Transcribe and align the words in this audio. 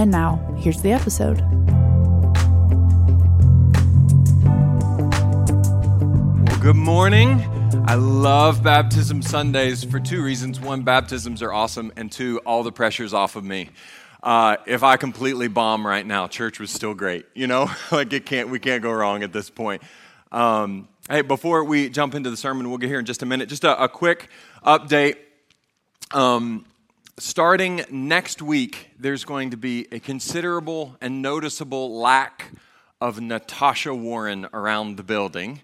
And 0.00 0.10
now, 0.10 0.36
here's 0.56 0.80
the 0.80 0.92
episode. 0.92 1.42
Well, 6.48 6.58
good 6.58 6.74
morning. 6.74 7.42
I 7.84 7.96
love 7.96 8.62
baptism 8.62 9.20
Sundays 9.20 9.84
for 9.84 10.00
two 10.00 10.22
reasons. 10.24 10.58
One, 10.58 10.84
baptisms 10.84 11.42
are 11.42 11.52
awesome, 11.52 11.92
and 11.96 12.10
two, 12.10 12.40
all 12.46 12.62
the 12.62 12.72
pressure's 12.72 13.12
off 13.12 13.36
of 13.36 13.44
me. 13.44 13.68
Uh, 14.22 14.56
if 14.66 14.82
I 14.82 14.96
completely 14.96 15.48
bomb 15.48 15.86
right 15.86 16.06
now, 16.06 16.28
church 16.28 16.58
was 16.58 16.70
still 16.70 16.94
great. 16.94 17.26
You 17.34 17.46
know, 17.46 17.70
like 17.92 18.10
it 18.14 18.24
can't, 18.24 18.48
we 18.48 18.58
can't 18.58 18.82
go 18.82 18.92
wrong 18.92 19.22
at 19.22 19.34
this 19.34 19.50
point. 19.50 19.82
Um, 20.32 20.88
hey, 21.10 21.20
before 21.20 21.62
we 21.62 21.90
jump 21.90 22.14
into 22.14 22.30
the 22.30 22.38
sermon, 22.38 22.70
we'll 22.70 22.78
get 22.78 22.88
here 22.88 23.00
in 23.00 23.04
just 23.04 23.22
a 23.22 23.26
minute. 23.26 23.50
Just 23.50 23.64
a, 23.64 23.84
a 23.84 23.86
quick 23.86 24.30
update. 24.64 25.16
Um, 26.12 26.64
starting 27.20 27.84
next 27.90 28.40
week, 28.40 28.90
there's 28.98 29.24
going 29.24 29.50
to 29.50 29.56
be 29.56 29.86
a 29.92 30.00
considerable 30.00 30.96
and 31.00 31.22
noticeable 31.22 31.98
lack 31.98 32.50
of 33.00 33.20
Natasha 33.20 33.94
Warren 33.94 34.46
around 34.52 34.96
the 34.96 35.02
building. 35.02 35.60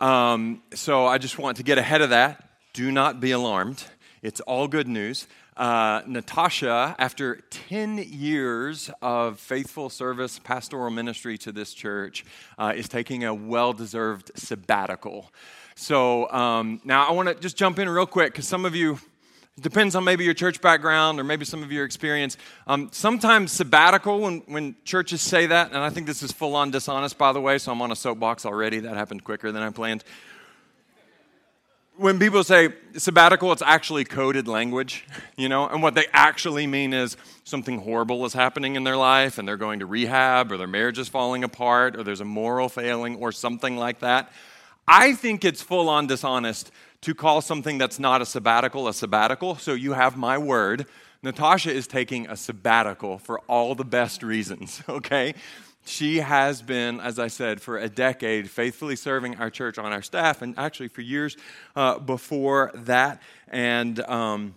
Um, 0.00 0.62
so 0.74 1.06
I 1.06 1.18
just 1.18 1.38
want 1.38 1.58
to 1.58 1.62
get 1.62 1.78
ahead 1.78 2.00
of 2.00 2.10
that. 2.10 2.50
Do 2.72 2.90
not 2.90 3.20
be 3.20 3.32
alarmed. 3.32 3.84
It's 4.22 4.40
all 4.40 4.68
good 4.68 4.88
news. 4.88 5.26
Uh, 5.56 6.02
Natasha, 6.06 6.94
after 6.98 7.40
10 7.50 7.98
years 7.98 8.90
of 9.02 9.40
faithful 9.40 9.90
service, 9.90 10.38
pastoral 10.38 10.90
ministry 10.90 11.36
to 11.38 11.52
this 11.52 11.74
church, 11.74 12.24
uh, 12.58 12.72
is 12.74 12.88
taking 12.88 13.24
a 13.24 13.34
well 13.34 13.72
deserved 13.72 14.30
sabbatical. 14.36 15.32
So 15.74 16.30
um, 16.30 16.80
now 16.84 17.08
I 17.08 17.12
want 17.12 17.28
to 17.28 17.34
just 17.34 17.56
jump 17.56 17.78
in 17.78 17.88
real 17.88 18.06
quick 18.06 18.32
because 18.32 18.46
some 18.46 18.64
of 18.64 18.74
you, 18.74 18.98
depends 19.60 19.94
on 19.94 20.04
maybe 20.04 20.24
your 20.24 20.34
church 20.34 20.60
background 20.60 21.18
or 21.20 21.24
maybe 21.24 21.44
some 21.44 21.62
of 21.62 21.72
your 21.72 21.84
experience. 21.84 22.36
Um, 22.66 22.88
sometimes 22.92 23.52
sabbatical, 23.52 24.20
when, 24.20 24.42
when 24.46 24.76
churches 24.84 25.20
say 25.20 25.46
that, 25.46 25.68
and 25.68 25.78
I 25.78 25.90
think 25.90 26.06
this 26.06 26.22
is 26.22 26.32
full 26.32 26.54
on 26.56 26.70
dishonest, 26.70 27.18
by 27.18 27.32
the 27.32 27.40
way, 27.40 27.58
so 27.58 27.72
I'm 27.72 27.82
on 27.82 27.92
a 27.92 27.96
soapbox 27.96 28.46
already. 28.46 28.80
That 28.80 28.96
happened 28.96 29.24
quicker 29.24 29.52
than 29.52 29.62
I 29.62 29.70
planned. 29.70 30.04
When 31.96 32.20
people 32.20 32.44
say 32.44 32.68
sabbatical, 32.96 33.50
it's 33.50 33.62
actually 33.62 34.04
coded 34.04 34.46
language, 34.46 35.04
you 35.36 35.48
know, 35.48 35.66
and 35.66 35.82
what 35.82 35.94
they 35.94 36.06
actually 36.12 36.66
mean 36.66 36.92
is 36.92 37.16
something 37.42 37.80
horrible 37.80 38.24
is 38.24 38.32
happening 38.32 38.76
in 38.76 38.84
their 38.84 38.96
life 38.96 39.38
and 39.38 39.48
they're 39.48 39.56
going 39.56 39.80
to 39.80 39.86
rehab 39.86 40.52
or 40.52 40.56
their 40.56 40.68
marriage 40.68 40.98
is 40.98 41.08
falling 41.08 41.42
apart 41.42 41.96
or 41.96 42.04
there's 42.04 42.20
a 42.20 42.24
moral 42.24 42.68
failing 42.68 43.16
or 43.16 43.32
something 43.32 43.76
like 43.76 44.00
that. 44.00 44.30
I 44.86 45.14
think 45.14 45.44
it's 45.44 45.60
full 45.60 45.88
on 45.90 46.06
dishonest 46.06 46.70
to 47.02 47.14
call 47.14 47.40
something 47.40 47.78
that's 47.78 47.98
not 47.98 48.20
a 48.22 48.26
sabbatical 48.26 48.88
a 48.88 48.94
sabbatical. 48.94 49.56
So 49.56 49.74
you 49.74 49.92
have 49.92 50.16
my 50.16 50.38
word. 50.38 50.86
Natasha 51.22 51.72
is 51.72 51.86
taking 51.86 52.28
a 52.28 52.36
sabbatical 52.36 53.18
for 53.18 53.40
all 53.48 53.74
the 53.74 53.84
best 53.84 54.22
reasons, 54.22 54.82
okay? 54.88 55.34
She 55.84 56.18
has 56.18 56.60
been, 56.60 57.00
as 57.00 57.18
I 57.18 57.28
said, 57.28 57.60
for 57.60 57.78
a 57.78 57.88
decade 57.88 58.50
faithfully 58.50 58.94
serving 58.94 59.36
our 59.36 59.50
church 59.50 59.78
on 59.78 59.92
our 59.92 60.02
staff, 60.02 60.42
and 60.42 60.54
actually 60.58 60.88
for 60.88 61.00
years 61.00 61.36
uh, 61.74 61.98
before 61.98 62.70
that. 62.74 63.22
And 63.48 63.98
um, 64.00 64.54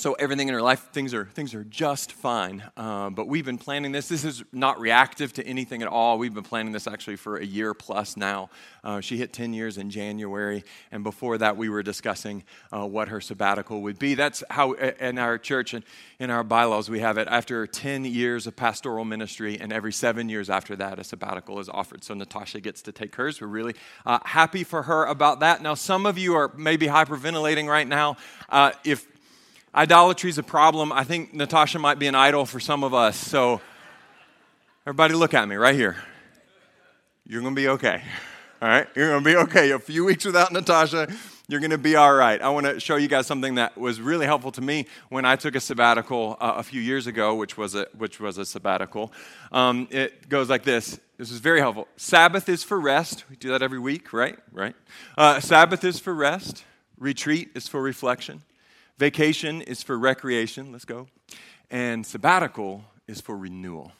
so 0.00 0.14
everything 0.14 0.48
in 0.48 0.54
her 0.54 0.62
life 0.62 0.88
things 0.92 1.12
are 1.12 1.26
things 1.26 1.54
are 1.54 1.62
just 1.64 2.12
fine. 2.12 2.64
Uh, 2.74 3.10
but 3.10 3.28
we've 3.28 3.44
been 3.44 3.58
planning 3.58 3.92
this. 3.92 4.08
This 4.08 4.24
is 4.24 4.42
not 4.50 4.80
reactive 4.80 5.34
to 5.34 5.46
anything 5.46 5.82
at 5.82 5.88
all. 5.88 6.16
We've 6.16 6.32
been 6.32 6.42
planning 6.42 6.72
this 6.72 6.86
actually 6.86 7.16
for 7.16 7.36
a 7.36 7.44
year 7.44 7.74
plus 7.74 8.16
now. 8.16 8.48
Uh, 8.82 9.02
she 9.02 9.18
hit 9.18 9.34
10 9.34 9.52
years 9.52 9.76
in 9.76 9.90
january 9.90 10.64
and 10.90 11.04
before 11.04 11.36
that 11.36 11.58
we 11.58 11.68
were 11.68 11.82
discussing 11.82 12.44
uh, 12.72 12.86
what 12.86 13.08
her 13.08 13.20
sabbatical 13.20 13.82
would 13.82 13.98
be. 13.98 14.14
That's 14.14 14.42
how 14.48 14.72
in 14.72 15.18
our 15.18 15.36
church 15.36 15.74
and 15.74 15.84
in 16.18 16.30
our 16.30 16.44
bylaws 16.44 16.88
we 16.88 17.00
have 17.00 17.18
it. 17.18 17.28
After 17.28 17.66
10 17.66 18.06
years 18.06 18.46
of 18.46 18.56
pastoral 18.56 19.04
ministry 19.04 19.60
and 19.60 19.70
every 19.70 19.92
seven 19.92 20.30
years 20.30 20.48
after 20.48 20.76
that 20.76 20.98
a 20.98 21.04
sabbatical 21.04 21.60
is 21.60 21.68
offered. 21.68 22.04
So 22.04 22.14
natasha 22.14 22.60
gets 22.60 22.80
to 22.82 22.92
take 22.92 23.14
hers. 23.16 23.38
We're 23.38 23.48
really 23.48 23.74
uh, 24.06 24.20
happy 24.24 24.64
for 24.64 24.84
her 24.84 25.04
about 25.04 25.40
that. 25.40 25.60
Now 25.60 25.74
some 25.74 26.06
of 26.06 26.16
you 26.16 26.36
are 26.36 26.50
maybe 26.56 26.86
hyperventilating 26.86 27.68
right 27.68 27.86
now. 27.86 28.16
Uh, 28.48 28.72
if 28.82 29.06
Idolatry 29.72 30.30
is 30.30 30.38
a 30.38 30.42
problem. 30.42 30.90
I 30.90 31.04
think 31.04 31.32
Natasha 31.32 31.78
might 31.78 32.00
be 32.00 32.08
an 32.08 32.16
idol 32.16 32.44
for 32.44 32.58
some 32.58 32.82
of 32.82 32.92
us. 32.92 33.16
So, 33.16 33.60
everybody, 34.84 35.14
look 35.14 35.32
at 35.32 35.48
me 35.48 35.54
right 35.54 35.76
here. 35.76 35.96
You're 37.24 37.40
going 37.40 37.54
to 37.54 37.60
be 37.60 37.68
okay. 37.68 38.02
All 38.60 38.68
right? 38.68 38.88
You're 38.96 39.10
going 39.10 39.22
to 39.22 39.30
be 39.30 39.36
okay. 39.36 39.70
A 39.70 39.78
few 39.78 40.04
weeks 40.04 40.24
without 40.24 40.52
Natasha, 40.52 41.06
you're 41.46 41.60
going 41.60 41.70
to 41.70 41.78
be 41.78 41.94
all 41.94 42.12
right. 42.12 42.42
I 42.42 42.48
want 42.48 42.66
to 42.66 42.80
show 42.80 42.96
you 42.96 43.06
guys 43.06 43.28
something 43.28 43.54
that 43.54 43.78
was 43.78 44.00
really 44.00 44.26
helpful 44.26 44.50
to 44.52 44.60
me 44.60 44.86
when 45.08 45.24
I 45.24 45.36
took 45.36 45.54
a 45.54 45.60
sabbatical 45.60 46.36
uh, 46.40 46.54
a 46.56 46.64
few 46.64 46.80
years 46.80 47.06
ago, 47.06 47.36
which 47.36 47.56
was 47.56 47.76
a, 47.76 47.86
which 47.96 48.18
was 48.18 48.38
a 48.38 48.44
sabbatical. 48.44 49.12
Um, 49.52 49.86
it 49.92 50.28
goes 50.28 50.50
like 50.50 50.64
this. 50.64 50.98
This 51.16 51.30
is 51.30 51.38
very 51.38 51.60
helpful. 51.60 51.86
Sabbath 51.96 52.48
is 52.48 52.64
for 52.64 52.80
rest. 52.80 53.24
We 53.30 53.36
do 53.36 53.50
that 53.50 53.62
every 53.62 53.78
week, 53.78 54.12
right? 54.12 54.36
Right. 54.50 54.74
Uh, 55.16 55.38
Sabbath 55.38 55.84
is 55.84 56.00
for 56.00 56.12
rest. 56.12 56.64
Retreat 56.98 57.50
is 57.54 57.68
for 57.68 57.80
reflection. 57.80 58.42
Vacation 59.00 59.62
is 59.62 59.82
for 59.82 59.98
recreation, 59.98 60.72
let's 60.72 60.84
go. 60.84 61.08
And 61.70 62.04
sabbatical 62.04 62.84
is 63.08 63.18
for 63.18 63.34
renewal. 63.34 63.92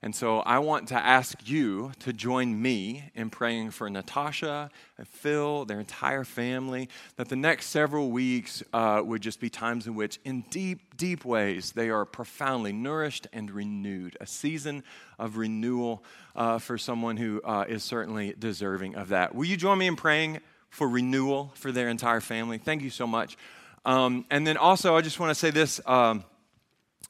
And 0.00 0.14
so 0.14 0.38
I 0.38 0.60
want 0.60 0.86
to 0.90 0.94
ask 0.94 1.48
you 1.48 1.90
to 1.98 2.12
join 2.12 2.62
me 2.62 3.10
in 3.16 3.30
praying 3.30 3.72
for 3.72 3.90
Natasha 3.90 4.70
and 4.96 5.08
Phil, 5.08 5.64
their 5.64 5.80
entire 5.80 6.22
family, 6.22 6.88
that 7.16 7.28
the 7.28 7.34
next 7.34 7.66
several 7.70 8.12
weeks 8.12 8.62
uh, 8.72 9.02
would 9.04 9.22
just 9.22 9.40
be 9.40 9.50
times 9.50 9.88
in 9.88 9.96
which, 9.96 10.20
in 10.24 10.42
deep, 10.50 10.96
deep 10.96 11.24
ways, 11.24 11.72
they 11.72 11.90
are 11.90 12.04
profoundly 12.04 12.72
nourished 12.72 13.26
and 13.32 13.50
renewed. 13.50 14.16
A 14.20 14.26
season 14.28 14.84
of 15.18 15.36
renewal 15.36 16.04
uh, 16.36 16.60
for 16.60 16.78
someone 16.78 17.16
who 17.16 17.42
uh, 17.42 17.64
is 17.66 17.82
certainly 17.82 18.36
deserving 18.38 18.94
of 18.94 19.08
that. 19.08 19.34
Will 19.34 19.46
you 19.46 19.56
join 19.56 19.78
me 19.78 19.88
in 19.88 19.96
praying 19.96 20.38
for 20.70 20.88
renewal 20.88 21.50
for 21.56 21.72
their 21.72 21.88
entire 21.88 22.20
family? 22.20 22.58
Thank 22.58 22.82
you 22.82 22.90
so 22.90 23.04
much. 23.04 23.36
Um, 23.84 24.24
and 24.30 24.46
then 24.46 24.56
also, 24.56 24.96
I 24.96 25.00
just 25.00 25.20
want 25.20 25.30
to 25.30 25.34
say 25.34 25.50
this, 25.50 25.80
um, 25.86 26.24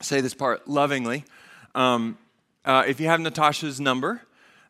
say 0.01 0.21
this 0.21 0.35
part 0.35 0.69
lovingly. 0.69 1.25
Um, 1.75 2.19
uh, 2.65 2.85
if 2.87 3.01
you 3.01 3.07
have 3.07 3.21
Natasha's 3.21 3.81
number 3.81 4.23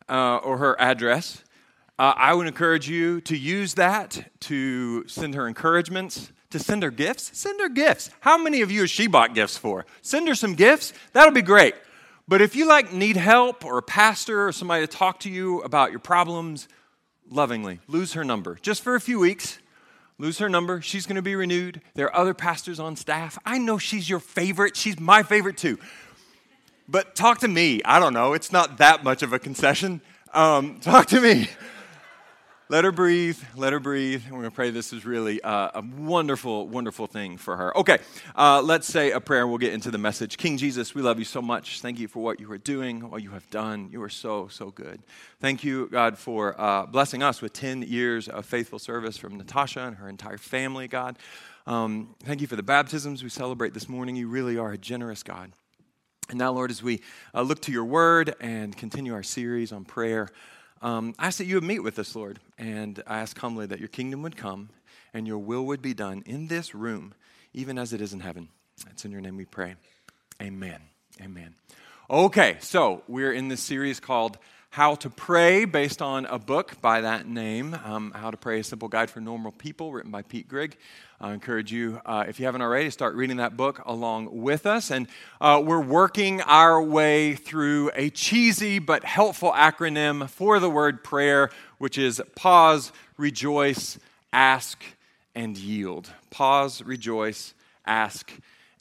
uh, 0.07 0.37
or 0.37 0.57
her 0.57 0.79
address, 0.79 1.43
uh, 1.97 2.13
I 2.15 2.33
would 2.33 2.47
encourage 2.47 2.89
you 2.89 3.21
to 3.21 3.37
use 3.37 3.73
that 3.75 4.31
to 4.41 5.07
send 5.07 5.35
her 5.35 5.47
encouragements, 5.47 6.31
to 6.49 6.59
send 6.59 6.81
her 6.83 6.91
gifts. 6.91 7.37
Send 7.37 7.59
her 7.59 7.69
gifts. 7.69 8.09
How 8.21 8.37
many 8.37 8.61
of 8.61 8.71
you 8.71 8.81
has 8.81 8.89
she 8.89 9.07
bought 9.07 9.35
gifts 9.35 9.57
for? 9.57 9.85
Send 10.01 10.27
her 10.27 10.35
some 10.35 10.55
gifts. 10.55 10.93
That'll 11.13 11.33
be 11.33 11.41
great. 11.41 11.75
But 12.27 12.41
if 12.41 12.55
you 12.55 12.67
like 12.67 12.93
need 12.93 13.17
help 13.17 13.65
or 13.65 13.79
a 13.79 13.81
pastor 13.81 14.47
or 14.47 14.51
somebody 14.51 14.85
to 14.85 14.87
talk 14.87 15.19
to 15.21 15.29
you 15.29 15.61
about 15.61 15.91
your 15.91 15.99
problems, 15.99 16.67
lovingly 17.29 17.79
lose 17.87 18.13
her 18.13 18.23
number 18.23 18.57
just 18.61 18.81
for 18.81 18.95
a 18.95 19.01
few 19.01 19.19
weeks 19.19 19.59
lose 20.19 20.37
her 20.37 20.49
number. 20.49 20.81
She's 20.81 21.07
going 21.07 21.15
to 21.15 21.23
be 21.23 21.35
renewed. 21.35 21.81
There 21.95 22.05
are 22.05 22.15
other 22.15 22.35
pastors 22.35 22.79
on 22.79 22.95
staff. 22.95 23.39
I 23.45 23.57
know 23.57 23.79
she's 23.79 24.07
your 24.07 24.19
favorite. 24.19 24.77
She's 24.77 24.99
my 24.99 25.23
favorite 25.23 25.57
too. 25.57 25.79
But 26.87 27.15
talk 27.15 27.39
to 27.39 27.47
me. 27.47 27.81
I 27.83 27.99
don't 27.99 28.13
know. 28.13 28.33
It's 28.33 28.51
not 28.51 28.77
that 28.77 29.03
much 29.03 29.23
of 29.23 29.33
a 29.33 29.39
concession. 29.39 30.01
Um, 30.33 30.79
talk 30.79 31.07
to 31.07 31.21
me. 31.21 31.49
Let 32.71 32.83
her 32.83 32.91
breathe. 32.91 33.39
Let 33.55 33.73
her 33.73 33.79
breathe. 33.79 34.25
We're 34.25 34.41
going 34.41 34.43
to 34.43 34.51
pray 34.51 34.69
this 34.69 34.93
is 34.93 35.03
really 35.03 35.41
uh, 35.41 35.71
a 35.73 35.81
wonderful, 35.81 36.67
wonderful 36.67 37.07
thing 37.07 37.35
for 37.35 37.57
her. 37.57 37.75
Okay, 37.75 37.97
uh, 38.35 38.61
let's 38.61 38.85
say 38.85 39.09
a 39.09 39.19
prayer. 39.19 39.41
And 39.41 39.49
we'll 39.49 39.57
get 39.57 39.73
into 39.73 39.89
the 39.89 39.97
message. 39.97 40.37
King 40.37 40.55
Jesus, 40.55 40.93
we 40.93 41.01
love 41.01 41.17
you 41.17 41.25
so 41.25 41.41
much. 41.41 41.81
Thank 41.81 41.97
you 41.97 42.07
for 42.07 42.21
what 42.21 42.39
you 42.39 42.51
are 42.51 42.59
doing, 42.59 43.09
what 43.09 43.23
you 43.23 43.31
have 43.31 43.49
done. 43.49 43.89
You 43.91 44.03
are 44.03 44.09
so, 44.09 44.49
so 44.49 44.69
good. 44.69 45.01
Thank 45.39 45.63
you, 45.63 45.87
God, 45.87 46.15
for 46.15 46.61
uh, 46.61 46.85
blessing 46.85 47.23
us 47.23 47.41
with 47.41 47.53
10 47.53 47.81
years 47.81 48.27
of 48.27 48.45
faithful 48.45 48.77
service 48.77 49.17
from 49.17 49.35
Natasha 49.35 49.79
and 49.79 49.95
her 49.95 50.07
entire 50.07 50.37
family, 50.37 50.87
God. 50.87 51.17
Um, 51.65 52.13
thank 52.23 52.39
you 52.39 52.45
for 52.45 52.55
the 52.55 52.61
baptisms 52.61 53.23
we 53.23 53.29
celebrate 53.29 53.73
this 53.73 53.89
morning. 53.89 54.15
You 54.15 54.27
really 54.27 54.59
are 54.59 54.73
a 54.73 54.77
generous 54.77 55.23
God. 55.23 55.53
And 56.29 56.37
now, 56.37 56.51
Lord, 56.51 56.69
as 56.69 56.83
we 56.83 57.01
uh, 57.33 57.41
look 57.41 57.61
to 57.61 57.71
your 57.71 57.85
word 57.85 58.35
and 58.39 58.77
continue 58.77 59.15
our 59.15 59.23
series 59.23 59.71
on 59.71 59.85
prayer, 59.85 60.29
um, 60.81 61.13
I 61.19 61.27
ask 61.27 61.37
that 61.39 61.45
you 61.45 61.55
would 61.55 61.63
meet 61.63 61.79
with 61.79 61.99
us, 61.99 62.15
Lord, 62.15 62.39
and 62.57 63.01
I 63.05 63.19
ask 63.19 63.37
humbly 63.37 63.65
that 63.65 63.79
your 63.79 63.89
kingdom 63.89 64.21
would 64.21 64.37
come 64.37 64.69
and 65.13 65.27
your 65.27 65.39
will 65.39 65.65
would 65.65 65.81
be 65.81 65.93
done 65.93 66.23
in 66.25 66.47
this 66.47 66.73
room, 66.73 67.13
even 67.53 67.77
as 67.77 67.93
it 67.93 68.01
is 68.01 68.13
in 68.13 68.21
heaven. 68.21 68.49
It's 68.89 69.05
in 69.05 69.11
your 69.11 69.21
name 69.21 69.37
we 69.37 69.45
pray. 69.45 69.75
Amen. 70.41 70.79
Amen. 71.21 71.55
Okay, 72.09 72.57
so 72.59 73.03
we're 73.07 73.33
in 73.33 73.49
this 73.49 73.61
series 73.61 73.99
called 73.99 74.37
How 74.71 74.93
to 74.95 75.09
Pray, 75.09 75.65
based 75.65 75.99
on 75.99 76.27
a 76.27 76.37
book 76.37 76.79
by 76.79 77.01
that 77.01 77.27
name, 77.27 77.75
um, 77.83 78.11
How 78.11 78.29
to 78.29 78.37
Pray, 78.37 78.59
a 78.59 78.63
Simple 78.63 78.87
Guide 78.87 79.09
for 79.09 79.19
Normal 79.19 79.51
People, 79.51 79.91
written 79.91 80.11
by 80.11 80.21
Pete 80.21 80.47
Greig. 80.47 80.77
I 81.19 81.33
encourage 81.33 81.71
you, 81.71 81.99
uh, 82.05 82.25
if 82.27 82.39
you 82.39 82.45
haven't 82.45 82.61
already, 82.61 82.91
start 82.91 83.15
reading 83.15 83.37
that 83.37 83.57
book 83.57 83.81
along 83.87 84.29
with 84.43 84.67
us. 84.67 84.91
And 84.91 85.07
uh, 85.41 85.59
we're 85.65 85.81
working 85.81 86.41
our 86.41 86.79
way 86.79 87.33
through 87.33 87.89
a 87.95 88.11
cheesy 88.11 88.77
but 88.77 89.03
helpful 89.03 89.51
acronym 89.53 90.29
for 90.29 90.59
the 90.59 90.69
word 90.69 91.03
prayer, 91.03 91.49
which 91.79 91.97
is 91.97 92.21
pause, 92.35 92.91
rejoice, 93.17 93.97
ask, 94.31 94.83
and 95.33 95.57
yield. 95.57 96.11
Pause, 96.29 96.83
rejoice, 96.83 97.55
ask, 97.87 98.31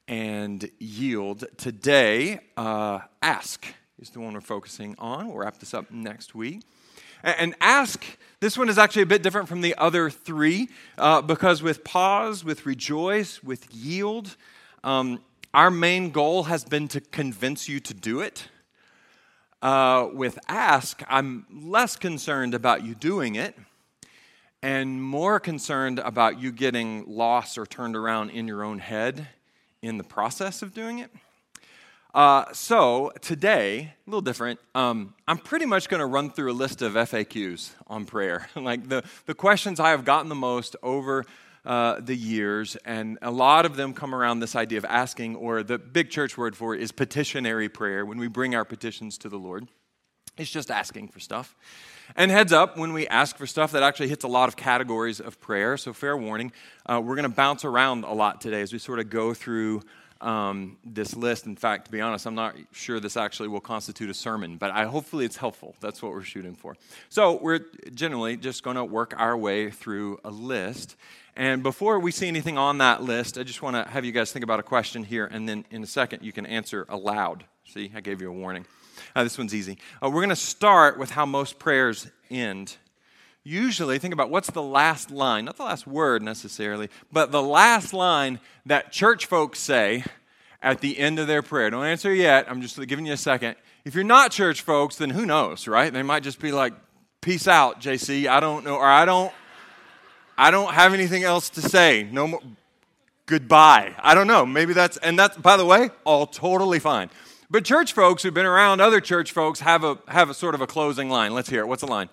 and 0.07 0.71
yield. 0.79 1.47
Today, 1.57 2.41
uh, 2.59 3.01
ask 3.23 3.65
is 4.01 4.11
the 4.11 4.21
one 4.21 4.35
we're 4.35 4.41
focusing 4.41 4.95
on. 4.99 5.29
We'll 5.29 5.39
wrap 5.39 5.59
this 5.59 5.75
up 5.75 5.91
next 5.91 6.35
week. 6.35 6.63
And 7.23 7.55
ask, 7.61 8.05
this 8.41 8.57
one 8.57 8.69
is 8.69 8.79
actually 8.79 9.03
a 9.03 9.07
bit 9.07 9.23
different 9.23 9.49
from 9.49 9.61
the 9.61 9.75
other 9.77 10.09
three 10.09 10.69
uh, 10.97 11.21
because 11.21 11.63
with 11.63 11.83
pause, 11.83 12.45
with 12.45 12.65
rejoice, 12.65 13.43
with 13.43 13.75
yield, 13.75 14.37
um, 14.85 15.21
our 15.53 15.71
main 15.71 16.11
goal 16.11 16.45
has 16.45 16.65
been 16.65 16.87
to 16.89 17.01
convince 17.01 17.69
you 17.69 17.81
to 17.81 17.95
do 17.95 18.21
it. 18.21 18.49
Uh, 19.61 20.09
with 20.13 20.39
ask, 20.47 21.03
I'm 21.09 21.47
less 21.51 21.97
concerned 21.97 22.55
about 22.55 22.85
you 22.85 22.95
doing 22.95 23.35
it 23.35 23.57
and 24.63 25.03
more 25.03 25.41
concerned 25.41 25.99
about 25.99 26.41
you 26.41 26.53
getting 26.53 27.05
lost 27.09 27.59
or 27.59 27.67
turned 27.67 27.97
around 27.97 28.31
in 28.31 28.47
your 28.47 28.63
own 28.63 28.79
head 28.79 29.29
in 29.83 29.99
the 29.99 30.05
process 30.05 30.63
of 30.63 30.73
doing 30.73 31.01
it. 31.01 31.11
Uh, 32.19 32.53
so 32.53 33.13
today, 33.21 33.95
a 34.05 34.11
little 34.11 34.21
different. 34.21 34.59
Um, 34.75 35.15
I'm 35.29 35.39
pretty 35.39 35.67
much 35.67 35.89
going 35.89 36.01
to 36.01 36.07
run 36.07 36.33
through 36.33 36.51
a 36.51 36.53
list 36.53 36.83
of 36.83 36.95
FAQs 36.95 37.71
on 37.87 38.07
prayer, 38.07 38.49
like 38.57 38.89
the, 38.89 39.05
the 39.27 39.35
questions 39.35 39.79
I 39.79 39.91
have 39.91 40.05
gotten 40.05 40.29
the 40.29 40.35
most 40.35 40.75
over 40.83 41.25
uh, 41.65 42.01
the 42.01 42.17
years, 42.17 42.75
and 42.85 43.19
a 43.23 43.31
lot 43.31 43.67
of 43.67 43.77
them 43.77 43.95
come 43.95 44.17
around 44.17 44.41
this 44.41 44.57
idea 44.57 44.79
of 44.79 44.85
asking, 44.87 45.37
or 45.37 45.63
the 45.63 45.79
big 45.79 46.11
church 46.11 46.37
word 46.37 46.57
for 46.57 46.75
it 46.75 46.83
is 46.83 46.91
petitionary 46.91 47.69
prayer. 47.69 48.05
When 48.05 48.19
we 48.19 48.27
bring 48.27 48.53
our 48.57 48.65
petitions 48.65 49.17
to 49.19 49.29
the 49.29 49.39
Lord, 49.39 49.69
it's 50.37 50.51
just 50.51 50.73
asking 50.73 51.09
for 51.11 51.21
stuff. 51.21 51.55
And 52.17 52.33
heads 52.33 52.53
up, 52.53 52.77
when 52.77 52.93
we 52.95 53.07
ask 53.07 53.37
for 53.37 53.47
stuff, 53.47 53.71
that 53.73 53.85
actually 53.85 54.09
hits 54.09 54.25
a 54.25 54.29
lot 54.29 54.49
of 54.49 54.57
categories 54.57 55.21
of 55.21 55.41
prayer. 55.41 55.77
So, 55.77 55.93
fair 55.93 56.17
warning, 56.17 56.51
uh, 56.85 57.01
we're 57.01 57.15
going 57.15 57.31
to 57.31 57.37
bounce 57.37 57.65
around 57.65 58.03
a 58.03 58.13
lot 58.13 58.41
today 58.41 58.63
as 58.63 58.73
we 58.73 58.81
sort 58.81 58.99
of 58.99 59.09
go 59.09 59.35
through 59.35 59.83
um, 60.21 60.79
this 60.85 61.15
list. 61.17 61.47
In 61.47 61.57
fact, 61.57 61.87
to 61.87 61.91
be 61.91 62.01
honest, 62.01 62.27
I'm 62.27 62.35
not 62.35 62.57
sure 62.73 63.01
this 63.01 63.17
actually 63.17 63.49
will 63.49 63.61
constitute 63.61 64.11
a 64.11 64.15
sermon, 64.15 64.57
but 64.57 64.71
I, 64.71 64.85
hopefully 64.85 65.25
it's 65.25 65.37
helpful. 65.37 65.75
That's 65.81 66.03
what 66.03 66.13
we're 66.13 66.23
shooting 66.23 66.55
for. 66.55 66.77
So, 67.09 67.39
we're 67.41 67.61
generally 67.95 68.37
just 68.37 68.63
going 68.63 68.77
to 68.77 68.85
work 68.85 69.15
our 69.17 69.37
way 69.37 69.71
through 69.71 70.19
a 70.25 70.31
list. 70.31 70.97
And 71.37 71.63
before 71.63 72.01
we 72.01 72.11
see 72.11 72.27
anything 72.27 72.59
on 72.59 72.79
that 72.79 73.03
list, 73.03 73.39
I 73.39 73.45
just 73.45 73.63
want 73.63 73.77
to 73.77 73.89
have 73.91 74.05
you 74.05 74.11
guys 74.11 74.33
think 74.33 74.43
about 74.43 74.59
a 74.59 74.65
question 74.65 75.05
here, 75.05 75.27
and 75.27 75.49
then 75.49 75.65
in 75.71 75.85
a 75.85 75.87
second, 75.87 76.25
you 76.25 76.33
can 76.33 76.47
answer 76.47 76.85
aloud. 76.89 77.45
See, 77.65 77.93
I 77.95 78.01
gave 78.01 78.21
you 78.21 78.29
a 78.29 78.33
warning. 78.33 78.67
Uh, 79.15 79.23
this 79.23 79.39
one's 79.39 79.55
easy. 79.55 79.79
Uh, 80.03 80.09
we're 80.09 80.21
going 80.21 80.31
to 80.31 80.37
start 80.37 80.99
with 80.99 81.11
how 81.11 81.25
most 81.25 81.59
prayers 81.59 82.09
end. 82.31 82.77
Usually, 83.49 83.99
think 83.99 84.13
about 84.13 84.29
what's 84.29 84.51
the 84.51 84.63
last 84.63 85.11
line, 85.11 85.47
not 85.47 85.57
the 85.57 85.63
last 85.63 85.87
word 85.87 86.23
necessarily, 86.23 86.91
but 87.11 87.33
the 87.33 87.41
last 87.41 87.95
line 87.95 88.41
that 88.67 88.93
church 88.93 89.25
folks 89.25 89.59
say 89.59 90.05
at 90.61 90.83
the 90.83 90.99
end 90.99 91.19
of 91.19 91.29
their 91.29 91.41
prayer. 91.41 91.71
Don't 91.71 91.87
answer 91.87 92.13
yet. 92.13 92.45
I'm 92.51 92.61
just 92.61 92.79
giving 92.87 93.07
you 93.07 93.15
a 93.15 93.17
second. 93.17 93.57
If 93.87 93.95
you're 93.95 94.05
not 94.05 94.33
church 94.33 94.61
folks, 94.61 94.97
then 94.97 95.09
who 95.09 95.25
knows, 95.25 95.67
right? 95.67 95.91
They 95.91 96.03
might 96.03 96.25
just 96.25 96.41
be 96.41 96.53
like, 96.53 96.75
"Peace 97.23 97.49
out, 97.49 97.81
JC. 97.81 98.29
I 98.29 98.39
don't 98.39 98.67
know, 98.67 98.75
or 98.75 98.85
I 98.85 99.07
don't, 99.07 99.33
I 100.37 100.51
don't 100.51 100.75
have 100.75 100.93
anything 100.93 101.25
else 101.25 101.49
to 101.49 101.63
say. 101.63 102.07
No 102.13 102.27
more." 102.27 102.43
Goodbye. 103.25 103.95
I 103.99 104.15
don't 104.15 104.27
know. 104.27 104.45
Maybe 104.45 104.75
that's, 104.75 104.99
and 104.99 105.19
that's, 105.19 105.39
by 105.39 105.57
the 105.57 105.65
way, 105.65 105.89
all 106.05 106.27
totally 106.27 106.81
fine. 106.81 107.09
But 107.49 107.65
church 107.65 107.95
folks 107.95 108.23
who've 108.23 108.35
been 108.35 108.45
around 108.45 108.83
other 108.83 109.01
church 109.01 109.33
folks 109.33 109.61
have 109.61 109.85
a, 109.85 109.99
have 110.07 110.29
a 110.29 110.35
sort 110.35 110.55
of 110.55 110.61
a 110.61 110.67
closing 110.67 111.09
line. 111.09 111.33
Let's 111.33 111.49
hear 111.49 111.61
it. 111.61 111.67
What's 111.67 111.81
the 111.81 111.89
line? 111.89 112.11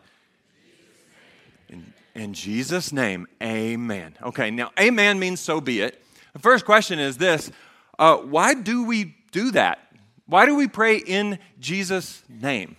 In, 2.15 2.33
Jesus' 2.33 2.91
name, 2.91 3.27
amen. 3.43 4.15
Okay, 4.23 4.49
now, 4.49 4.71
amen 4.79 5.19
means 5.19 5.39
so 5.39 5.61
be 5.61 5.81
it. 5.81 6.01
The 6.33 6.39
first 6.39 6.65
question 6.65 6.99
is 6.99 7.17
this 7.17 7.51
uh, 7.99 8.17
Why 8.17 8.53
do 8.53 8.85
we 8.85 9.15
do 9.31 9.51
that? 9.51 9.79
Why 10.25 10.45
do 10.45 10.55
we 10.55 10.67
pray 10.67 10.97
in 10.97 11.39
Jesus' 11.59 12.23
name? 12.29 12.77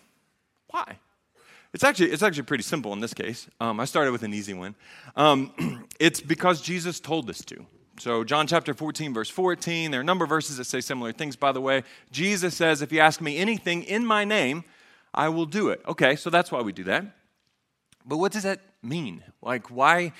Why? 0.69 0.99
It's 1.73 1.85
actually, 1.85 2.11
it's 2.11 2.23
actually 2.23 2.45
pretty 2.45 2.65
simple 2.65 2.93
in 2.93 3.01
this 3.01 3.15
case. 3.15 3.47
Um, 3.61 3.81
I 3.81 3.85
started 3.85 4.11
with 4.11 4.23
an 4.23 4.33
easy 4.33 4.55
one. 4.55 4.75
Um, 5.15 5.87
it's 6.01 6.21
because 6.21 6.63
Jesus 6.63 7.01
told 7.01 7.29
us 7.29 7.41
to. 7.43 7.67
So, 7.99 8.25
John 8.25 8.47
chapter 8.47 8.75
14, 8.75 9.15
verse 9.15 9.31
14, 9.31 9.91
there 9.91 10.01
are 10.01 10.03
a 10.03 10.05
number 10.05 10.25
of 10.25 10.29
verses 10.29 10.59
that 10.59 10.65
say 10.65 10.81
similar 10.81 11.13
things, 11.13 11.37
by 11.37 11.53
the 11.53 11.61
way. 11.61 11.83
Jesus 12.11 12.55
says, 12.55 12.83
If 12.83 12.93
you 12.93 13.01
ask 13.01 13.21
me 13.21 13.39
anything 13.39 13.85
in 13.85 14.05
my 14.05 14.25
name, 14.25 14.65
I 15.15 15.29
will 15.31 15.47
do 15.47 15.69
it. 15.69 15.81
Okay, 15.89 16.17
so 16.17 16.29
that's 16.29 16.53
why 16.53 16.61
we 16.61 16.73
do 16.73 16.85
that. 16.85 17.07
But 18.07 18.19
what 18.19 18.33
does 18.33 18.45
that 18.45 18.61
mean? 18.83 19.23
Like, 19.43 19.71
why, 19.71 20.13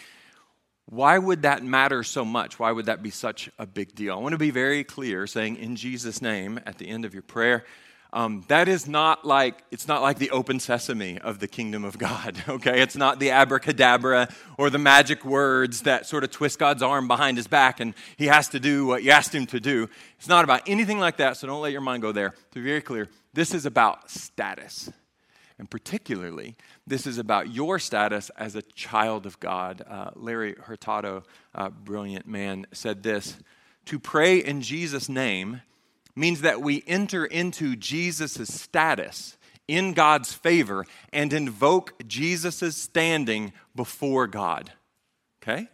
why 0.87 1.19
would 1.19 1.43
that 1.43 1.63
matter 1.63 2.03
so 2.03 2.25
much? 2.25 2.59
Why 2.59 2.73
would 2.73 2.87
that 2.87 3.03
be 3.03 3.11
such 3.11 3.49
a 3.59 3.67
big 3.67 3.95
deal? 3.95 4.15
I 4.15 4.21
want 4.21 4.33
to 4.33 4.39
be 4.39 4.51
very 4.51 4.83
clear, 4.83 5.27
saying 5.27 5.57
in 5.57 5.77
Jesus' 5.77 6.21
name 6.21 6.61
at 6.67 6.79
the 6.79 6.89
end 6.89 7.05
of 7.05 7.15
your 7.15 7.23
prayer. 7.23 7.65
Um, 8.13 8.45
that 8.49 8.69
is 8.69 8.87
not 8.87 9.25
like 9.25 9.63
it's 9.71 9.89
not 9.89 10.01
like 10.01 10.19
the 10.19 10.31
open 10.31 10.59
sesame 10.61 11.19
of 11.19 11.39
the 11.39 11.49
kingdom 11.49 11.85
of 11.85 11.99
god 11.99 12.43
okay 12.49 12.81
it's 12.81 12.97
not 12.97 13.19
the 13.19 13.31
abracadabra 13.31 14.29
or 14.57 14.71
the 14.71 14.79
magic 14.79 15.25
words 15.25 15.83
that 15.83 16.07
sort 16.07 16.23
of 16.23 16.31
twist 16.31 16.59
god's 16.59 16.83
arm 16.83 17.09
behind 17.09 17.37
his 17.37 17.49
back 17.49 17.81
and 17.81 17.95
he 18.17 18.27
has 18.27 18.49
to 18.51 18.61
do 18.61 18.87
what 18.87 19.03
you 19.03 19.11
asked 19.11 19.35
him 19.35 19.45
to 19.47 19.59
do 19.59 19.89
it's 20.17 20.29
not 20.29 20.45
about 20.45 20.63
anything 20.69 21.01
like 21.01 21.17
that 21.17 21.37
so 21.37 21.49
don't 21.49 21.61
let 21.61 21.73
your 21.73 21.81
mind 21.81 22.01
go 22.01 22.13
there 22.13 22.31
to 22.31 22.55
be 22.55 22.63
very 22.63 22.81
clear 22.81 23.09
this 23.35 23.53
is 23.53 23.67
about 23.67 24.09
status 24.09 24.89
and 25.59 25.71
particularly 25.71 26.57
this 26.87 27.07
is 27.07 27.19
about 27.19 27.53
your 27.53 27.79
status 27.79 28.31
as 28.37 28.55
a 28.57 28.63
child 28.63 29.27
of 29.27 29.41
god 29.41 29.83
uh, 29.89 30.11
larry 30.15 30.55
hurtado 30.65 31.23
uh, 31.55 31.71
brilliant 31.71 32.27
man 32.27 32.67
said 32.73 33.03
this 33.03 33.39
to 33.85 33.99
pray 33.99 34.39
in 34.39 34.61
jesus 34.61 35.09
name 35.09 35.61
means 36.17 36.41
that 36.41 36.63
we 36.63 36.83
enter 36.87 37.25
into 37.27 37.77
Jesus' 37.77 38.53
status 38.53 39.37
in 39.69 39.93
God's 39.93 40.33
favor 40.33 40.87
and 41.13 41.33
invoke 41.33 41.95
Jesus' 42.07 42.77
standing 42.77 43.53
before 43.75 44.27
God. 44.27 44.73
Okay? 45.43 45.69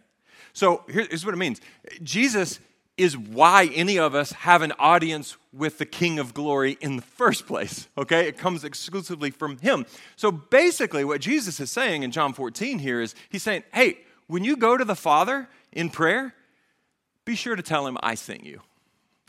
So 0.51 0.83
here's 0.87 1.25
what 1.25 1.33
it 1.33 1.37
means 1.37 1.61
Jesus 2.03 2.59
is 2.97 3.17
why 3.17 3.65
any 3.73 3.97
of 3.97 4.13
us 4.13 4.31
have 4.31 4.61
an 4.61 4.71
audience 4.77 5.35
with 5.51 5.79
the 5.79 5.85
King 5.85 6.19
of 6.19 6.33
Glory 6.33 6.77
in 6.79 6.95
the 6.95 7.01
first 7.01 7.47
place. 7.47 7.87
Okay? 7.97 8.27
It 8.27 8.37
comes 8.37 8.63
exclusively 8.63 9.31
from 9.31 9.57
Him. 9.57 9.85
So 10.15 10.31
basically, 10.31 11.03
what 11.03 11.21
Jesus 11.21 11.59
is 11.59 11.71
saying 11.71 12.03
in 12.03 12.11
John 12.11 12.33
14 12.33 12.79
here 12.79 13.01
is 13.01 13.15
He's 13.29 13.43
saying, 13.43 13.63
hey, 13.73 13.99
when 14.27 14.43
you 14.43 14.55
go 14.55 14.77
to 14.77 14.85
the 14.85 14.95
Father 14.95 15.49
in 15.71 15.89
prayer, 15.89 16.33
be 17.25 17.35
sure 17.35 17.55
to 17.55 17.63
tell 17.63 17.87
Him 17.87 17.97
I 18.03 18.15
sent 18.15 18.45
you. 18.45 18.61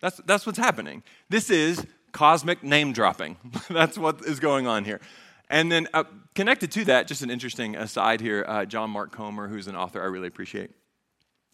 That's, 0.00 0.18
that's 0.26 0.44
what's 0.44 0.58
happening. 0.58 1.02
This 1.30 1.48
is 1.48 1.86
cosmic 2.12 2.62
name 2.62 2.92
dropping. 2.92 3.36
that's 3.70 3.96
what 3.96 4.22
is 4.24 4.40
going 4.40 4.66
on 4.66 4.84
here. 4.84 5.00
And 5.48 5.70
then 5.70 5.88
uh, 5.94 6.04
connected 6.34 6.70
to 6.72 6.84
that, 6.86 7.06
just 7.06 7.22
an 7.22 7.30
interesting 7.30 7.76
aside 7.76 8.20
here, 8.20 8.44
uh, 8.46 8.64
John 8.64 8.90
Mark 8.90 9.12
Comer, 9.12 9.48
who's 9.48 9.68
an 9.68 9.76
author 9.76 10.02
I 10.02 10.06
really 10.06 10.28
appreciate, 10.28 10.70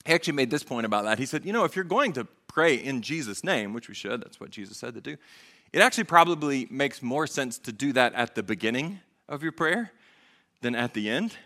he 0.06 0.12
actually 0.12 0.34
made 0.34 0.50
this 0.50 0.62
point 0.62 0.86
about 0.86 1.04
that. 1.04 1.18
He 1.18 1.26
said, 1.26 1.44
you 1.44 1.52
know, 1.52 1.64
if 1.64 1.76
you're 1.76 1.84
going 1.84 2.12
to 2.14 2.26
pray 2.46 2.74
in 2.74 3.02
Jesus' 3.02 3.44
name, 3.44 3.72
which 3.72 3.88
we 3.88 3.94
should, 3.94 4.22
that's 4.22 4.40
what 4.40 4.50
Jesus 4.50 4.76
said 4.76 4.94
to 4.94 5.00
do, 5.00 5.16
it 5.72 5.80
actually 5.80 6.04
probably 6.04 6.66
makes 6.70 7.02
more 7.02 7.26
sense 7.26 7.58
to 7.58 7.72
do 7.72 7.92
that 7.92 8.14
at 8.14 8.34
the 8.34 8.42
beginning 8.42 9.00
of 9.28 9.42
your 9.42 9.52
prayer 9.52 9.92
than 10.62 10.74
at 10.74 10.94
the 10.94 11.08
end 11.08 11.36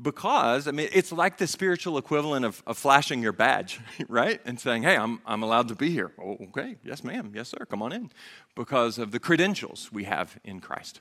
because 0.00 0.68
I 0.68 0.70
mean 0.70 0.88
it's 0.92 1.12
like 1.12 1.38
the 1.38 1.46
spiritual 1.46 1.98
equivalent 1.98 2.44
of, 2.44 2.62
of, 2.66 2.78
flashing 2.78 3.22
your 3.22 3.32
badge, 3.32 3.80
right? 4.08 4.40
And 4.44 4.58
saying, 4.58 4.82
"Hey, 4.84 4.96
I'm 4.96 5.20
I'm 5.26 5.42
allowed 5.42 5.68
to 5.68 5.74
be 5.74 5.90
here." 5.90 6.12
Oh, 6.20 6.36
okay, 6.48 6.76
yes, 6.84 7.02
ma'am, 7.04 7.32
yes, 7.34 7.48
sir, 7.48 7.66
come 7.68 7.82
on 7.82 7.92
in, 7.92 8.10
because 8.54 8.98
of 8.98 9.10
the 9.10 9.18
credentials 9.18 9.90
we 9.92 10.04
have 10.04 10.38
in 10.44 10.60
Christ. 10.60 11.00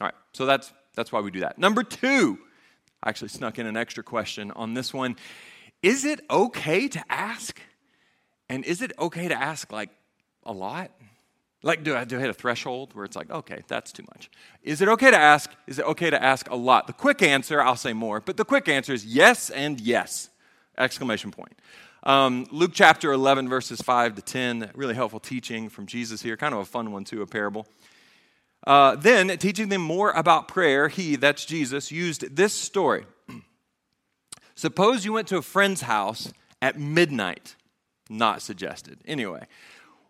All 0.00 0.06
right, 0.06 0.14
so 0.32 0.46
that's 0.46 0.72
that's 0.94 1.12
why 1.12 1.20
we 1.20 1.30
do 1.30 1.40
that. 1.40 1.58
Number 1.58 1.82
two, 1.82 2.38
I 3.02 3.10
actually 3.10 3.28
snuck 3.28 3.58
in 3.58 3.66
an 3.66 3.76
extra 3.76 4.02
question 4.02 4.50
on 4.52 4.74
this 4.74 4.94
one: 4.94 5.16
Is 5.82 6.04
it 6.04 6.20
okay 6.30 6.88
to 6.88 7.04
ask? 7.08 7.60
And 8.48 8.64
is 8.64 8.82
it 8.82 8.92
okay 8.98 9.28
to 9.28 9.34
ask 9.34 9.70
like 9.72 9.90
a 10.44 10.52
lot? 10.52 10.90
Like, 11.62 11.82
do 11.82 11.96
I, 11.96 12.04
do 12.04 12.16
I 12.16 12.20
hit 12.20 12.30
a 12.30 12.34
threshold 12.34 12.94
where 12.94 13.04
it's 13.04 13.16
like, 13.16 13.30
okay, 13.30 13.62
that's 13.66 13.90
too 13.90 14.04
much? 14.14 14.30
Is 14.62 14.80
it 14.80 14.88
okay 14.88 15.10
to 15.10 15.16
ask? 15.16 15.50
Is 15.66 15.78
it 15.78 15.84
okay 15.86 16.08
to 16.08 16.22
ask 16.22 16.48
a 16.50 16.54
lot? 16.54 16.86
The 16.86 16.92
quick 16.92 17.20
answer, 17.20 17.60
I'll 17.60 17.76
say 17.76 17.92
more, 17.92 18.20
but 18.20 18.36
the 18.36 18.44
quick 18.44 18.68
answer 18.68 18.92
is 18.92 19.04
yes 19.04 19.50
and 19.50 19.80
yes! 19.80 20.30
Exclamation 20.76 21.32
point. 21.32 21.58
Um, 22.04 22.46
Luke 22.52 22.70
chapter 22.72 23.12
11, 23.12 23.48
verses 23.48 23.80
5 23.80 24.14
to 24.14 24.22
10, 24.22 24.70
really 24.74 24.94
helpful 24.94 25.18
teaching 25.18 25.68
from 25.68 25.86
Jesus 25.86 26.22
here, 26.22 26.36
kind 26.36 26.54
of 26.54 26.60
a 26.60 26.64
fun 26.64 26.92
one 26.92 27.02
too, 27.02 27.22
a 27.22 27.26
parable. 27.26 27.66
Uh, 28.64 28.94
then, 28.94 29.36
teaching 29.38 29.68
them 29.68 29.82
more 29.82 30.12
about 30.12 30.46
prayer, 30.46 30.86
he, 30.86 31.16
that's 31.16 31.44
Jesus, 31.44 31.90
used 31.90 32.36
this 32.36 32.52
story. 32.52 33.04
Suppose 34.58 35.04
you 35.04 35.12
went 35.12 35.28
to 35.28 35.36
a 35.36 35.42
friend's 35.42 35.82
house 35.82 36.32
at 36.60 36.76
midnight, 36.76 37.54
not 38.10 38.42
suggested. 38.42 38.98
Anyway, 39.06 39.46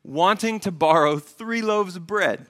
wanting 0.02 0.59
to 0.61 0.73
borrow 0.73 1.19
three 1.19 1.61
loaves 1.61 1.97
of 1.97 2.07
bread. 2.07 2.47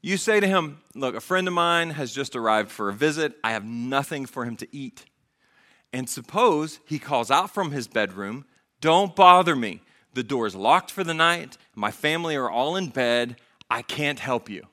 You 0.00 0.16
say 0.16 0.40
to 0.40 0.46
him, 0.46 0.78
Look, 0.94 1.14
a 1.14 1.20
friend 1.20 1.46
of 1.46 1.52
mine 1.52 1.90
has 1.90 2.14
just 2.14 2.34
arrived 2.34 2.70
for 2.70 2.88
a 2.88 2.94
visit. 2.94 3.34
I 3.44 3.50
have 3.50 3.66
nothing 3.66 4.24
for 4.24 4.46
him 4.46 4.56
to 4.56 4.68
eat. 4.74 5.04
And 5.92 6.08
suppose 6.08 6.80
he 6.86 6.98
calls 6.98 7.30
out 7.30 7.50
from 7.50 7.70
his 7.70 7.86
bedroom, 7.86 8.46
Don't 8.80 9.14
bother 9.14 9.54
me. 9.54 9.82
The 10.14 10.22
door 10.22 10.46
is 10.46 10.54
locked 10.54 10.90
for 10.90 11.04
the 11.04 11.12
night. 11.12 11.58
My 11.74 11.90
family 11.90 12.34
are 12.34 12.48
all 12.48 12.76
in 12.76 12.88
bed. 12.88 13.36
I 13.68 13.82
can't 13.82 14.20
help 14.20 14.48
you. 14.48 14.68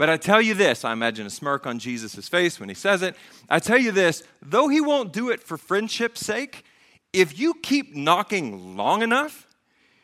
But 0.00 0.08
I 0.08 0.16
tell 0.16 0.40
you 0.40 0.54
this, 0.54 0.82
I 0.82 0.94
imagine 0.94 1.26
a 1.26 1.30
smirk 1.30 1.66
on 1.66 1.78
Jesus' 1.78 2.26
face 2.26 2.58
when 2.58 2.70
he 2.70 2.74
says 2.74 3.02
it. 3.02 3.14
I 3.50 3.58
tell 3.58 3.76
you 3.76 3.92
this, 3.92 4.22
though 4.40 4.68
he 4.68 4.80
won't 4.80 5.12
do 5.12 5.28
it 5.28 5.42
for 5.42 5.58
friendship's 5.58 6.24
sake, 6.24 6.64
if 7.12 7.38
you 7.38 7.52
keep 7.52 7.94
knocking 7.94 8.78
long 8.78 9.02
enough, 9.02 9.46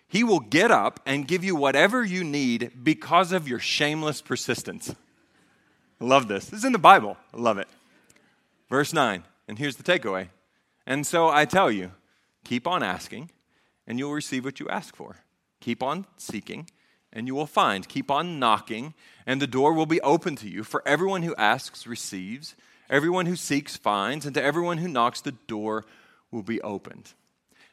he 0.07 0.23
will 0.23 0.41
get 0.41 0.71
up 0.71 1.01
and 1.07 1.27
give 1.27 1.43
you 1.43 1.57
whatever 1.57 2.05
you 2.05 2.25
need 2.25 2.73
because 2.85 3.33
of 3.33 3.49
your 3.49 3.59
shameless 3.59 4.21
persistence. 4.21 4.95
I 5.99 6.05
love 6.05 6.29
this. 6.29 6.45
This 6.45 6.59
is 6.59 6.67
in 6.67 6.73
the 6.73 6.79
Bible. 6.79 7.17
I 7.33 7.39
love 7.39 7.57
it. 7.57 7.69
Verse 8.69 8.93
9, 8.93 9.25
and 9.49 9.59
here's 9.59 9.77
the 9.77 9.83
takeaway. 9.83 10.29
And 10.87 11.07
so 11.07 11.31
I 11.31 11.47
tell 11.47 11.71
you, 11.71 11.93
keep 12.45 12.67
on 12.67 12.83
asking, 12.83 13.31
and 13.87 13.99
you'll 13.99 14.13
receive 14.13 14.45
what 14.45 14.61
you 14.61 14.69
ask 14.69 14.95
for. 14.95 15.17
Keep 15.61 15.83
on 15.83 16.05
seeking, 16.19 16.69
and 17.13 17.27
you 17.27 17.35
will 17.35 17.47
find. 17.47 17.89
Keep 17.89 18.11
on 18.11 18.39
knocking, 18.39 18.95
and 19.27 19.41
the 19.41 19.47
door 19.47 19.73
will 19.73 19.87
be 19.87 20.01
open 20.01 20.37
to 20.37 20.49
you. 20.49 20.65
For 20.65 20.83
everyone 20.87 21.23
who 21.23 21.35
asks 21.37 21.87
receives, 21.87 22.55
everyone 22.91 23.27
who 23.27 23.37
seeks 23.37 23.77
finds, 23.77 24.27
and 24.27 24.35
to 24.35 24.43
everyone 24.43 24.79
who 24.79 24.89
knocks, 24.89 25.21
the 25.21 25.33
door 25.33 25.85
will 26.31 26.43
be 26.43 26.61
opened. 26.61 27.13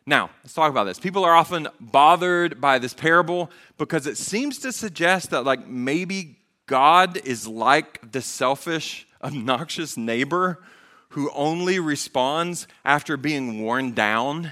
Now, 0.05 0.31
let's 0.43 0.53
talk 0.53 0.69
about 0.69 0.83
this. 0.83 0.99
People 0.99 1.23
are 1.23 1.35
often 1.35 1.67
bothered 1.79 2.59
by 2.59 2.77
this 2.77 2.93
parable 2.93 3.49
because 3.77 4.05
it 4.05 4.17
seems 4.17 4.59
to 4.59 4.71
suggest 4.71 5.29
that, 5.29 5.45
like, 5.45 5.67
maybe 5.67 6.39
God 6.65 7.17
is 7.17 7.47
like 7.47 8.11
the 8.11 8.21
selfish, 8.21 9.07
obnoxious 9.21 9.95
neighbor 9.95 10.61
who 11.09 11.31
only 11.33 11.79
responds 11.79 12.67
after 12.83 13.15
being 13.15 13.61
worn 13.61 13.93
down. 13.93 14.51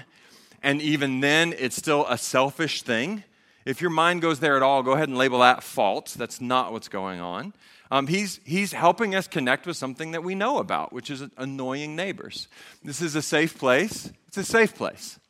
And 0.62 0.80
even 0.80 1.20
then, 1.20 1.54
it's 1.58 1.76
still 1.76 2.06
a 2.06 2.16
selfish 2.16 2.82
thing. 2.82 3.24
If 3.64 3.80
your 3.80 3.90
mind 3.90 4.22
goes 4.22 4.40
there 4.40 4.56
at 4.56 4.62
all, 4.62 4.82
go 4.82 4.92
ahead 4.92 5.08
and 5.08 5.16
label 5.16 5.40
that 5.40 5.62
false. 5.62 6.14
That's 6.14 6.40
not 6.40 6.72
what's 6.72 6.88
going 6.88 7.20
on. 7.20 7.54
Um, 7.90 8.06
he's, 8.06 8.40
he's 8.44 8.72
helping 8.72 9.14
us 9.14 9.26
connect 9.26 9.66
with 9.66 9.76
something 9.76 10.12
that 10.12 10.24
we 10.24 10.34
know 10.34 10.58
about, 10.58 10.92
which 10.92 11.10
is 11.10 11.22
annoying 11.36 11.94
neighbors. 11.94 12.48
This 12.82 13.02
is 13.02 13.14
a 13.14 13.22
safe 13.22 13.58
place. 13.58 14.10
It's 14.28 14.38
a 14.38 14.44
safe 14.44 14.74
place. 14.74 15.20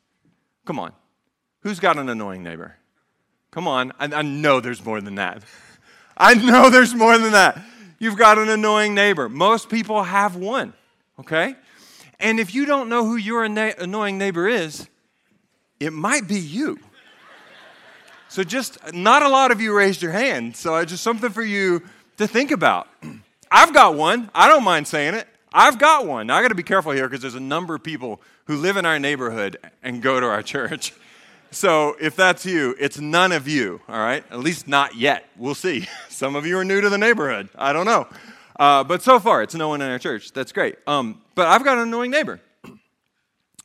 Come 0.65 0.79
on. 0.79 0.93
Who's 1.59 1.79
got 1.79 1.97
an 1.97 2.09
annoying 2.09 2.41
neighbor? 2.41 2.77
Come 3.51 3.67
on. 3.67 3.91
I, 3.99 4.05
I 4.05 4.21
know 4.21 4.61
there's 4.61 4.83
more 4.83 5.01
than 5.01 5.15
that. 5.15 5.43
I 6.17 6.35
know 6.35 6.69
there's 6.69 6.95
more 6.95 7.17
than 7.17 7.33
that. 7.33 7.59
You've 7.99 8.17
got 8.17 8.37
an 8.37 8.49
annoying 8.49 8.95
neighbor. 8.95 9.29
Most 9.29 9.69
people 9.69 10.03
have 10.03 10.35
one, 10.35 10.73
okay? 11.19 11.55
And 12.19 12.39
if 12.39 12.55
you 12.55 12.65
don't 12.65 12.89
know 12.89 13.05
who 13.05 13.15
your 13.15 13.43
annoying 13.43 14.17
neighbor 14.17 14.47
is, 14.47 14.87
it 15.79 15.91
might 15.91 16.27
be 16.27 16.39
you. 16.39 16.79
So 18.33 18.43
just 18.43 18.91
not 18.95 19.21
a 19.21 19.29
lot 19.29 19.51
of 19.51 19.61
you 19.61 19.77
raised 19.77 20.01
your 20.01 20.11
hand. 20.11 20.55
So 20.57 20.73
I 20.73 20.85
just 20.85 21.03
something 21.03 21.29
for 21.29 21.43
you 21.43 21.83
to 22.17 22.25
think 22.25 22.49
about. 22.49 22.87
I've 23.51 23.75
got 23.75 23.93
one. 23.93 24.31
I 24.33 24.47
don't 24.47 24.63
mind 24.63 24.87
saying 24.87 25.13
it. 25.13 25.27
I've 25.53 25.77
got 25.77 26.07
one. 26.07 26.25
Now 26.25 26.37
I 26.37 26.41
got 26.41 26.47
to 26.47 26.55
be 26.55 26.63
careful 26.63 26.93
here 26.93 27.07
because 27.07 27.21
there's 27.21 27.35
a 27.35 27.39
number 27.39 27.75
of 27.75 27.83
people 27.83 28.19
who 28.45 28.57
live 28.57 28.75
in 28.75 28.87
our 28.87 28.97
neighborhood 28.97 29.57
and 29.83 30.01
go 30.01 30.19
to 30.19 30.25
our 30.25 30.41
church. 30.53 30.93
So 31.51 31.95
if 32.01 32.15
that's 32.15 32.43
you, 32.43 32.75
it's 32.79 32.99
none 32.99 33.33
of 33.33 33.47
you, 33.47 33.81
all 33.87 33.99
right? 33.99 34.23
At 34.31 34.39
least 34.39 34.67
not 34.67 34.95
yet. 34.95 35.29
We'll 35.37 35.53
see. 35.53 35.87
Some 36.09 36.35
of 36.35 36.47
you 36.47 36.57
are 36.57 36.65
new 36.65 36.81
to 36.81 36.89
the 36.89 36.97
neighborhood. 36.97 37.49
I 37.55 37.71
don't 37.71 37.85
know. 37.85 38.07
Uh, 38.59 38.83
but 38.83 39.03
so 39.03 39.19
far, 39.19 39.43
it's 39.43 39.53
no 39.53 39.67
one 39.67 39.79
in 39.83 39.91
our 39.91 39.99
church. 39.99 40.31
That's 40.31 40.51
great. 40.51 40.77
Um, 40.87 41.21
but 41.35 41.45
I've 41.45 41.63
got 41.63 41.77
an 41.77 41.83
annoying 41.83 42.09
neighbor. 42.09 42.41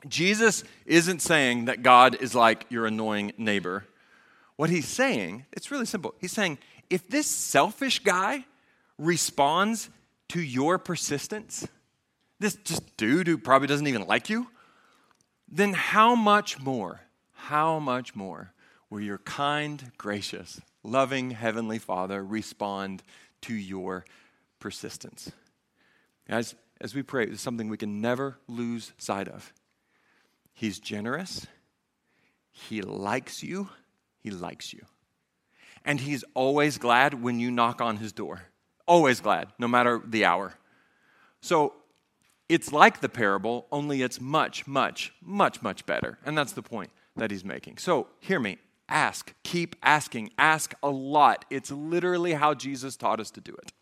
Jesus 0.08 0.62
isn't 0.84 1.22
saying 1.22 1.64
that 1.64 1.82
God 1.82 2.16
is 2.20 2.34
like 2.34 2.66
your 2.68 2.84
annoying 2.84 3.32
neighbor. 3.38 3.86
What 4.58 4.70
he's 4.70 4.88
saying, 4.88 5.46
it's 5.52 5.70
really 5.70 5.86
simple. 5.86 6.16
He's 6.18 6.32
saying, 6.32 6.58
if 6.90 7.08
this 7.08 7.28
selfish 7.28 8.00
guy 8.00 8.44
responds 8.98 9.88
to 10.30 10.40
your 10.40 10.78
persistence, 10.78 11.68
this 12.40 12.56
just 12.64 12.96
dude 12.96 13.28
who 13.28 13.38
probably 13.38 13.68
doesn't 13.68 13.86
even 13.86 14.08
like 14.08 14.28
you, 14.28 14.48
then 15.46 15.74
how 15.74 16.16
much 16.16 16.58
more, 16.58 17.02
how 17.34 17.78
much 17.78 18.16
more 18.16 18.52
will 18.90 19.00
your 19.00 19.18
kind, 19.18 19.92
gracious, 19.96 20.60
loving 20.82 21.30
Heavenly 21.30 21.78
Father 21.78 22.24
respond 22.24 23.04
to 23.42 23.54
your 23.54 24.04
persistence? 24.58 25.30
As, 26.28 26.56
as 26.80 26.96
we 26.96 27.04
pray, 27.04 27.26
it's 27.26 27.40
something 27.40 27.68
we 27.68 27.76
can 27.76 28.00
never 28.00 28.38
lose 28.48 28.92
sight 28.98 29.28
of. 29.28 29.52
He's 30.52 30.80
generous, 30.80 31.46
He 32.50 32.82
likes 32.82 33.44
you, 33.44 33.68
He 34.20 34.30
likes 34.30 34.72
you. 34.72 34.84
And 35.84 36.00
He's 36.00 36.24
always 36.34 36.78
glad 36.78 37.22
when 37.22 37.38
you 37.38 37.50
knock 37.50 37.80
on 37.80 37.96
His 37.96 38.12
door. 38.12 38.42
Always 38.86 39.20
glad, 39.20 39.48
no 39.58 39.68
matter 39.68 40.00
the 40.04 40.24
hour. 40.24 40.54
So 41.40 41.74
it's 42.48 42.72
like 42.72 43.00
the 43.00 43.08
parable, 43.08 43.66
only 43.70 44.02
it's 44.02 44.20
much, 44.20 44.66
much, 44.66 45.12
much, 45.20 45.62
much 45.62 45.84
better. 45.84 46.18
And 46.24 46.36
that's 46.36 46.52
the 46.52 46.62
point 46.62 46.90
that 47.16 47.30
he's 47.30 47.44
making. 47.44 47.78
So 47.78 48.08
hear 48.20 48.40
me. 48.40 48.58
Ask. 48.88 49.34
Keep 49.42 49.76
asking. 49.82 50.30
Ask 50.38 50.74
a 50.82 50.88
lot. 50.88 51.44
It's 51.50 51.70
literally 51.70 52.32
how 52.32 52.54
Jesus 52.54 52.96
taught 52.96 53.20
us 53.20 53.30
to 53.32 53.40
do 53.40 53.52
it. 53.52 53.72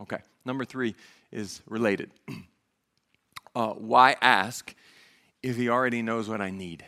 Okay. 0.00 0.18
Number 0.44 0.64
three 0.64 0.94
is 1.32 1.62
related. 1.66 2.10
Uh, 3.56 3.72
why 3.74 4.16
ask 4.20 4.74
if 5.40 5.54
he 5.54 5.68
already 5.68 6.02
knows 6.02 6.28
what 6.28 6.40
I 6.40 6.50
need? 6.50 6.84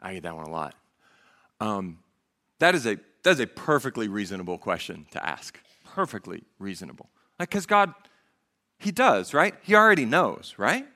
I 0.00 0.14
get 0.14 0.22
that 0.22 0.34
one 0.34 0.46
a 0.46 0.50
lot. 0.50 0.74
Um, 1.60 1.98
that 2.58 2.74
is 2.74 2.86
a 2.86 2.98
that 3.22 3.30
is 3.32 3.40
a 3.40 3.46
perfectly 3.46 4.08
reasonable 4.08 4.58
question 4.58 5.06
to 5.10 5.24
ask. 5.24 5.58
Perfectly 5.84 6.42
reasonable. 6.58 7.10
Like, 7.38 7.50
because 7.50 7.66
God 7.66 7.94
he 8.80 8.90
does, 8.90 9.34
right? 9.34 9.54
He 9.62 9.74
already 9.74 10.06
knows, 10.06 10.54
right? 10.56 10.86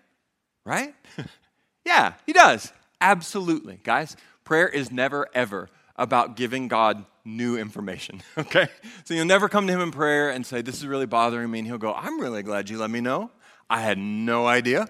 Right? 0.64 0.94
yeah, 1.84 2.14
he 2.24 2.32
does. 2.32 2.72
Absolutely. 3.00 3.78
Guys, 3.84 4.16
prayer 4.42 4.66
is 4.66 4.90
never, 4.90 5.28
ever 5.34 5.68
about 5.96 6.34
giving 6.34 6.66
God 6.66 7.04
new 7.26 7.58
information, 7.58 8.22
okay? 8.38 8.68
So 9.04 9.12
you'll 9.12 9.26
never 9.26 9.50
come 9.50 9.66
to 9.66 9.72
him 9.72 9.82
in 9.82 9.90
prayer 9.90 10.30
and 10.30 10.46
say, 10.46 10.62
This 10.62 10.76
is 10.76 10.86
really 10.86 11.06
bothering 11.06 11.50
me. 11.50 11.60
And 11.60 11.68
he'll 11.68 11.78
go, 11.78 11.92
I'm 11.92 12.18
really 12.18 12.42
glad 12.42 12.70
you 12.70 12.78
let 12.78 12.90
me 12.90 13.02
know. 13.02 13.30
I 13.68 13.80
had 13.80 13.98
no 13.98 14.46
idea. 14.46 14.88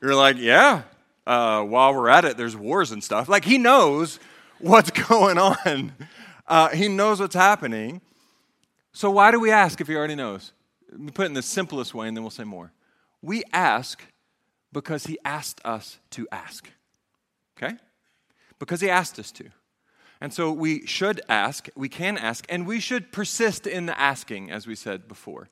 You're 0.00 0.14
like, 0.14 0.36
Yeah, 0.38 0.82
uh, 1.26 1.64
while 1.64 1.94
we're 1.94 2.08
at 2.08 2.24
it, 2.24 2.36
there's 2.36 2.56
wars 2.56 2.92
and 2.92 3.02
stuff. 3.02 3.28
Like, 3.28 3.44
he 3.44 3.58
knows 3.58 4.20
what's 4.58 4.90
going 5.08 5.38
on, 5.38 5.92
uh, 6.46 6.68
he 6.70 6.88
knows 6.88 7.20
what's 7.20 7.34
happening. 7.34 8.00
So 8.92 9.10
why 9.10 9.30
do 9.30 9.40
we 9.40 9.50
ask 9.50 9.80
if 9.80 9.88
he 9.88 9.96
already 9.96 10.14
knows? 10.14 10.52
put 11.14 11.24
it 11.24 11.26
in 11.26 11.34
the 11.34 11.42
simplest 11.42 11.94
way 11.94 12.08
and 12.08 12.16
then 12.16 12.22
we'll 12.22 12.30
say 12.30 12.44
more. 12.44 12.72
We 13.22 13.42
ask 13.52 14.02
because 14.72 15.06
he 15.06 15.18
asked 15.24 15.60
us 15.64 15.98
to 16.10 16.28
ask. 16.30 16.68
Okay? 17.56 17.74
Because 18.58 18.80
he 18.80 18.90
asked 18.90 19.18
us 19.18 19.30
to. 19.32 19.50
And 20.20 20.32
so 20.32 20.52
we 20.52 20.86
should 20.86 21.20
ask, 21.28 21.68
we 21.74 21.88
can 21.88 22.16
ask, 22.16 22.46
and 22.48 22.66
we 22.66 22.80
should 22.80 23.12
persist 23.12 23.66
in 23.66 23.86
the 23.86 23.98
asking, 23.98 24.50
as 24.50 24.66
we 24.66 24.74
said 24.74 25.08
before. 25.08 25.48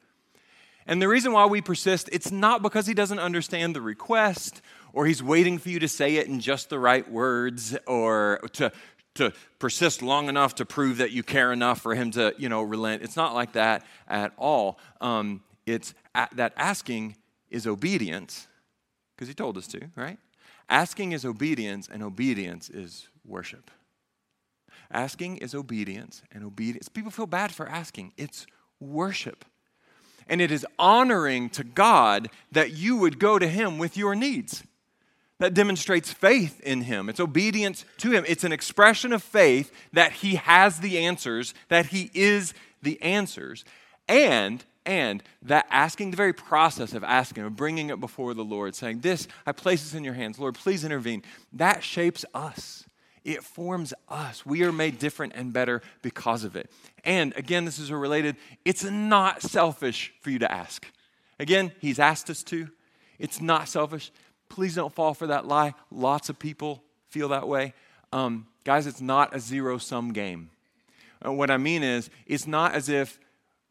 And 0.87 1.01
the 1.01 1.09
reason 1.09 1.33
why 1.33 1.47
we 1.47 1.61
persist, 1.61 2.09
it's 2.13 2.33
not 2.33 2.63
because 2.63 2.87
he 2.87 2.95
doesn't 2.95 3.19
understand 3.19 3.77
the 3.77 3.81
request 3.81 4.61
or 4.93 5.07
he's 5.07 5.23
waiting 5.23 5.59
for 5.59 5.69
you 5.69 5.79
to 5.79 5.89
say 5.89 6.17
it 6.17 6.27
in 6.27 6.41
just 6.41 6.71
the 6.71 6.79
right 6.79 7.09
words 7.11 7.77
or 7.87 8.41
to, 8.55 8.73
to 9.15 9.33
persist 9.59 10.03
long 10.03 10.29
enough 10.29 10.55
to 10.57 10.65
prove 10.65 10.99
that 10.99 11.13
you 11.13 11.23
care 11.23 11.53
enough 11.53 11.81
for 11.81 11.95
him 11.95 12.11
to, 12.13 12.35
you 12.39 12.49
know, 12.49 12.63
relent. 12.63 13.03
It's 13.03 13.17
not 13.17 13.35
like 13.35 13.53
that 13.53 13.85
at 14.09 14.33
all. 14.37 14.79
Um, 15.01 15.43
it's 15.67 15.95
that 16.15 16.53
asking 16.57 17.17
is 17.51 17.67
obedience, 17.67 18.49
because 19.15 19.29
he 19.29 19.35
told 19.35 19.59
us 19.59 19.67
to, 19.69 19.81
right? 19.97 20.19
Asking 20.69 21.13
is 21.13 21.25
obedience, 21.25 21.89
and 21.93 22.03
obedience 22.03 22.71
is 22.71 23.09
worship. 23.27 23.71
Asking 24.91 25.37
is 25.39 25.55
obedience, 25.55 26.23
and 26.33 26.45
obedience. 26.45 26.89
People 26.89 27.11
feel 27.11 27.27
bad 27.27 27.53
for 27.53 27.69
asking. 27.69 28.13
It's 28.17 28.47
worship. 28.81 29.45
And 30.29 30.41
it 30.41 30.51
is 30.51 30.67
honoring 30.79 31.51
to 31.51 31.65
God 31.65 32.31
that 32.53 32.73
you 32.73 32.97
would 32.97 33.19
go 33.19 33.39
to 33.39 33.47
him 33.47 33.77
with 33.77 33.97
your 33.97 34.15
needs. 34.15 34.63
That 35.43 35.55
demonstrates 35.55 36.13
faith 36.13 36.61
in 36.61 36.83
Him. 36.83 37.09
It's 37.09 37.19
obedience 37.19 37.85
to 37.97 38.13
Him. 38.13 38.25
It's 38.29 38.45
an 38.45 38.53
expression 38.53 39.13
of 39.13 39.25
faith 39.25 39.73
that 39.93 40.13
He 40.13 40.37
has 40.37 40.79
the 40.79 40.99
answers, 40.99 41.53
that 41.69 41.87
He 41.87 42.13
is 42.15 42.55
the 42.81 43.03
answers. 43.03 43.65
And 44.07 44.65
and 44.87 45.21
that 45.43 45.67
asking, 45.69 46.13
the 46.13 46.17
very 46.17 46.33
process 46.33 46.93
of 46.93 47.03
asking, 47.03 47.43
of 47.43 47.57
bringing 47.57 47.91
it 47.91 47.99
before 47.99 48.35
the 48.35 48.45
Lord, 48.45 48.77
saying, 48.77 49.01
This, 49.01 49.27
I 49.45 49.51
place 49.51 49.83
this 49.83 49.95
in 49.95 50.05
your 50.05 50.15
hands. 50.15 50.39
Lord, 50.39 50.55
please 50.55 50.85
intervene. 50.85 51.25
That 51.53 51.83
shapes 51.83 52.25
us. 52.33 52.85
It 53.25 53.43
forms 53.43 53.93
us. 54.09 54.47
We 54.47 54.63
are 54.63 54.73
made 54.73 55.01
different 55.01 55.33
and 55.35 55.53
better 55.53 55.83
because 56.03 56.45
of 56.45 56.55
it. 56.55 56.71
And 57.03 57.33
again, 57.37 57.65
this 57.65 57.81
is 57.81 57.91
a 57.91 57.97
related, 57.97 58.37
it's 58.65 58.85
not 58.85 59.43
selfish 59.43 60.15
for 60.21 60.31
you 60.31 60.39
to 60.39 60.53
ask. 60.53 60.87
Again, 61.41 61.73
He's 61.81 61.99
asked 61.99 62.31
us 62.31 62.45
to. 62.45 62.69
It's 63.19 63.41
not 63.41 63.69
selfish. 63.69 64.13
Please 64.53 64.75
don't 64.75 64.95
fall 64.95 65.15
for 65.15 65.29
that 65.29 65.49
lie. 65.49 65.73
Lots 65.91 66.29
of 66.29 66.39
people 66.39 66.83
feel 67.09 67.29
that 67.29 67.49
way. 67.49 67.73
Um, 68.13 68.47
guys, 68.65 68.87
it's 68.87 69.01
not 69.01 69.35
a 69.35 69.41
zero 69.41 69.79
sum 69.79 70.13
game. 70.13 70.51
Uh, 71.25 71.33
what 71.33 71.51
I 71.51 71.57
mean 71.57 71.83
is, 71.83 72.11
it's 72.27 72.47
not 72.47 72.75
as 72.75 72.91
if 72.91 73.19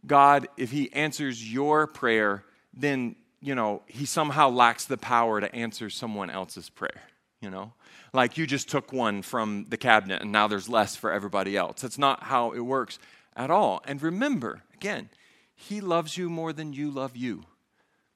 God, 0.07 0.47
if 0.57 0.71
He 0.71 0.91
answers 0.91 1.53
your 1.53 1.85
prayer, 1.85 2.43
then, 2.73 3.15
you 3.41 3.53
know, 3.53 3.83
He 3.85 4.07
somehow 4.07 4.49
lacks 4.49 4.85
the 4.85 4.97
power 4.97 5.39
to 5.39 5.53
answer 5.55 5.91
someone 5.91 6.31
else's 6.31 6.71
prayer, 6.71 7.03
you 7.41 7.51
know? 7.51 7.73
Like 8.11 8.39
you 8.39 8.47
just 8.47 8.67
took 8.67 8.91
one 8.91 9.21
from 9.21 9.67
the 9.69 9.77
cabinet 9.77 10.23
and 10.23 10.31
now 10.31 10.47
there's 10.47 10.67
less 10.67 10.95
for 10.95 11.11
everybody 11.11 11.55
else. 11.55 11.81
That's 11.81 11.99
not 11.99 12.23
how 12.23 12.53
it 12.53 12.61
works 12.61 12.97
at 13.35 13.51
all. 13.51 13.83
And 13.85 14.01
remember, 14.01 14.63
again, 14.73 15.09
He 15.53 15.79
loves 15.79 16.17
you 16.17 16.27
more 16.27 16.53
than 16.53 16.73
you 16.73 16.89
love 16.89 17.15
you. 17.15 17.43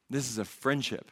This 0.10 0.31
is 0.31 0.39
a 0.39 0.45
friendship. 0.45 1.12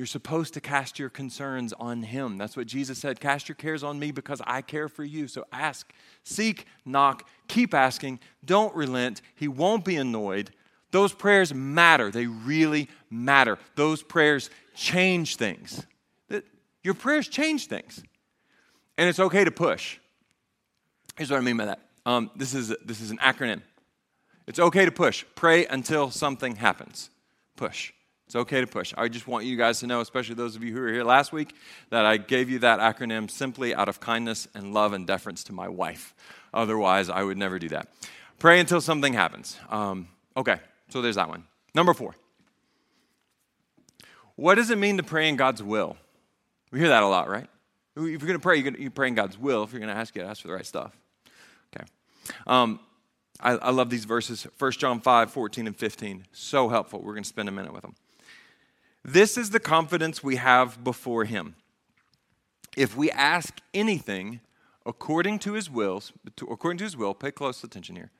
You're 0.00 0.06
supposed 0.06 0.54
to 0.54 0.62
cast 0.62 0.98
your 0.98 1.10
concerns 1.10 1.74
on 1.74 2.02
Him. 2.02 2.38
That's 2.38 2.56
what 2.56 2.66
Jesus 2.66 2.98
said. 2.98 3.20
Cast 3.20 3.50
your 3.50 3.56
cares 3.56 3.82
on 3.82 3.98
me 3.98 4.12
because 4.12 4.40
I 4.46 4.62
care 4.62 4.88
for 4.88 5.04
you. 5.04 5.28
So 5.28 5.44
ask, 5.52 5.92
seek, 6.24 6.64
knock, 6.86 7.28
keep 7.48 7.74
asking. 7.74 8.18
Don't 8.42 8.74
relent. 8.74 9.20
He 9.34 9.46
won't 9.46 9.84
be 9.84 9.96
annoyed. 9.96 10.52
Those 10.90 11.12
prayers 11.12 11.52
matter. 11.52 12.10
They 12.10 12.24
really 12.24 12.88
matter. 13.10 13.58
Those 13.74 14.02
prayers 14.02 14.48
change 14.74 15.36
things. 15.36 15.86
Your 16.82 16.94
prayers 16.94 17.28
change 17.28 17.66
things. 17.66 18.02
And 18.96 19.06
it's 19.06 19.20
okay 19.20 19.44
to 19.44 19.50
push. 19.50 19.98
Here's 21.18 21.30
what 21.30 21.36
I 21.36 21.42
mean 21.42 21.58
by 21.58 21.66
that 21.66 21.80
um, 22.06 22.30
this, 22.34 22.54
is, 22.54 22.74
this 22.86 23.02
is 23.02 23.10
an 23.10 23.18
acronym. 23.18 23.60
It's 24.46 24.60
okay 24.60 24.86
to 24.86 24.92
push. 24.92 25.26
Pray 25.34 25.66
until 25.66 26.10
something 26.10 26.56
happens. 26.56 27.10
Push. 27.54 27.92
It's 28.30 28.36
okay 28.36 28.60
to 28.60 28.66
push. 28.68 28.94
I 28.96 29.08
just 29.08 29.26
want 29.26 29.44
you 29.44 29.56
guys 29.56 29.80
to 29.80 29.88
know, 29.88 30.00
especially 30.00 30.36
those 30.36 30.54
of 30.54 30.62
you 30.62 30.72
who 30.72 30.78
were 30.78 30.92
here 30.92 31.02
last 31.02 31.32
week, 31.32 31.52
that 31.88 32.06
I 32.06 32.16
gave 32.16 32.48
you 32.48 32.60
that 32.60 32.78
acronym 32.78 33.28
simply 33.28 33.74
out 33.74 33.88
of 33.88 33.98
kindness 33.98 34.46
and 34.54 34.72
love 34.72 34.92
and 34.92 35.04
deference 35.04 35.42
to 35.44 35.52
my 35.52 35.68
wife. 35.68 36.14
Otherwise, 36.54 37.10
I 37.10 37.24
would 37.24 37.36
never 37.36 37.58
do 37.58 37.70
that. 37.70 37.88
Pray 38.38 38.60
until 38.60 38.80
something 38.80 39.14
happens. 39.14 39.58
Um, 39.68 40.06
okay, 40.36 40.60
so 40.90 41.02
there's 41.02 41.16
that 41.16 41.28
one. 41.28 41.42
Number 41.74 41.92
four. 41.92 42.14
What 44.36 44.54
does 44.54 44.70
it 44.70 44.78
mean 44.78 44.98
to 44.98 45.02
pray 45.02 45.28
in 45.28 45.34
God's 45.34 45.60
will? 45.60 45.96
We 46.70 46.78
hear 46.78 46.90
that 46.90 47.02
a 47.02 47.08
lot, 47.08 47.28
right? 47.28 47.48
If 47.96 48.04
you're 48.04 48.18
going 48.18 48.34
to 48.34 48.38
pray, 48.38 48.58
you're, 48.58 48.70
going 48.70 48.80
to, 48.80 48.90
pray 48.92 49.08
in 49.08 49.16
God's 49.16 49.36
will. 49.36 49.64
If 49.64 49.72
you're 49.72 49.80
going 49.80 49.92
to 49.92 49.98
ask, 49.98 50.14
you 50.14 50.22
ask 50.22 50.42
for 50.42 50.46
the 50.46 50.54
right 50.54 50.64
stuff. 50.64 50.96
Okay. 51.74 51.84
Um, 52.46 52.78
I, 53.40 53.56
I 53.56 53.70
love 53.70 53.90
these 53.90 54.04
verses 54.04 54.46
1 54.56 54.70
John 54.74 55.00
5, 55.00 55.32
14, 55.32 55.66
and 55.66 55.76
15. 55.76 56.26
So 56.30 56.68
helpful. 56.68 57.00
We're 57.00 57.14
going 57.14 57.24
to 57.24 57.28
spend 57.28 57.48
a 57.48 57.52
minute 57.52 57.72
with 57.72 57.82
them. 57.82 57.96
This 59.04 59.36
is 59.36 59.50
the 59.50 59.60
confidence 59.60 60.22
we 60.22 60.36
have 60.36 60.82
before 60.84 61.24
Him. 61.24 61.56
If 62.76 62.96
we 62.96 63.10
ask 63.10 63.58
anything 63.72 64.40
according 64.86 65.38
to 65.40 65.54
His 65.54 65.70
will, 65.70 66.02
according 66.40 66.78
to 66.78 66.84
His 66.84 66.96
will, 66.96 67.14
pay 67.14 67.30
close 67.30 67.64
attention 67.64 67.96
here. 67.96 68.10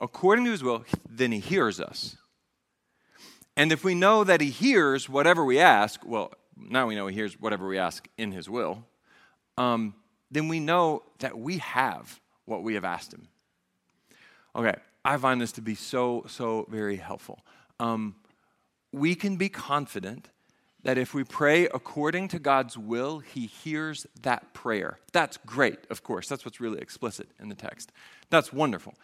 According 0.00 0.44
to 0.44 0.50
His 0.50 0.62
will, 0.62 0.84
then 1.08 1.32
He 1.32 1.40
hears 1.40 1.80
us. 1.80 2.16
And 3.56 3.72
if 3.72 3.82
we 3.82 3.94
know 3.94 4.22
that 4.22 4.40
He 4.40 4.50
hears 4.50 5.08
whatever 5.08 5.44
we 5.44 5.58
ask, 5.58 6.00
well, 6.06 6.32
now 6.56 6.86
we 6.86 6.94
know 6.94 7.06
He 7.06 7.14
hears 7.14 7.40
whatever 7.40 7.66
we 7.66 7.78
ask 7.78 8.06
in 8.16 8.32
His 8.32 8.48
will, 8.48 8.84
um, 9.56 9.94
then 10.30 10.48
we 10.48 10.60
know 10.60 11.02
that 11.18 11.38
we 11.38 11.58
have 11.58 12.20
what 12.44 12.62
we 12.62 12.74
have 12.74 12.84
asked 12.84 13.12
Him. 13.12 13.28
Okay, 14.54 14.74
I 15.04 15.16
find 15.16 15.40
this 15.40 15.52
to 15.52 15.62
be 15.62 15.74
so, 15.74 16.24
so 16.28 16.66
very 16.70 16.96
helpful. 16.96 17.40
Um, 17.80 18.14
we 18.92 19.14
can 19.14 19.36
be 19.36 19.48
confident 19.48 20.30
that 20.82 20.96
if 20.96 21.12
we 21.12 21.24
pray 21.24 21.66
according 21.66 22.28
to 22.28 22.38
God's 22.38 22.78
will, 22.78 23.18
He 23.18 23.46
hears 23.46 24.06
that 24.22 24.54
prayer. 24.54 24.98
That's 25.12 25.36
great, 25.38 25.78
of 25.90 26.02
course. 26.02 26.28
That's 26.28 26.44
what's 26.44 26.60
really 26.60 26.80
explicit 26.80 27.28
in 27.40 27.48
the 27.48 27.54
text. 27.54 27.92
That's 28.30 28.52
wonderful. 28.52 28.94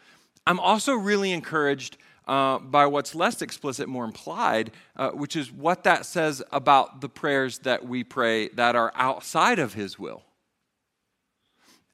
I'm 0.47 0.61
also 0.61 0.95
really 0.95 1.33
encouraged 1.33 1.97
uh, 2.27 2.59
by 2.59 2.87
what's 2.87 3.15
less 3.15 3.43
explicit, 3.43 3.89
more 3.89 4.05
implied, 4.05 4.71
uh, 4.97 5.11
which 5.11 5.37
is 5.37 5.53
what 5.53 5.85
that 5.85 6.07
says 6.07 6.43
about 6.53 7.01
the 7.01 7.09
prayers 7.09 7.59
that 7.61 7.87
we 7.87 8.05
pray 8.05 8.49
that 8.49 8.77
are 8.77 8.93
outside 8.95 9.59
of 9.59 9.75
His 9.75 9.99
will. 9.99 10.23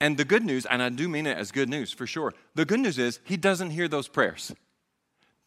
And 0.01 0.17
the 0.17 0.25
good 0.25 0.45
news, 0.45 0.67
and 0.67 0.83
I 0.83 0.89
do 0.89 1.09
mean 1.09 1.27
it 1.27 1.37
as 1.37 1.51
good 1.51 1.69
news 1.69 1.93
for 1.93 2.07
sure, 2.07 2.33
the 2.55 2.65
good 2.65 2.81
news 2.81 2.99
is 2.99 3.21
He 3.25 3.37
doesn't 3.37 3.71
hear 3.71 3.89
those 3.89 4.09
prayers. 4.09 4.53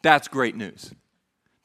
That's 0.02 0.28
great 0.28 0.56
news. 0.56 0.92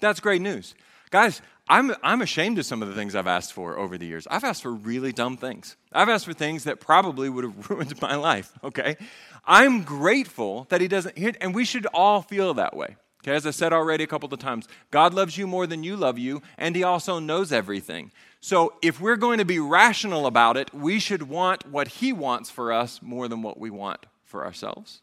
That's 0.01 0.21
great 0.21 0.41
news. 0.41 0.75
Guys, 1.11 1.41
I'm, 1.69 1.95
I'm 2.03 2.23
ashamed 2.23 2.59
of 2.59 2.67
some 2.67 2.83
of 2.83 2.89
the 2.89 2.95
things 2.95 3.15
I've 3.15 3.27
asked 3.27 3.53
for 3.53 3.79
over 3.79 3.99
the 3.99 4.07
years. 4.07 4.27
I've 4.31 4.45
asked 4.45 4.63
for 4.63 4.73
really 4.73 5.13
dumb 5.13 5.37
things. 5.37 5.77
I've 5.93 6.09
asked 6.09 6.25
for 6.25 6.33
things 6.33 6.65
that 6.65 6.81
probably 6.81 7.29
would 7.29 7.45
have 7.45 7.71
ruined 7.71 8.01
my 8.01 8.15
life, 8.15 8.53
okay? 8.65 8.97
I'm 9.45 9.83
grateful 9.83 10.67
that 10.71 10.81
He 10.81 10.89
doesn't 10.89 11.19
and 11.41 11.55
we 11.55 11.65
should 11.65 11.87
all 11.87 12.23
feel 12.23 12.55
that 12.55 12.77
way. 12.77 12.97
Okay, 13.23 13.35
as 13.35 13.47
I 13.47 13.51
said 13.51 13.73
already 13.73 14.05
a 14.05 14.07
couple 14.07 14.33
of 14.33 14.39
times, 14.39 14.69
God 14.93 15.13
loves 15.13 15.37
you 15.37 15.47
more 15.47 15.67
than 15.67 15.83
you 15.83 15.97
love 15.97 16.19
you, 16.19 16.41
and 16.57 16.77
He 16.77 16.85
also 16.85 17.19
knows 17.19 17.53
everything. 17.53 18.13
So 18.41 18.75
if 18.81 19.01
we're 19.01 19.17
going 19.17 19.39
to 19.39 19.45
be 19.45 19.59
rational 19.59 20.27
about 20.27 20.57
it, 20.57 20.73
we 20.73 21.01
should 21.01 21.25
want 21.25 21.67
what 21.67 21.89
He 21.89 22.13
wants 22.13 22.49
for 22.49 22.73
us 22.73 23.03
more 23.03 23.27
than 23.27 23.43
what 23.43 23.59
we 23.59 23.71
want 23.71 24.07
for 24.25 24.45
ourselves 24.47 25.03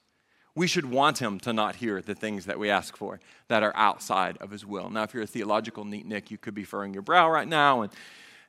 we 0.56 0.68
should 0.68 0.90
want 0.90 1.20
him 1.20 1.40
to 1.42 1.52
not 1.52 1.76
hear 1.76 2.02
the 2.02 2.16
things 2.16 2.46
that 2.46 2.58
we 2.58 2.70
ask 2.70 2.96
for 2.96 3.20
that 3.50 3.62
are 3.62 3.74
outside 3.76 4.38
of 4.38 4.52
his 4.52 4.66
will. 4.66 4.90
Now, 4.90 5.04
if 5.04 5.14
you're 5.14 5.24
a 5.24 5.28
theological 5.28 5.84
neat 5.84 6.06
Nick, 6.06 6.32
you 6.32 6.38
could 6.38 6.56
be 6.56 6.64
furrowing 6.64 6.94
your 6.94 7.04
brow 7.04 7.30
right 7.30 7.48
now 7.48 7.82
and, 7.82 7.92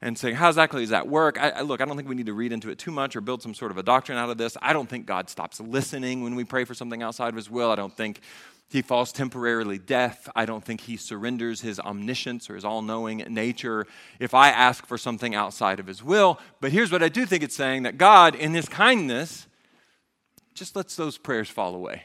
and 0.01 0.17
saying, 0.17 0.37
How 0.37 0.49
exactly 0.49 0.83
does 0.83 0.91
that 0.91 1.09
work? 1.09 1.41
I, 1.41 1.51
I, 1.51 1.61
look, 1.63 1.81
I 1.81 1.85
don't 1.85 1.97
think 1.97 2.09
we 2.09 2.15
need 2.15 2.27
to 2.27 2.35
read 2.35 2.53
into 2.53 2.71
it 2.71 2.79
too 2.79 2.93
much 2.93 3.17
or 3.17 3.21
build 3.21 3.43
some 3.43 3.55
sort 3.55 3.73
of 3.73 3.79
a 3.79 3.83
doctrine 3.83 4.19
out 4.19 4.31
of 4.31 4.39
this. 4.39 4.57
I 4.63 4.73
don't 4.73 4.89
think 4.89 5.07
God 5.07 5.29
stops 5.29 5.59
listening 5.59 6.23
when 6.23 6.37
we 6.37 6.45
pray 6.45 6.65
for 6.65 6.75
something 6.75 7.03
outside 7.03 7.29
of 7.29 7.37
his 7.37 7.51
will. 7.51 7.73
I 7.73 7.77
don't 7.77 7.97
think 7.97 8.21
he 8.69 8.83
falls 8.83 9.11
temporarily 9.13 9.79
deaf. 9.79 10.29
I 10.35 10.45
don't 10.45 10.65
think 10.65 10.83
he 10.83 10.97
surrenders 10.97 11.61
his 11.61 11.81
omniscience 11.81 12.49
or 12.51 12.55
his 12.55 12.65
all 12.65 12.83
knowing 12.83 13.19
nature 13.29 13.87
if 14.21 14.33
I 14.33 14.51
ask 14.51 14.87
for 14.87 14.99
something 14.99 15.35
outside 15.35 15.81
of 15.81 15.87
his 15.89 16.05
will. 16.05 16.41
But 16.61 16.73
here's 16.73 16.93
what 16.93 17.03
I 17.03 17.09
do 17.09 17.27
think 17.27 17.43
it's 17.43 17.55
saying 17.55 17.85
that 17.85 17.99
God, 17.99 18.35
in 18.35 18.55
his 18.55 18.69
kindness, 18.69 19.47
just 20.57 20.75
lets 20.75 20.97
those 20.97 21.19
prayers 21.19 21.49
fall 21.49 21.75
away. 21.75 22.03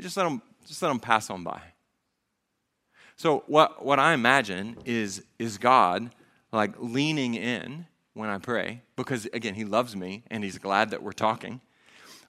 Just 0.00 0.16
let 0.16 0.24
them, 0.24 0.42
just 0.66 0.82
let 0.82 0.88
them 0.88 1.00
pass 1.00 1.30
on 1.30 1.44
by. 1.44 1.60
So 3.16 3.44
what, 3.46 3.84
what 3.84 3.98
I 3.98 4.12
imagine 4.12 4.76
is, 4.84 5.24
is 5.38 5.56
God 5.58 6.10
like 6.52 6.74
leaning 6.78 7.34
in 7.34 7.86
when 8.14 8.28
I 8.28 8.38
pray, 8.38 8.82
because 8.96 9.26
again, 9.32 9.54
he 9.54 9.64
loves 9.64 9.94
me 9.94 10.24
and 10.30 10.42
he's 10.42 10.58
glad 10.58 10.90
that 10.90 11.02
we're 11.02 11.12
talking 11.12 11.60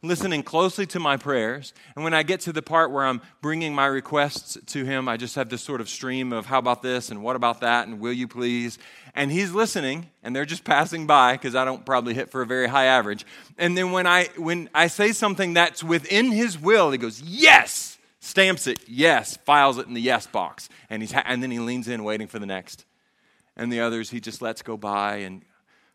listening 0.01 0.43
closely 0.43 0.86
to 0.88 0.99
my 0.99 1.17
prayers. 1.17 1.73
And 1.95 2.03
when 2.03 2.13
I 2.13 2.23
get 2.23 2.41
to 2.41 2.53
the 2.53 2.62
part 2.62 2.91
where 2.91 3.05
I'm 3.05 3.21
bringing 3.41 3.73
my 3.73 3.86
requests 3.86 4.57
to 4.67 4.86
him, 4.86 5.07
I 5.07 5.17
just 5.17 5.36
have 5.36 5.49
this 5.49 5.62
sort 5.62 5.81
of 5.81 5.89
stream 5.89 6.33
of 6.33 6.45
how 6.45 6.60
about 6.60 6.81
this 6.81 7.10
and 7.10 7.23
what 7.23 7.36
about 7.36 7.62
that 7.62 7.88
and 7.88 7.99
will 7.99 8.13
you 8.13 8.27
please? 8.27 8.77
And 9.15 9.31
he's 9.31 9.51
listening 9.51 10.10
and 10.23 10.36
they're 10.36 10.45
just 10.45 10.63
passing 10.63 11.07
by 11.07 11.33
because 11.33 11.55
I 11.55 11.65
don't 11.65 11.86
probably 11.86 12.13
hit 12.13 12.29
for 12.29 12.41
a 12.41 12.45
very 12.45 12.67
high 12.67 12.86
average. 12.86 13.25
And 13.57 13.77
then 13.77 13.91
when 13.91 14.05
I 14.05 14.25
when 14.38 14.69
I 14.73 14.88
say 14.88 15.12
something 15.12 15.53
that's 15.53 15.83
within 15.83 16.31
his 16.31 16.60
will, 16.60 16.91
he 16.91 16.97
goes, 16.97 17.21
"Yes." 17.21 17.95
Stamps 18.19 18.67
it, 18.67 18.79
yes, 18.89 19.38
files 19.45 19.77
it 19.77 19.88
in 19.88 19.93
the 19.93 20.01
yes 20.01 20.27
box. 20.27 20.67
And 20.89 21.01
he's 21.01 21.13
ha- 21.13 21.23
and 21.25 21.41
then 21.41 21.49
he 21.49 21.60
leans 21.60 21.88
in 21.88 22.03
waiting 22.03 22.27
for 22.27 22.39
the 22.39 22.45
next. 22.45 22.83
And 23.55 23.71
the 23.71 23.79
others 23.79 24.10
he 24.10 24.19
just 24.19 24.41
lets 24.41 24.62
go 24.62 24.75
by 24.75 25.17
and 25.17 25.43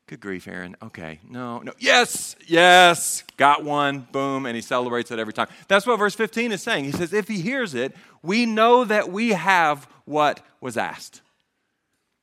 Good 0.06 0.20
grief, 0.20 0.48
Aaron. 0.48 0.76
Okay, 0.82 1.20
no, 1.28 1.60
no. 1.60 1.72
Yes, 1.78 2.36
yes, 2.46 3.24
got 3.36 3.64
one, 3.64 4.06
boom, 4.12 4.46
and 4.46 4.56
he 4.56 4.60
celebrates 4.60 5.10
it 5.10 5.18
every 5.18 5.32
time. 5.32 5.48
That's 5.68 5.86
what 5.86 5.98
verse 5.98 6.14
15 6.14 6.52
is 6.52 6.62
saying. 6.62 6.84
He 6.84 6.92
says, 6.92 7.12
if 7.12 7.28
he 7.28 7.40
hears 7.40 7.74
it, 7.74 7.94
we 8.22 8.44
know 8.44 8.84
that 8.84 9.10
we 9.10 9.30
have 9.30 9.88
what 10.04 10.44
was 10.60 10.76
asked. 10.76 11.22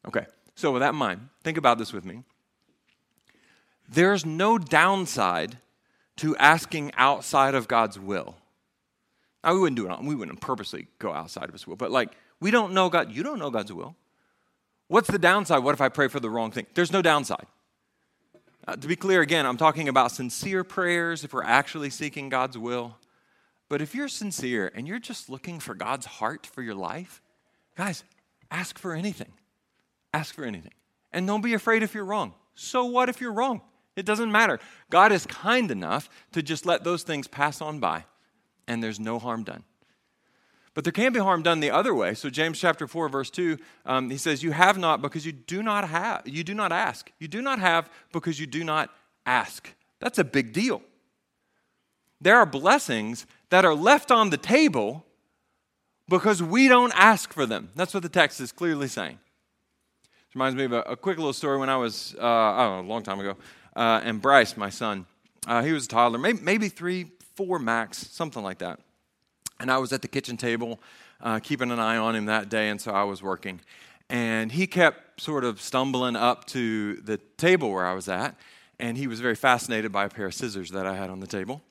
Okay, 0.07 0.25
so 0.55 0.71
with 0.71 0.81
that 0.81 0.89
in 0.89 0.95
mind, 0.95 1.29
think 1.43 1.57
about 1.57 1.77
this 1.77 1.93
with 1.93 2.05
me. 2.05 2.23
There's 3.87 4.25
no 4.25 4.57
downside 4.57 5.57
to 6.17 6.35
asking 6.37 6.91
outside 6.95 7.55
of 7.55 7.67
God's 7.67 7.97
will. 7.97 8.35
Now, 9.43 9.53
we 9.53 9.61
wouldn't 9.61 9.77
do 9.77 9.89
it, 9.89 10.03
we 10.03 10.15
wouldn't 10.15 10.41
purposely 10.41 10.87
go 10.99 11.13
outside 11.13 11.45
of 11.45 11.53
his 11.53 11.65
will, 11.65 11.77
but 11.77 11.91
like, 11.91 12.11
we 12.41 12.51
don't 12.51 12.73
know 12.73 12.89
God, 12.89 13.11
you 13.11 13.23
don't 13.23 13.39
know 13.39 13.49
God's 13.49 13.71
will. 13.71 13.95
What's 14.89 15.09
the 15.09 15.19
downside? 15.19 15.63
What 15.63 15.73
if 15.73 15.81
I 15.81 15.89
pray 15.89 16.07
for 16.07 16.19
the 16.19 16.29
wrong 16.29 16.51
thing? 16.51 16.65
There's 16.73 16.91
no 16.91 17.01
downside. 17.01 17.45
Uh, 18.69 18.75
to 18.75 18.87
be 18.87 18.95
clear, 18.95 19.21
again, 19.21 19.47
I'm 19.47 19.57
talking 19.57 19.89
about 19.89 20.11
sincere 20.11 20.63
prayers 20.63 21.23
if 21.23 21.33
we're 21.33 21.41
actually 21.41 21.89
seeking 21.89 22.29
God's 22.29 22.55
will. 22.55 22.97
But 23.67 23.81
if 23.81 23.95
you're 23.95 24.07
sincere 24.07 24.71
and 24.75 24.87
you're 24.87 24.99
just 24.99 25.27
looking 25.27 25.59
for 25.59 25.73
God's 25.73 26.05
heart 26.05 26.45
for 26.45 26.61
your 26.61 26.75
life, 26.75 27.19
guys, 27.75 28.03
ask 28.51 28.77
for 28.77 28.93
anything. 28.93 29.33
Ask 30.13 30.35
for 30.35 30.43
anything. 30.43 30.73
And 31.11 31.25
don't 31.25 31.41
be 31.41 31.55
afraid 31.55 31.81
if 31.81 31.95
you're 31.95 32.05
wrong. 32.05 32.35
So 32.53 32.85
what 32.85 33.09
if 33.09 33.19
you're 33.19 33.33
wrong? 33.33 33.61
It 33.95 34.05
doesn't 34.05 34.31
matter. 34.31 34.59
God 34.91 35.11
is 35.11 35.25
kind 35.25 35.71
enough 35.71 36.07
to 36.33 36.43
just 36.43 36.67
let 36.67 36.83
those 36.83 37.01
things 37.01 37.27
pass 37.27 37.61
on 37.61 37.79
by, 37.79 38.05
and 38.67 38.83
there's 38.83 38.99
no 38.99 39.17
harm 39.17 39.45
done. 39.45 39.63
But 40.73 40.83
there 40.83 40.93
can 40.93 41.13
be 41.13 41.19
harm 41.19 41.41
done 41.41 41.59
the 41.59 41.71
other 41.71 41.93
way. 41.93 42.13
So 42.13 42.29
James 42.29 42.59
chapter 42.59 42.87
4, 42.87 43.09
verse 43.09 43.29
2, 43.29 43.57
um, 43.85 44.09
he 44.09 44.17
says, 44.17 44.43
You 44.43 44.51
have 44.51 44.77
not 44.77 45.01
because 45.01 45.25
you 45.25 45.31
do 45.31 45.63
not 45.63 45.87
have, 45.89 46.27
you 46.27 46.43
do 46.43 46.53
not 46.53 46.71
ask. 46.71 47.11
You 47.19 47.27
do 47.27 47.41
not 47.41 47.59
have 47.59 47.89
because 48.11 48.39
you 48.39 48.47
do 48.47 48.63
not 48.63 48.89
ask. 49.25 49.73
That's 49.99 50.19
a 50.19 50.23
big 50.23 50.53
deal. 50.53 50.81
There 52.21 52.37
are 52.37 52.45
blessings 52.45 53.25
that 53.49 53.65
are 53.65 53.73
left 53.73 54.11
on 54.11 54.29
the 54.29 54.37
table 54.37 55.05
because 56.07 56.41
we 56.43 56.67
don't 56.67 56.93
ask 56.95 57.33
for 57.33 57.45
them. 57.45 57.69
That's 57.75 57.93
what 57.93 58.03
the 58.03 58.09
text 58.09 58.41
is 58.41 58.51
clearly 58.51 58.87
saying. 58.87 59.19
It 60.03 60.35
reminds 60.35 60.55
me 60.55 60.65
of 60.65 60.73
a, 60.73 60.81
a 60.81 60.95
quick 60.95 61.17
little 61.17 61.33
story 61.33 61.57
when 61.57 61.69
I 61.69 61.77
was, 61.77 62.15
uh, 62.19 62.25
I 62.25 62.65
don't 62.65 62.85
know, 62.85 62.87
a 62.87 62.91
long 62.91 63.03
time 63.03 63.19
ago. 63.19 63.35
Uh, 63.75 64.01
and 64.03 64.21
Bryce, 64.21 64.57
my 64.57 64.69
son, 64.69 65.05
uh, 65.47 65.63
he 65.63 65.71
was 65.71 65.85
a 65.85 65.87
toddler, 65.87 66.19
maybe, 66.19 66.39
maybe 66.41 66.69
three, 66.69 67.07
four 67.35 67.57
max, 67.59 67.97
something 68.11 68.43
like 68.43 68.59
that. 68.59 68.79
And 69.59 69.71
I 69.71 69.77
was 69.77 69.91
at 69.91 70.01
the 70.01 70.07
kitchen 70.07 70.37
table 70.37 70.79
uh, 71.21 71.39
keeping 71.39 71.71
an 71.71 71.79
eye 71.79 71.97
on 71.97 72.15
him 72.15 72.25
that 72.25 72.49
day, 72.49 72.69
and 72.69 72.79
so 72.79 72.91
I 72.91 73.03
was 73.03 73.21
working. 73.21 73.61
And 74.09 74.51
he 74.51 74.67
kept 74.67 75.21
sort 75.21 75.43
of 75.43 75.61
stumbling 75.61 76.15
up 76.15 76.45
to 76.47 76.95
the 76.95 77.17
table 77.37 77.71
where 77.71 77.85
I 77.85 77.93
was 77.93 78.07
at, 78.07 78.35
and 78.79 78.97
he 78.97 79.07
was 79.07 79.19
very 79.19 79.35
fascinated 79.35 79.91
by 79.91 80.05
a 80.05 80.09
pair 80.09 80.27
of 80.27 80.33
scissors 80.33 80.71
that 80.71 80.85
I 80.85 80.95
had 80.95 81.09
on 81.09 81.19
the 81.19 81.27
table. 81.27 81.61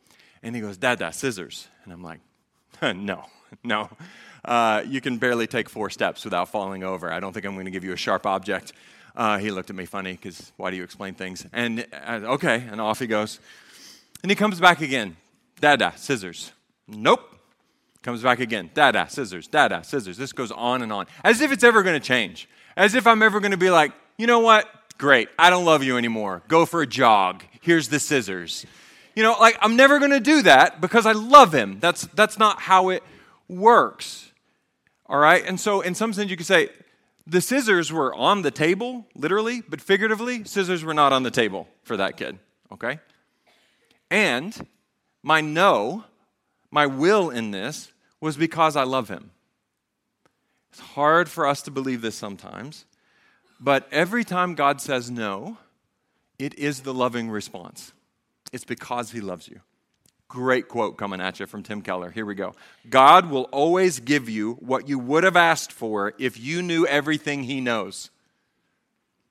And 0.42 0.54
he 0.54 0.60
goes, 0.60 0.76
Dad, 0.76 0.98
that 1.00 1.14
scissors. 1.14 1.66
And 1.84 1.92
I'm 1.92 2.02
like, 2.02 2.20
no, 2.82 3.24
no. 3.64 3.90
Uh, 4.44 4.82
you 4.86 5.00
can 5.00 5.18
barely 5.18 5.46
take 5.46 5.68
four 5.68 5.90
steps 5.90 6.24
without 6.24 6.48
falling 6.48 6.84
over. 6.84 7.12
I 7.12 7.20
don't 7.20 7.32
think 7.32 7.44
I'm 7.44 7.54
going 7.54 7.64
to 7.64 7.70
give 7.70 7.84
you 7.84 7.92
a 7.92 7.96
sharp 7.96 8.26
object. 8.26 8.72
Uh, 9.16 9.38
he 9.38 9.50
looked 9.50 9.70
at 9.70 9.74
me 9.74 9.84
funny 9.84 10.12
because 10.12 10.52
why 10.56 10.70
do 10.70 10.76
you 10.76 10.84
explain 10.84 11.14
things? 11.14 11.44
And 11.52 11.86
uh, 11.92 12.20
okay, 12.24 12.64
and 12.70 12.80
off 12.80 13.00
he 13.00 13.06
goes. 13.06 13.40
And 14.22 14.30
he 14.30 14.36
comes 14.36 14.60
back 14.60 14.80
again. 14.80 15.16
Dada, 15.60 15.92
scissors. 15.96 16.52
Nope. 16.86 17.37
Comes 18.02 18.22
back 18.22 18.40
again. 18.40 18.70
Dada, 18.74 19.06
scissors, 19.08 19.48
dada, 19.48 19.82
scissors. 19.82 20.16
This 20.16 20.32
goes 20.32 20.52
on 20.52 20.82
and 20.82 20.92
on. 20.92 21.06
As 21.24 21.40
if 21.40 21.50
it's 21.52 21.64
ever 21.64 21.82
going 21.82 22.00
to 22.00 22.06
change. 22.06 22.48
As 22.76 22.94
if 22.94 23.06
I'm 23.06 23.22
ever 23.22 23.40
going 23.40 23.50
to 23.50 23.56
be 23.56 23.70
like, 23.70 23.92
you 24.16 24.26
know 24.26 24.38
what? 24.40 24.68
Great. 24.98 25.28
I 25.38 25.50
don't 25.50 25.64
love 25.64 25.82
you 25.82 25.96
anymore. 25.96 26.42
Go 26.48 26.66
for 26.66 26.82
a 26.82 26.86
jog. 26.86 27.44
Here's 27.60 27.88
the 27.88 28.00
scissors. 28.00 28.66
You 29.14 29.22
know, 29.22 29.36
like 29.40 29.58
I'm 29.60 29.76
never 29.76 29.98
going 29.98 30.12
to 30.12 30.20
do 30.20 30.42
that 30.42 30.80
because 30.80 31.06
I 31.06 31.12
love 31.12 31.52
him. 31.52 31.80
That's 31.80 32.02
that's 32.06 32.38
not 32.38 32.60
how 32.60 32.90
it 32.90 33.02
works. 33.48 34.32
All 35.06 35.18
right? 35.18 35.44
And 35.44 35.58
so 35.58 35.80
in 35.80 35.94
some 35.94 36.12
sense 36.12 36.30
you 36.30 36.36
could 36.36 36.46
say 36.46 36.68
the 37.26 37.40
scissors 37.40 37.92
were 37.92 38.14
on 38.14 38.42
the 38.42 38.50
table, 38.50 39.06
literally, 39.14 39.62
but 39.68 39.80
figuratively, 39.80 40.44
scissors 40.44 40.82
were 40.82 40.94
not 40.94 41.12
on 41.12 41.24
the 41.24 41.30
table 41.30 41.68
for 41.82 41.96
that 41.96 42.16
kid. 42.16 42.38
Okay? 42.72 43.00
And 44.10 44.66
my 45.22 45.40
no 45.40 46.04
my 46.70 46.86
will 46.86 47.30
in 47.30 47.50
this 47.50 47.92
was 48.20 48.36
because 48.36 48.76
I 48.76 48.84
love 48.84 49.08
him. 49.08 49.30
It's 50.70 50.80
hard 50.80 51.28
for 51.28 51.46
us 51.46 51.62
to 51.62 51.70
believe 51.70 52.02
this 52.02 52.14
sometimes, 52.14 52.84
but 53.58 53.88
every 53.90 54.24
time 54.24 54.54
God 54.54 54.80
says 54.80 55.10
no, 55.10 55.56
it 56.38 56.58
is 56.58 56.80
the 56.80 56.94
loving 56.94 57.30
response. 57.30 57.92
It's 58.52 58.64
because 58.64 59.10
he 59.10 59.20
loves 59.20 59.48
you. 59.48 59.60
Great 60.28 60.68
quote 60.68 60.98
coming 60.98 61.22
at 61.22 61.40
you 61.40 61.46
from 61.46 61.62
Tim 61.62 61.80
Keller. 61.80 62.10
Here 62.10 62.26
we 62.26 62.34
go. 62.34 62.54
God 62.88 63.30
will 63.30 63.44
always 63.44 63.98
give 63.98 64.28
you 64.28 64.54
what 64.60 64.88
you 64.88 64.98
would 64.98 65.24
have 65.24 65.36
asked 65.36 65.72
for 65.72 66.12
if 66.18 66.38
you 66.38 66.60
knew 66.60 66.86
everything 66.86 67.44
he 67.44 67.62
knows. 67.62 68.10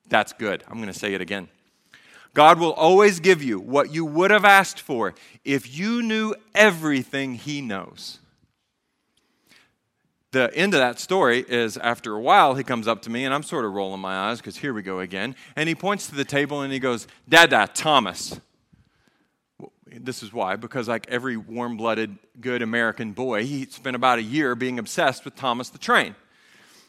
That's 0.09 0.33
good. 0.33 0.63
I'm 0.67 0.77
going 0.77 0.91
to 0.91 0.97
say 0.97 1.13
it 1.13 1.21
again. 1.21 1.49
God 2.33 2.59
will 2.59 2.73
always 2.73 3.19
give 3.19 3.41
you 3.41 3.59
what 3.59 3.93
you 3.93 4.05
would 4.05 4.31
have 4.31 4.45
asked 4.45 4.79
for 4.79 5.15
if 5.43 5.77
you 5.77 6.01
knew 6.01 6.35
everything 6.53 7.35
He 7.35 7.61
knows. 7.61 8.19
The 10.31 10.53
end 10.53 10.73
of 10.73 10.79
that 10.79 10.99
story 10.99 11.45
is 11.47 11.77
after 11.77 12.13
a 12.13 12.19
while, 12.19 12.55
he 12.55 12.63
comes 12.63 12.87
up 12.87 13.01
to 13.03 13.09
me, 13.09 13.23
and 13.23 13.33
I'm 13.33 13.43
sort 13.43 13.63
of 13.63 13.73
rolling 13.73 14.01
my 14.01 14.29
eyes 14.29 14.39
because 14.39 14.57
here 14.57 14.73
we 14.73 14.81
go 14.81 14.99
again. 14.99 15.35
And 15.55 15.69
he 15.69 15.75
points 15.75 16.07
to 16.09 16.15
the 16.15 16.25
table 16.25 16.61
and 16.61 16.73
he 16.73 16.79
goes, 16.79 17.07
Dada, 17.29 17.69
Thomas. 17.73 18.39
This 19.87 20.21
is 20.21 20.33
why, 20.33 20.57
because 20.57 20.89
like 20.89 21.07
every 21.09 21.37
warm 21.37 21.77
blooded, 21.77 22.17
good 22.41 22.61
American 22.61 23.13
boy, 23.13 23.45
he 23.45 23.65
spent 23.65 23.95
about 23.95 24.19
a 24.19 24.21
year 24.21 24.53
being 24.53 24.79
obsessed 24.79 25.23
with 25.23 25.35
Thomas 25.35 25.69
the 25.69 25.77
Train. 25.77 26.13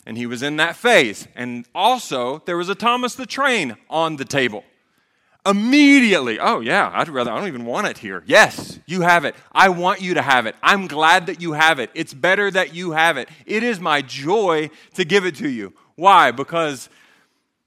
And 0.04 0.18
he 0.18 0.26
was 0.26 0.42
in 0.42 0.56
that 0.56 0.74
phase. 0.74 1.28
And 1.36 1.64
also, 1.74 2.42
there 2.44 2.56
was 2.56 2.68
a 2.68 2.74
Thomas 2.74 3.14
the 3.14 3.24
Train 3.24 3.76
on 3.88 4.16
the 4.16 4.24
table. 4.24 4.64
Immediately, 5.48 6.38
oh 6.40 6.60
yeah, 6.60 6.90
I'd 6.92 7.08
rather, 7.08 7.30
I 7.32 7.38
don't 7.38 7.48
even 7.48 7.64
want 7.64 7.86
it 7.86 7.96
here. 7.96 8.22
Yes, 8.26 8.78
you 8.84 9.00
have 9.00 9.24
it. 9.24 9.34
I 9.50 9.70
want 9.70 10.02
you 10.02 10.12
to 10.14 10.20
have 10.20 10.44
it. 10.44 10.54
I'm 10.62 10.86
glad 10.86 11.24
that 11.26 11.40
you 11.40 11.52
have 11.52 11.78
it. 11.78 11.90
It's 11.94 12.12
better 12.12 12.50
that 12.50 12.74
you 12.74 12.90
have 12.90 13.16
it. 13.16 13.30
It 13.46 13.62
is 13.62 13.80
my 13.80 14.02
joy 14.02 14.68
to 14.92 15.06
give 15.06 15.24
it 15.24 15.36
to 15.36 15.48
you. 15.48 15.72
Why? 15.94 16.32
Because 16.32 16.90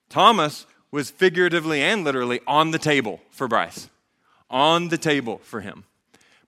Thomas 0.10 0.68
was 0.92 1.10
figuratively 1.10 1.82
and 1.82 2.04
literally 2.04 2.40
on 2.46 2.70
the 2.70 2.78
table 2.78 3.20
for 3.32 3.48
Bryce, 3.48 3.90
on 4.48 4.90
the 4.90 4.98
table 5.00 5.40
for 5.44 5.62
him. 5.62 5.86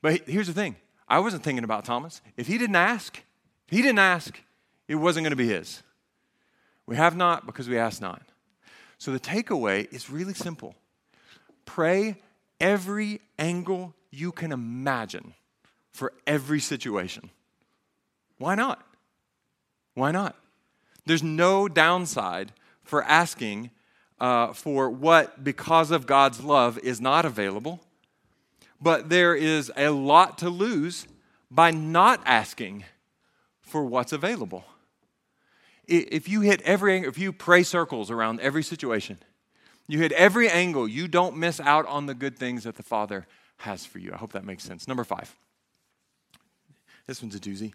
But 0.04 0.28
here's 0.28 0.48
the 0.48 0.54
thing 0.54 0.76
I 1.08 1.18
wasn't 1.18 1.42
thinking 1.42 1.64
about 1.64 1.84
Thomas. 1.84 2.22
If 2.38 2.46
he 2.46 2.60
didn't 2.60 2.76
ask, 2.76 3.18
if 3.68 3.76
he 3.76 3.82
didn't 3.82 4.00
ask, 4.00 4.40
it 4.88 4.96
wasn't 4.96 5.24
going 5.24 5.32
to 5.32 5.36
be 5.36 5.48
his. 5.48 5.82
We 6.86 6.96
have 6.96 7.16
not 7.16 7.48
because 7.48 7.68
we 7.68 7.80
ask 7.80 8.02
not. 8.02 8.22
So 9.00 9.12
the 9.12 9.20
takeaway 9.20 9.92
is 9.92 10.12
really 10.12 10.36
simple 10.36 10.76
Pray 11.66 12.18
every 12.60 13.22
angle 13.38 13.94
you 14.12 14.32
can 14.32 14.52
imagine 14.52 15.34
for 15.92 16.14
every 16.26 16.60
situation. 16.60 17.30
Why 18.38 18.56
not? 18.56 18.86
Why 19.94 20.12
not? 20.12 20.36
There's 21.06 21.24
no 21.24 21.68
downside 21.68 22.52
for 22.84 23.04
asking 23.04 23.72
uh, 24.20 24.54
for 24.54 24.90
what, 24.90 25.44
because 25.44 25.92
of 25.92 26.08
God's 26.08 26.44
love, 26.44 26.78
is 26.80 27.02
not 27.02 27.26
available. 27.26 27.82
But 28.82 29.10
there 29.10 29.36
is 29.36 29.72
a 29.76 29.90
lot 29.90 30.38
to 30.40 30.50
lose 30.50 31.08
by 31.50 31.72
not 31.72 32.22
asking 32.26 32.86
for 33.62 33.86
what's 33.86 34.14
available. 34.14 34.66
If 35.88 36.30
you 36.30 36.42
hit 36.42 36.62
every, 36.62 37.00
if 37.00 37.18
you 37.18 37.34
pray 37.34 37.64
circles 37.64 38.10
around 38.10 38.40
every 38.40 38.64
situation, 38.64 39.18
you 39.88 40.00
hit 40.00 40.12
every 40.14 40.50
angle. 40.50 40.88
You 40.88 41.08
don't 41.08 41.38
miss 41.38 41.60
out 41.60 41.86
on 41.88 42.06
the 42.06 42.14
good 42.14 42.38
things 42.38 42.64
that 42.64 42.76
the 42.76 42.84
Father 42.84 43.28
has 43.58 43.86
for 43.86 44.00
you. 44.00 44.12
I 44.14 44.18
hope 44.18 44.34
that 44.34 44.46
makes 44.46 44.64
sense. 44.64 44.88
Number 44.88 45.04
five. 45.04 45.36
This 47.08 47.22
one's 47.22 47.36
a 47.36 47.40
doozy. 47.40 47.74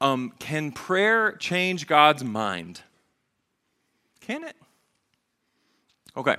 Um, 0.00 0.32
can 0.38 0.72
prayer 0.72 1.32
change 1.32 1.86
God's 1.86 2.24
mind? 2.24 2.80
Can 4.20 4.44
it? 4.44 4.56
Okay, 6.16 6.36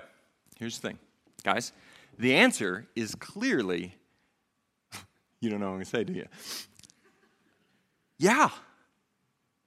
here's 0.57 0.79
the 0.79 0.89
thing, 0.89 0.99
guys. 1.43 1.71
The 2.17 2.35
answer 2.35 2.87
is 2.95 3.15
clearly, 3.15 3.95
you 5.39 5.49
don't 5.49 5.59
know 5.59 5.67
what 5.67 5.71
I'm 5.71 5.77
going 5.77 5.85
to 5.85 5.89
say, 5.89 6.03
do 6.03 6.13
you? 6.13 6.27
Yeah. 8.17 8.49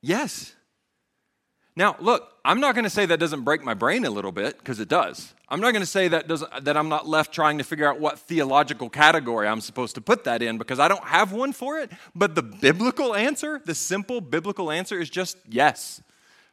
Yes. 0.00 0.55
Now, 1.76 1.94
look, 2.00 2.32
I'm 2.42 2.58
not 2.58 2.74
going 2.74 2.84
to 2.84 2.90
say 2.90 3.04
that 3.04 3.20
doesn't 3.20 3.42
break 3.42 3.62
my 3.62 3.74
brain 3.74 4.06
a 4.06 4.10
little 4.10 4.32
bit, 4.32 4.58
because 4.58 4.80
it 4.80 4.88
does. 4.88 5.34
I'm 5.48 5.60
not 5.60 5.72
going 5.72 5.82
to 5.82 5.86
say 5.86 6.08
that, 6.08 6.26
doesn't, 6.26 6.64
that 6.64 6.74
I'm 6.76 6.88
not 6.88 7.06
left 7.06 7.32
trying 7.32 7.58
to 7.58 7.64
figure 7.64 7.86
out 7.86 8.00
what 8.00 8.18
theological 8.18 8.88
category 8.88 9.46
I'm 9.46 9.60
supposed 9.60 9.94
to 9.96 10.00
put 10.00 10.24
that 10.24 10.40
in, 10.40 10.56
because 10.56 10.80
I 10.80 10.88
don't 10.88 11.04
have 11.04 11.32
one 11.32 11.52
for 11.52 11.78
it. 11.78 11.92
But 12.14 12.34
the 12.34 12.42
biblical 12.42 13.14
answer, 13.14 13.60
the 13.62 13.74
simple 13.74 14.22
biblical 14.22 14.70
answer, 14.70 14.98
is 14.98 15.10
just 15.10 15.36
yes. 15.46 16.00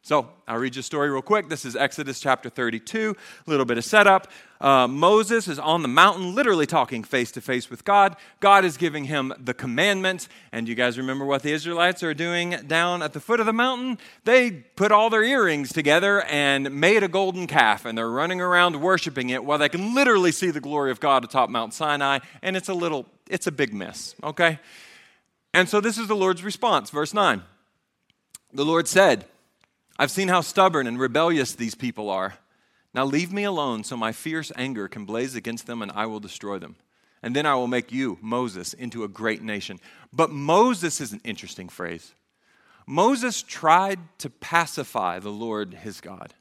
So 0.05 0.27
I'll 0.49 0.57
read 0.57 0.75
you 0.75 0.81
a 0.81 0.83
story 0.83 1.09
real 1.09 1.21
quick. 1.21 1.47
This 1.47 1.63
is 1.63 1.77
Exodus 1.77 2.19
chapter 2.19 2.49
32, 2.49 3.15
a 3.47 3.49
little 3.49 3.65
bit 3.65 3.77
of 3.77 3.85
setup. 3.85 4.27
Uh, 4.59 4.85
Moses 4.85 5.47
is 5.47 5.57
on 5.57 5.81
the 5.81 5.87
mountain, 5.87 6.35
literally 6.35 6.65
talking 6.65 7.05
face 7.05 7.31
to 7.31 7.39
face 7.39 7.69
with 7.69 7.85
God. 7.85 8.17
God 8.41 8.65
is 8.65 8.75
giving 8.75 9.05
him 9.05 9.33
the 9.39 9.53
commandments. 9.53 10.27
And 10.51 10.67
you 10.67 10.75
guys 10.75 10.97
remember 10.97 11.23
what 11.23 11.41
the 11.41 11.53
Israelites 11.53 12.03
are 12.03 12.13
doing 12.13 12.49
down 12.67 13.01
at 13.01 13.13
the 13.13 13.21
foot 13.21 13.39
of 13.39 13.45
the 13.45 13.53
mountain? 13.53 13.97
They 14.25 14.51
put 14.51 14.91
all 14.91 15.09
their 15.09 15.23
earrings 15.23 15.71
together 15.71 16.21
and 16.23 16.69
made 16.81 17.03
a 17.03 17.07
golden 17.07 17.47
calf, 17.47 17.85
and 17.85 17.97
they're 17.97 18.11
running 18.11 18.41
around 18.41 18.81
worshiping 18.81 19.29
it 19.29 19.45
while 19.45 19.57
they 19.57 19.69
can 19.69 19.95
literally 19.95 20.33
see 20.33 20.51
the 20.51 20.59
glory 20.59 20.91
of 20.91 20.99
God 20.99 21.23
atop 21.23 21.49
Mount 21.49 21.73
Sinai. 21.73 22.19
And 22.41 22.57
it's 22.57 22.67
a 22.67 22.73
little, 22.73 23.05
it's 23.29 23.47
a 23.47 23.53
big 23.53 23.73
mess, 23.73 24.15
okay? 24.21 24.59
And 25.53 25.69
so 25.69 25.79
this 25.79 25.97
is 25.97 26.09
the 26.09 26.15
Lord's 26.15 26.43
response, 26.43 26.89
verse 26.89 27.13
9. 27.13 27.41
The 28.51 28.65
Lord 28.65 28.89
said, 28.89 29.27
I've 29.97 30.11
seen 30.11 30.27
how 30.27 30.41
stubborn 30.41 30.87
and 30.87 30.99
rebellious 30.99 31.53
these 31.53 31.75
people 31.75 32.09
are. 32.09 32.35
Now 32.93 33.05
leave 33.05 33.31
me 33.31 33.43
alone 33.43 33.83
so 33.83 33.95
my 33.95 34.11
fierce 34.11 34.51
anger 34.55 34.87
can 34.87 35.05
blaze 35.05 35.35
against 35.35 35.67
them 35.67 35.81
and 35.81 35.91
I 35.91 36.05
will 36.05 36.19
destroy 36.19 36.59
them. 36.59 36.75
And 37.21 37.35
then 37.35 37.45
I 37.45 37.55
will 37.55 37.67
make 37.67 37.91
you, 37.91 38.17
Moses, 38.21 38.73
into 38.73 39.03
a 39.03 39.07
great 39.07 39.41
nation. 39.41 39.79
But 40.11 40.29
Moses 40.31 40.99
is 40.99 41.13
an 41.13 41.21
interesting 41.23 41.69
phrase. 41.69 42.13
Moses 42.85 43.41
tried 43.41 43.99
to 44.19 44.29
pacify 44.29 45.19
the 45.19 45.29
Lord 45.29 45.73
his 45.73 46.01
God. 46.01 46.33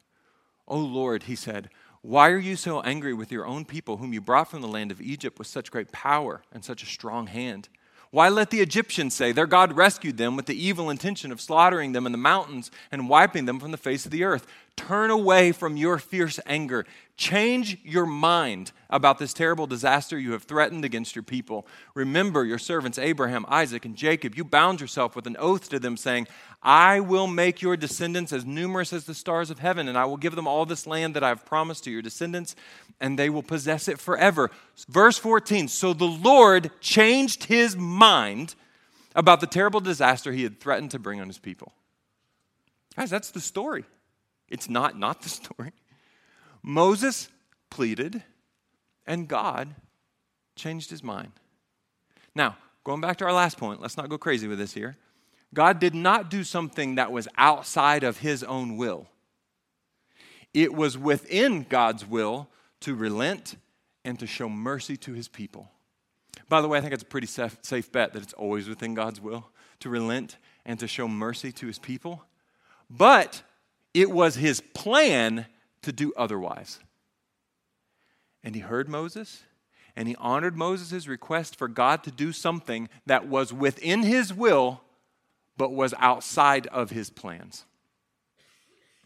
O 0.67 0.77
Lord, 0.77 1.23
he 1.23 1.35
said, 1.35 1.69
why 2.03 2.29
are 2.31 2.37
you 2.37 2.57
so 2.57 2.81
angry 2.81 3.13
with 3.13 3.31
your 3.31 3.45
own 3.45 3.63
people, 3.63 3.95
whom 3.95 4.11
you 4.11 4.19
brought 4.19 4.51
from 4.51 4.61
the 4.61 4.67
land 4.67 4.91
of 4.91 4.99
Egypt 4.99 5.39
with 5.39 5.47
such 5.47 5.71
great 5.71 5.93
power 5.93 6.41
and 6.51 6.63
such 6.63 6.83
a 6.83 6.87
strong 6.87 7.27
hand? 7.27 7.69
Why 8.13 8.29
let 8.29 8.51
the 8.51 8.61
Egyptians 8.61 9.15
say 9.15 9.31
their 9.31 9.47
God 9.47 9.73
rescued 9.73 10.17
them 10.17 10.35
with 10.35 10.45
the 10.45 10.53
evil 10.53 10.91
intention 10.91 11.31
of 11.31 11.41
slaughtering 11.41 11.93
them 11.93 12.05
in 12.05 12.11
the 12.11 12.17
mountains 12.19 12.69
and 12.91 13.09
wiping 13.09 13.45
them 13.45 13.59
from 13.59 13.71
the 13.71 13.75
face 13.77 14.05
of 14.05 14.11
the 14.11 14.23
earth? 14.23 14.45
Turn 14.75 15.11
away 15.11 15.51
from 15.51 15.77
your 15.77 15.99
fierce 15.99 16.39
anger. 16.45 16.85
Change 17.15 17.77
your 17.83 18.07
mind 18.07 18.71
about 18.89 19.19
this 19.19 19.31
terrible 19.31 19.67
disaster 19.67 20.17
you 20.17 20.31
have 20.31 20.43
threatened 20.43 20.83
against 20.83 21.15
your 21.15 21.23
people. 21.23 21.67
Remember 21.93 22.43
your 22.43 22.57
servants 22.57 22.97
Abraham, 22.97 23.45
Isaac, 23.47 23.85
and 23.85 23.95
Jacob. 23.95 24.35
You 24.35 24.43
bound 24.43 24.81
yourself 24.81 25.15
with 25.15 25.27
an 25.27 25.37
oath 25.37 25.69
to 25.69 25.79
them, 25.79 25.95
saying, 25.95 26.27
I 26.63 27.01
will 27.01 27.27
make 27.27 27.61
your 27.61 27.77
descendants 27.77 28.33
as 28.33 28.45
numerous 28.45 28.93
as 28.93 29.05
the 29.05 29.13
stars 29.13 29.51
of 29.51 29.59
heaven, 29.59 29.87
and 29.87 29.97
I 29.97 30.05
will 30.05 30.17
give 30.17 30.35
them 30.35 30.47
all 30.47 30.65
this 30.65 30.87
land 30.87 31.15
that 31.15 31.23
I 31.23 31.29
have 31.29 31.45
promised 31.45 31.83
to 31.83 31.91
your 31.91 32.01
descendants, 32.01 32.55
and 32.99 33.17
they 33.17 33.29
will 33.29 33.43
possess 33.43 33.87
it 33.87 33.99
forever. 33.99 34.49
Verse 34.89 35.19
14 35.19 35.67
So 35.67 35.93
the 35.93 36.05
Lord 36.05 36.71
changed 36.81 37.43
his 37.43 37.77
mind 37.77 38.55
about 39.15 39.39
the 39.39 39.47
terrible 39.47 39.81
disaster 39.81 40.31
he 40.31 40.43
had 40.43 40.59
threatened 40.59 40.91
to 40.91 40.99
bring 40.99 41.21
on 41.21 41.27
his 41.27 41.37
people. 41.37 41.73
Guys, 42.95 43.11
that's 43.11 43.31
the 43.31 43.39
story. 43.39 43.85
It's 44.53 44.69
not 44.69 44.97
not 44.97 45.23
the 45.23 45.29
story. 45.29 45.71
Moses 46.61 47.27
pleaded, 47.71 48.21
and 49.07 49.27
God 49.27 49.73
changed 50.55 50.91
his 50.91 51.03
mind. 51.03 51.31
Now, 52.35 52.55
going 52.83 53.01
back 53.01 53.17
to 53.17 53.25
our 53.25 53.33
last 53.33 53.57
point, 53.57 53.81
let's 53.81 53.97
not 53.97 54.09
go 54.09 54.17
crazy 54.19 54.47
with 54.47 54.59
this 54.59 54.73
here. 54.73 54.95
God 55.55 55.79
did 55.79 55.95
not 55.95 56.29
do 56.29 56.43
something 56.43 56.95
that 56.95 57.11
was 57.11 57.27
outside 57.35 58.03
of 58.03 58.19
his 58.19 58.43
own 58.43 58.77
will. 58.77 59.07
It 60.53 60.75
was 60.75 60.99
within 60.99 61.63
God's 61.67 62.05
will 62.05 62.47
to 62.81 62.93
relent 62.93 63.55
and 64.05 64.19
to 64.19 64.27
show 64.27 64.47
mercy 64.47 64.97
to 64.97 65.13
his 65.13 65.27
people. 65.27 65.71
By 66.47 66.61
the 66.61 66.67
way, 66.67 66.77
I 66.77 66.81
think 66.81 66.93
it's 66.93 67.01
a 67.01 67.07
pretty 67.07 67.27
safe, 67.27 67.57
safe 67.63 67.91
bet 67.91 68.13
that 68.13 68.21
it's 68.21 68.33
always 68.33 68.69
within 68.69 68.93
God's 68.93 69.19
will 69.19 69.49
to 69.79 69.89
relent 69.89 70.37
and 70.63 70.79
to 70.79 70.87
show 70.87 71.07
mercy 71.07 71.51
to 71.53 71.65
his 71.65 71.79
people. 71.79 72.23
But 72.87 73.41
it 73.93 74.11
was 74.11 74.35
his 74.35 74.61
plan 74.73 75.45
to 75.83 75.91
do 75.91 76.13
otherwise. 76.17 76.79
And 78.43 78.55
he 78.55 78.61
heard 78.61 78.89
Moses 78.89 79.43
and 79.95 80.07
he 80.07 80.15
honored 80.15 80.57
Moses' 80.57 81.07
request 81.07 81.55
for 81.55 81.67
God 81.67 82.03
to 82.03 82.11
do 82.11 82.31
something 82.31 82.89
that 83.05 83.27
was 83.27 83.53
within 83.53 84.03
his 84.03 84.33
will 84.33 84.81
but 85.55 85.71
was 85.71 85.93
outside 85.99 86.65
of 86.67 86.89
his 86.89 87.09
plans. 87.11 87.65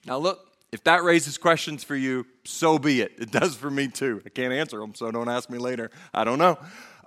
Now, 0.06 0.17
look, 0.17 0.47
if 0.71 0.84
that 0.86 1.04
raises 1.04 1.38
questions 1.38 1.84
for 1.84 1.95
you, 1.95 2.26
so 2.45 2.80
be 2.80 3.02
it. 3.02 3.13
It 3.17 3.32
does 3.32 3.56
for 3.56 3.69
me 3.69 3.89
too. 3.89 4.21
I 4.26 4.30
can't 4.30 4.54
answer 4.54 4.80
them, 4.80 4.95
so 4.95 5.12
don't 5.12 5.30
ask 5.30 5.50
me 5.50 5.58
later. 5.58 5.91
I 6.13 6.23
don't 6.23 6.39
know. 6.39 6.58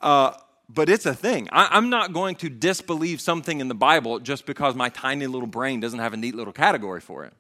Uh, 0.03 0.33
but 0.69 0.89
it's 0.89 1.07
a 1.07 1.15
thing. 1.15 1.49
I, 1.51 1.77
am 1.77 1.91
not 1.91 2.13
going 2.13 2.37
to 2.37 2.49
disbelieve 2.49 3.21
something 3.21 3.61
in 3.61 3.69
the 3.69 3.75
Bible 3.75 4.19
just 4.21 4.47
because 4.47 4.75
my 4.75 4.89
tiny 4.91 5.27
little 5.27 5.49
brain 5.49 5.81
doesn't 5.81 5.99
have 5.99 6.13
a 6.13 6.17
neat 6.17 6.35
little 6.35 6.53
category 6.53 7.01
for 7.01 7.25
it. 7.25 7.33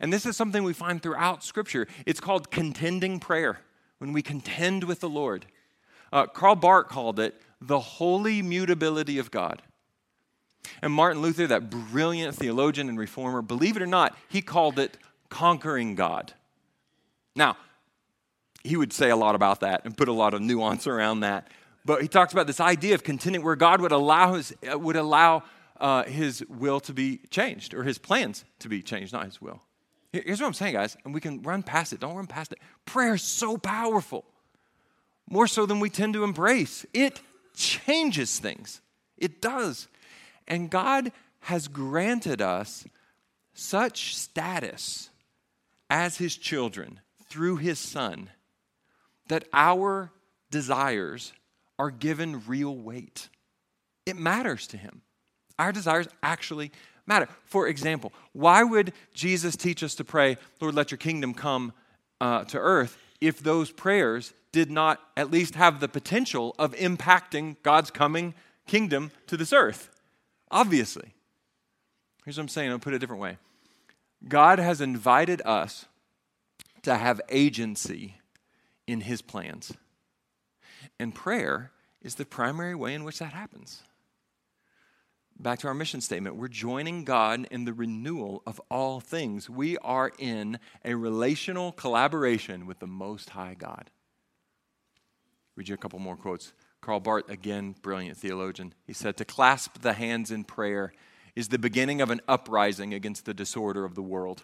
And 0.00 0.12
this 0.12 0.26
is 0.26 0.36
something 0.36 0.62
we 0.62 0.72
find 0.72 1.02
throughout 1.02 1.42
Scripture. 1.42 1.86
It's 2.06 2.20
called 2.20 2.50
contending 2.50 3.20
prayer, 3.20 3.60
when 3.98 4.12
we 4.12 4.22
contend 4.22 4.84
with 4.84 5.00
the 5.00 5.08
Lord. 5.08 5.46
Uh, 6.12 6.26
Karl 6.26 6.54
Barth 6.54 6.88
called 6.88 7.18
it 7.20 7.40
the 7.60 7.80
holy 7.80 8.42
mutability 8.42 9.18
of 9.18 9.30
God. 9.30 9.62
And 10.82 10.92
Martin 10.92 11.22
Luther, 11.22 11.46
that 11.46 11.70
brilliant 11.70 12.34
theologian 12.34 12.88
and 12.88 12.98
reformer, 12.98 13.42
believe 13.42 13.76
it 13.76 13.82
or 13.82 13.86
not, 13.86 14.16
he 14.28 14.42
called 14.42 14.78
it 14.78 14.96
conquering 15.28 15.94
God. 15.94 16.32
Now, 17.34 17.56
he 18.64 18.76
would 18.76 18.92
say 18.92 19.10
a 19.10 19.16
lot 19.16 19.34
about 19.34 19.60
that 19.60 19.82
and 19.84 19.96
put 19.96 20.08
a 20.08 20.12
lot 20.12 20.34
of 20.34 20.40
nuance 20.40 20.86
around 20.86 21.20
that. 21.20 21.48
But 21.84 22.02
he 22.02 22.08
talks 22.08 22.32
about 22.32 22.46
this 22.46 22.60
idea 22.60 22.94
of 22.94 23.02
contending 23.02 23.42
where 23.42 23.56
God 23.56 23.80
would 23.80 23.92
allow 23.92 24.34
his, 24.34 24.52
would 24.62 24.96
allow, 24.96 25.44
uh, 25.80 26.04
his 26.04 26.44
will 26.48 26.80
to 26.80 26.92
be 26.92 27.20
changed 27.30 27.72
or 27.72 27.84
his 27.84 27.98
plans 27.98 28.44
to 28.58 28.68
be 28.68 28.82
changed, 28.82 29.12
not 29.12 29.24
his 29.24 29.40
will. 29.40 29.62
Here's 30.12 30.40
what 30.40 30.46
I'm 30.46 30.54
saying, 30.54 30.74
guys, 30.74 30.96
and 31.04 31.12
we 31.12 31.20
can 31.20 31.42
run 31.42 31.62
past 31.62 31.92
it. 31.92 32.00
Don't 32.00 32.16
run 32.16 32.26
past 32.26 32.52
it. 32.52 32.58
Prayer 32.86 33.14
is 33.14 33.22
so 33.22 33.58
powerful, 33.58 34.24
more 35.28 35.46
so 35.46 35.66
than 35.66 35.80
we 35.80 35.90
tend 35.90 36.14
to 36.14 36.24
embrace. 36.24 36.86
It 36.94 37.20
changes 37.54 38.38
things, 38.38 38.80
it 39.16 39.42
does. 39.42 39.88
And 40.46 40.70
God 40.70 41.12
has 41.40 41.68
granted 41.68 42.40
us 42.40 42.86
such 43.52 44.16
status 44.16 45.10
as 45.90 46.16
His 46.16 46.36
children 46.36 47.00
through 47.28 47.56
His 47.56 47.78
Son 47.78 48.30
that 49.28 49.46
our 49.52 50.10
desires 50.50 51.34
are 51.78 51.90
given 51.90 52.46
real 52.46 52.74
weight. 52.74 53.28
It 54.06 54.16
matters 54.16 54.66
to 54.68 54.78
Him. 54.78 55.02
Our 55.58 55.72
desires 55.72 56.08
actually 56.22 56.72
matter. 57.08 57.28
For 57.46 57.66
example, 57.66 58.12
why 58.32 58.62
would 58.62 58.92
Jesus 59.14 59.56
teach 59.56 59.82
us 59.82 59.94
to 59.96 60.04
pray, 60.04 60.36
Lord, 60.60 60.74
let 60.74 60.90
your 60.90 60.98
kingdom 60.98 61.34
come 61.34 61.72
uh, 62.20 62.44
to 62.44 62.58
earth, 62.58 62.96
if 63.20 63.40
those 63.40 63.70
prayers 63.70 64.32
did 64.52 64.70
not 64.70 65.00
at 65.16 65.30
least 65.30 65.54
have 65.54 65.80
the 65.80 65.88
potential 65.88 66.54
of 66.58 66.74
impacting 66.74 67.56
God's 67.62 67.90
coming 67.90 68.34
kingdom 68.66 69.10
to 69.26 69.36
this 69.36 69.52
earth? 69.52 69.90
Obviously. 70.50 71.14
Here's 72.24 72.36
what 72.36 72.42
I'm 72.42 72.48
saying, 72.48 72.70
I'll 72.70 72.78
put 72.78 72.92
it 72.92 72.96
a 72.96 72.98
different 72.98 73.22
way. 73.22 73.38
God 74.26 74.58
has 74.58 74.80
invited 74.80 75.40
us 75.44 75.86
to 76.82 76.96
have 76.96 77.20
agency 77.28 78.16
in 78.86 79.02
His 79.02 79.22
plans. 79.22 79.72
And 80.98 81.14
prayer 81.14 81.70
is 82.02 82.16
the 82.16 82.24
primary 82.24 82.74
way 82.74 82.94
in 82.94 83.04
which 83.04 83.18
that 83.18 83.32
happens. 83.32 83.82
Back 85.40 85.60
to 85.60 85.68
our 85.68 85.74
mission 85.74 86.00
statement, 86.00 86.34
we're 86.34 86.48
joining 86.48 87.04
God 87.04 87.46
in 87.52 87.64
the 87.64 87.72
renewal 87.72 88.42
of 88.44 88.60
all 88.68 88.98
things. 88.98 89.48
We 89.48 89.78
are 89.78 90.10
in 90.18 90.58
a 90.84 90.94
relational 90.94 91.70
collaboration 91.70 92.66
with 92.66 92.80
the 92.80 92.88
Most 92.88 93.30
High 93.30 93.54
God. 93.54 93.88
Read 95.54 95.68
you 95.68 95.76
a 95.76 95.78
couple 95.78 96.00
more 96.00 96.16
quotes. 96.16 96.52
Karl 96.80 96.98
Barth, 96.98 97.28
again, 97.28 97.76
brilliant 97.82 98.16
theologian, 98.16 98.74
he 98.84 98.92
said, 98.92 99.16
To 99.16 99.24
clasp 99.24 99.80
the 99.80 99.92
hands 99.92 100.32
in 100.32 100.42
prayer 100.42 100.92
is 101.36 101.48
the 101.48 101.58
beginning 101.58 102.00
of 102.00 102.10
an 102.10 102.20
uprising 102.26 102.92
against 102.92 103.24
the 103.24 103.34
disorder 103.34 103.84
of 103.84 103.94
the 103.94 104.02
world. 104.02 104.42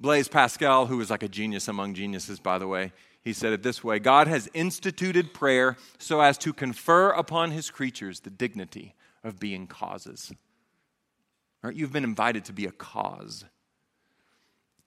Blaise 0.00 0.26
Pascal, 0.26 0.86
who 0.86 0.96
was 0.96 1.10
like 1.10 1.22
a 1.22 1.28
genius 1.28 1.68
among 1.68 1.94
geniuses, 1.94 2.40
by 2.40 2.58
the 2.58 2.66
way, 2.66 2.92
he 3.22 3.32
said 3.32 3.52
it 3.52 3.62
this 3.62 3.84
way 3.84 4.00
God 4.00 4.26
has 4.26 4.48
instituted 4.52 5.32
prayer 5.32 5.76
so 5.96 6.20
as 6.20 6.38
to 6.38 6.52
confer 6.52 7.10
upon 7.10 7.52
his 7.52 7.70
creatures 7.70 8.20
the 8.20 8.30
dignity 8.30 8.96
of 9.24 9.38
being 9.38 9.66
causes. 9.66 10.32
Right? 11.62 11.74
You've 11.74 11.92
been 11.92 12.04
invited 12.04 12.44
to 12.46 12.52
be 12.52 12.66
a 12.66 12.72
cause. 12.72 13.44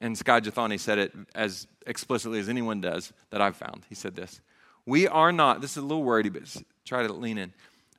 And 0.02 0.18
Skye 0.18 0.42
Jethani 0.42 0.80
said 0.80 0.98
it 0.98 1.14
as 1.34 1.68
explicitly 1.86 2.40
as 2.40 2.50
anyone 2.50 2.82
does 2.82 3.14
that 3.30 3.42
I've 3.42 3.56
found. 3.56 3.86
He 3.90 3.96
said 3.96 4.16
this 4.16 4.42
we 4.86 5.08
are 5.08 5.32
not, 5.32 5.62
this 5.62 5.72
is 5.72 5.78
a 5.78 5.82
little 5.82 6.04
wordy, 6.04 6.30
but 6.30 6.44
try 6.86 7.06
to 7.06 7.14
lean 7.14 7.38
in. 7.38 7.54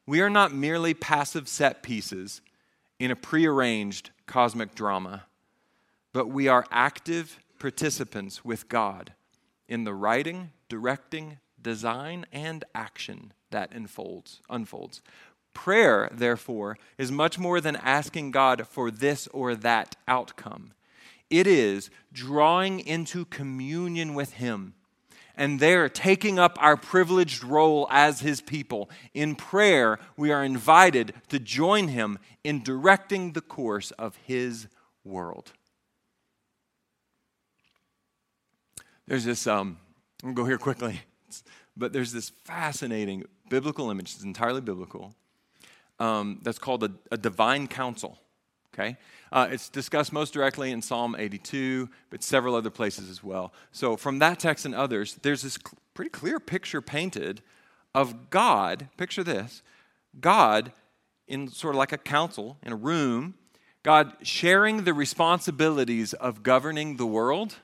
We 0.07 0.21
are 0.21 0.31
not 0.31 0.53
merely 0.53 0.93
passive 0.93 1.49
set 1.49 1.83
pieces 1.83 2.43
in 2.99 3.11
a 3.11 3.17
prearranged 3.17 4.11
cosmic 4.27 4.75
drama, 4.75 5.25
but 6.13 6.29
we 6.29 6.47
are 6.47 6.67
active 6.71 7.39
participants 7.59 8.45
with 8.45 8.69
God 8.69 9.15
in 9.67 9.85
the 9.85 9.95
writing, 9.95 10.51
directing, 10.69 11.39
design, 11.61 12.27
and 12.33 12.65
action 12.75 13.33
that 13.51 13.73
unfolds. 13.73 14.41
unfolds. 14.51 15.01
Prayer, 15.55 16.11
therefore, 16.13 16.77
is 16.99 17.11
much 17.11 17.39
more 17.39 17.61
than 17.61 17.77
asking 17.77 18.33
God 18.33 18.67
for 18.69 18.91
this 18.91 19.27
or 19.29 19.55
that 19.55 19.97
outcome. 20.07 20.73
It 21.31 21.47
is 21.47 21.89
drawing 22.13 22.81
into 22.81 23.25
communion 23.25 24.15
with 24.15 24.35
Him 24.35 24.75
and 25.37 25.61
there 25.61 25.89
taking 25.89 26.39
up 26.39 26.57
our 26.61 26.77
privileged 26.77 27.43
role 27.43 27.87
as 27.91 28.21
his 28.21 28.41
people. 28.41 28.89
In 29.13 29.35
prayer, 29.35 29.99
we 30.17 30.31
are 30.31 30.45
invited 30.45 31.15
to 31.29 31.39
join 31.39 31.89
him 31.89 32.19
in 32.43 32.63
directing 32.63 33.33
the 33.33 33.41
course 33.41 33.91
of 33.93 34.17
his 34.25 34.69
world. 35.03 35.53
There's 39.07 39.25
this, 39.25 39.47
um, 39.47 39.79
I'm 40.23 40.35
going 40.35 40.37
to 40.37 40.43
go 40.43 40.47
here 40.47 40.59
quickly, 40.59 41.01
but 41.77 41.93
there's 41.93 42.13
this 42.13 42.31
fascinating 42.45 43.25
biblical 43.51 43.91
image, 43.91 44.15
it's 44.15 44.25
entirely 44.25 44.61
biblical, 44.61 45.15
um, 45.99 46.41
that's 46.43 46.59
called 46.59 46.85
a, 46.85 46.91
a 47.11 47.17
divine 47.17 47.67
council. 47.67 48.19
Okay? 48.75 48.97
Uh, 49.31 49.49
it's 49.51 49.69
discussed 49.69 50.13
most 50.13 50.33
directly 50.33 50.71
in 50.71 50.83
Psalm 50.83 51.15
82, 51.19 51.89
but 52.11 52.23
several 52.23 52.55
other 52.55 52.71
places 52.71 53.09
as 53.09 53.23
well. 53.23 53.53
So, 53.73 53.97
from 53.97 54.19
that 54.19 54.39
text 54.39 54.65
and 54.65 54.75
others, 54.75 55.15
there's 55.23 55.43
this 55.43 55.55
cl- 55.55 55.79
pretty 55.95 56.11
clear 56.11 56.41
picture 56.41 56.81
painted 56.81 57.43
of 57.95 58.31
God. 58.31 58.89
Picture 58.97 59.23
this 59.23 59.63
God 60.21 60.73
in 61.27 61.49
sort 61.49 61.75
of 61.75 61.79
like 61.79 61.93
a 61.93 61.99
council, 61.99 62.59
in 62.63 62.73
a 62.73 62.77
room, 62.77 63.35
God 63.83 64.15
sharing 64.23 64.85
the 64.85 64.95
responsibilities 64.95 66.13
of 66.15 66.43
governing 66.43 66.97
the 66.97 67.07
world 67.07 67.57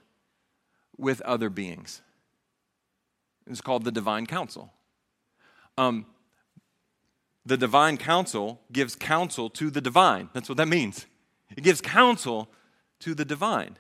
with 0.96 1.20
other 1.22 1.50
beings. 1.50 2.02
It's 3.46 3.60
called 3.60 3.84
the 3.84 3.92
divine 3.92 4.26
council. 4.26 4.72
Um, 5.76 6.06
the 7.44 7.56
divine 7.56 7.96
council 7.96 8.60
gives 8.72 8.94
counsel 8.94 9.48
to 9.50 9.70
the 9.70 9.80
divine. 9.80 10.28
That's 10.32 10.48
what 10.48 10.58
that 10.58 10.68
means. 10.68 11.06
It 11.56 11.62
gives 11.64 11.80
counsel 11.80 12.48
to 13.00 13.14
the 13.14 13.24
divine. 13.24 13.78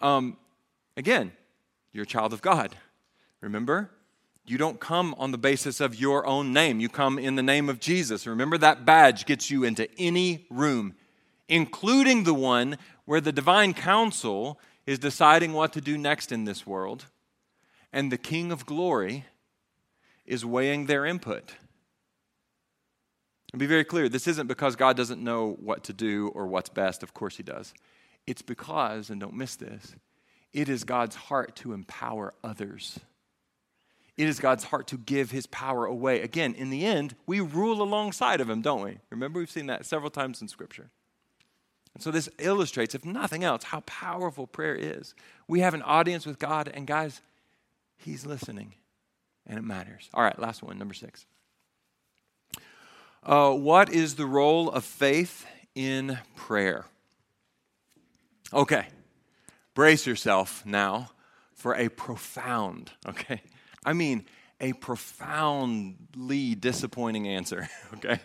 Um, 0.00 0.36
again, 0.96 1.32
you're 1.92 2.04
a 2.04 2.06
child 2.06 2.32
of 2.32 2.42
God. 2.42 2.76
Remember? 3.40 3.90
You 4.46 4.58
don't 4.58 4.78
come 4.78 5.14
on 5.18 5.32
the 5.32 5.38
basis 5.38 5.80
of 5.80 5.96
your 5.96 6.26
own 6.26 6.52
name. 6.52 6.78
You 6.78 6.88
come 6.88 7.18
in 7.18 7.34
the 7.34 7.42
name 7.42 7.68
of 7.68 7.80
Jesus. 7.80 8.26
Remember 8.26 8.56
that 8.58 8.84
badge 8.84 9.26
gets 9.26 9.50
you 9.50 9.64
into 9.64 9.88
any 9.98 10.46
room, 10.50 10.94
including 11.48 12.24
the 12.24 12.34
one 12.34 12.78
where 13.06 13.20
the 13.20 13.32
divine 13.32 13.74
council 13.74 14.60
is 14.86 14.98
deciding 15.00 15.52
what 15.52 15.72
to 15.72 15.80
do 15.80 15.98
next 15.98 16.30
in 16.30 16.44
this 16.44 16.64
world, 16.64 17.06
and 17.92 18.12
the 18.12 18.18
King 18.18 18.52
of 18.52 18.66
glory 18.66 19.24
is 20.24 20.44
weighing 20.44 20.86
their 20.86 21.04
input. 21.04 21.54
And 23.56 23.58
be 23.58 23.64
very 23.64 23.84
clear 23.84 24.10
this 24.10 24.28
isn't 24.28 24.48
because 24.48 24.76
God 24.76 24.98
doesn't 24.98 25.24
know 25.24 25.56
what 25.58 25.84
to 25.84 25.94
do 25.94 26.28
or 26.34 26.46
what's 26.46 26.68
best. 26.68 27.02
Of 27.02 27.14
course, 27.14 27.38
He 27.38 27.42
does. 27.42 27.72
It's 28.26 28.42
because, 28.42 29.08
and 29.08 29.18
don't 29.18 29.32
miss 29.32 29.56
this, 29.56 29.96
it 30.52 30.68
is 30.68 30.84
God's 30.84 31.16
heart 31.16 31.56
to 31.56 31.72
empower 31.72 32.34
others. 32.44 33.00
It 34.18 34.28
is 34.28 34.40
God's 34.40 34.64
heart 34.64 34.88
to 34.88 34.98
give 34.98 35.30
his 35.30 35.46
power 35.46 35.86
away. 35.86 36.20
Again, 36.20 36.52
in 36.52 36.68
the 36.68 36.84
end, 36.84 37.14
we 37.26 37.40
rule 37.40 37.80
alongside 37.80 38.42
of 38.42 38.50
him, 38.50 38.60
don't 38.60 38.82
we? 38.82 38.98
Remember, 39.08 39.38
we've 39.38 39.50
seen 39.50 39.68
that 39.68 39.86
several 39.86 40.10
times 40.10 40.42
in 40.42 40.48
Scripture. 40.48 40.90
And 41.94 42.02
so 42.02 42.10
this 42.10 42.28
illustrates, 42.38 42.94
if 42.94 43.06
nothing 43.06 43.42
else, 43.42 43.64
how 43.64 43.80
powerful 43.80 44.46
prayer 44.46 44.74
is. 44.74 45.14
We 45.48 45.60
have 45.60 45.72
an 45.72 45.80
audience 45.80 46.26
with 46.26 46.38
God, 46.38 46.70
and 46.74 46.86
guys, 46.86 47.22
he's 47.96 48.26
listening, 48.26 48.74
and 49.46 49.58
it 49.58 49.64
matters. 49.64 50.10
All 50.12 50.22
right, 50.22 50.38
last 50.38 50.62
one, 50.62 50.76
number 50.78 50.92
six. 50.92 51.24
Uh, 53.26 53.52
what 53.52 53.92
is 53.92 54.14
the 54.14 54.24
role 54.24 54.70
of 54.70 54.84
faith 54.84 55.46
in 55.74 56.16
prayer? 56.36 56.84
Okay, 58.52 58.86
brace 59.74 60.06
yourself 60.06 60.64
now 60.64 61.10
for 61.52 61.74
a 61.74 61.88
profound, 61.88 62.92
okay? 63.04 63.42
I 63.84 63.94
mean, 63.94 64.26
a 64.60 64.74
profoundly 64.74 66.54
disappointing 66.54 67.26
answer, 67.26 67.68
okay? 67.94 68.20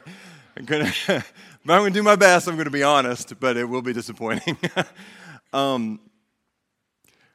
I'm 0.56 0.66
gonna, 0.66 0.94
I'm 1.08 1.24
gonna 1.66 1.90
do 1.90 2.04
my 2.04 2.16
best, 2.16 2.48
I'm 2.48 2.56
gonna 2.56 2.70
be 2.70 2.84
honest, 2.84 3.40
but 3.40 3.58
it 3.58 3.66
will 3.66 3.82
be 3.82 3.94
disappointing. 3.94 4.56
um, 5.52 6.00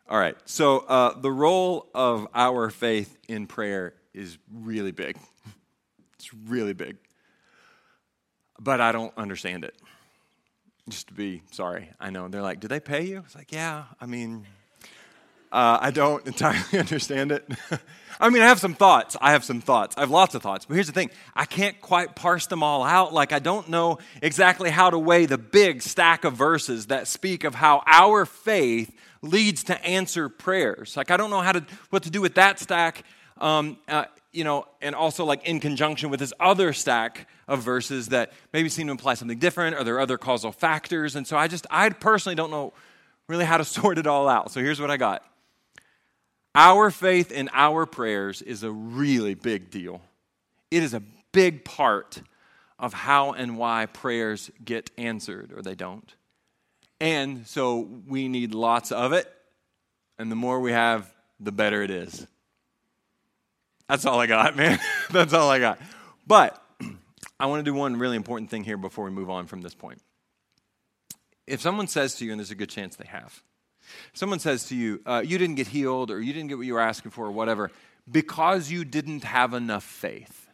all 0.08 0.20
right, 0.20 0.36
so 0.44 0.84
uh, 0.86 1.18
the 1.18 1.32
role 1.32 1.88
of 1.96 2.28
our 2.32 2.70
faith 2.70 3.18
in 3.26 3.48
prayer 3.48 3.94
is 4.14 4.38
really 4.54 4.92
big. 4.92 5.18
It's 6.14 6.32
really 6.32 6.72
big. 6.72 6.96
But 8.58 8.80
I 8.80 8.92
don't 8.92 9.12
understand 9.16 9.64
it. 9.64 9.74
Just 10.88 11.08
to 11.08 11.14
be 11.14 11.42
sorry, 11.50 11.90
I 11.98 12.10
know. 12.10 12.28
They're 12.28 12.42
like, 12.42 12.60
do 12.60 12.68
they 12.68 12.80
pay 12.80 13.04
you? 13.04 13.22
It's 13.24 13.34
like, 13.34 13.52
yeah, 13.52 13.84
I 14.00 14.06
mean, 14.06 14.46
uh, 15.52 15.78
I 15.80 15.90
don't 15.90 16.24
entirely 16.26 16.60
understand 16.78 17.32
it. 17.32 17.48
I 18.20 18.30
mean, 18.30 18.42
I 18.42 18.46
have 18.46 18.60
some 18.60 18.74
thoughts. 18.74 19.16
I 19.20 19.32
have 19.32 19.44
some 19.44 19.60
thoughts. 19.60 19.96
I 19.96 20.00
have 20.00 20.10
lots 20.10 20.34
of 20.34 20.42
thoughts. 20.42 20.64
But 20.64 20.74
here's 20.74 20.86
the 20.86 20.92
thing 20.92 21.10
I 21.34 21.44
can't 21.44 21.80
quite 21.80 22.14
parse 22.14 22.46
them 22.46 22.62
all 22.62 22.82
out. 22.82 23.12
Like, 23.12 23.32
I 23.32 23.40
don't 23.40 23.68
know 23.68 23.98
exactly 24.22 24.70
how 24.70 24.90
to 24.90 24.98
weigh 24.98 25.26
the 25.26 25.38
big 25.38 25.82
stack 25.82 26.24
of 26.24 26.34
verses 26.34 26.86
that 26.86 27.08
speak 27.08 27.44
of 27.44 27.54
how 27.54 27.82
our 27.86 28.24
faith 28.24 28.94
leads 29.22 29.64
to 29.64 29.84
answer 29.84 30.28
prayers. 30.28 30.96
Like, 30.96 31.10
I 31.10 31.16
don't 31.16 31.30
know 31.30 31.40
how 31.40 31.52
to, 31.52 31.64
what 31.90 32.04
to 32.04 32.10
do 32.10 32.20
with 32.20 32.36
that 32.36 32.58
stack, 32.58 33.02
um, 33.38 33.76
uh, 33.88 34.04
you 34.36 34.44
know, 34.44 34.66
and 34.82 34.94
also 34.94 35.24
like 35.24 35.46
in 35.48 35.60
conjunction 35.60 36.10
with 36.10 36.20
this 36.20 36.32
other 36.38 36.74
stack 36.74 37.26
of 37.48 37.62
verses 37.62 38.08
that 38.08 38.32
maybe 38.52 38.68
seem 38.68 38.86
to 38.86 38.90
imply 38.90 39.14
something 39.14 39.38
different 39.38 39.76
or 39.76 39.82
there 39.82 39.94
are 39.94 40.00
other 40.00 40.18
causal 40.18 40.52
factors. 40.52 41.16
And 41.16 41.26
so 41.26 41.38
I 41.38 41.48
just, 41.48 41.66
I 41.70 41.88
personally 41.88 42.36
don't 42.36 42.50
know 42.50 42.74
really 43.28 43.46
how 43.46 43.56
to 43.56 43.64
sort 43.78 43.98
it 43.98 44.06
all 44.06 44.28
out. 44.28 44.52
So 44.52 44.60
here's 44.60 44.80
what 44.80 44.90
I 44.90 44.98
got. 44.98 45.24
Our 46.54 46.90
faith 46.90 47.32
in 47.32 47.48
our 47.52 47.86
prayers 47.86 48.42
is 48.42 48.62
a 48.62 48.70
really 48.70 49.34
big 49.34 49.70
deal. 49.70 50.02
It 50.70 50.82
is 50.82 50.92
a 50.92 51.02
big 51.32 51.64
part 51.64 52.22
of 52.78 52.92
how 52.92 53.32
and 53.32 53.56
why 53.56 53.86
prayers 53.86 54.50
get 54.62 54.90
answered 54.98 55.52
or 55.56 55.62
they 55.62 55.74
don't. 55.74 56.14
And 57.00 57.46
so 57.46 57.88
we 58.06 58.28
need 58.28 58.54
lots 58.54 58.92
of 58.92 59.12
it. 59.12 59.32
And 60.18 60.30
the 60.30 60.36
more 60.36 60.60
we 60.60 60.72
have, 60.72 61.10
the 61.40 61.52
better 61.52 61.82
it 61.82 61.90
is. 61.90 62.26
That's 63.88 64.04
all 64.04 64.20
I 64.20 64.26
got, 64.26 64.56
man. 64.56 64.78
That's 65.10 65.32
all 65.32 65.50
I 65.50 65.58
got. 65.58 65.78
But 66.26 66.62
I 67.40 67.46
want 67.46 67.64
to 67.64 67.70
do 67.70 67.74
one 67.74 67.96
really 67.96 68.16
important 68.16 68.50
thing 68.50 68.64
here 68.64 68.76
before 68.76 69.04
we 69.04 69.10
move 69.10 69.30
on 69.30 69.46
from 69.46 69.62
this 69.62 69.74
point. 69.74 70.00
If 71.46 71.60
someone 71.60 71.86
says 71.86 72.16
to 72.16 72.24
you, 72.24 72.32
and 72.32 72.40
there's 72.40 72.50
a 72.50 72.56
good 72.56 72.70
chance 72.70 72.96
they 72.96 73.06
have, 73.06 73.42
Someone 74.12 74.38
says 74.38 74.64
to 74.64 74.76
you, 74.76 75.00
uh, 75.06 75.22
you 75.24 75.38
didn't 75.38 75.56
get 75.56 75.68
healed 75.68 76.10
or 76.10 76.20
you 76.20 76.32
didn't 76.32 76.48
get 76.48 76.58
what 76.58 76.66
you 76.66 76.74
were 76.74 76.80
asking 76.80 77.10
for 77.10 77.26
or 77.26 77.32
whatever 77.32 77.70
because 78.10 78.70
you 78.70 78.84
didn't 78.84 79.24
have 79.24 79.54
enough 79.54 79.84
faith. 79.84 80.48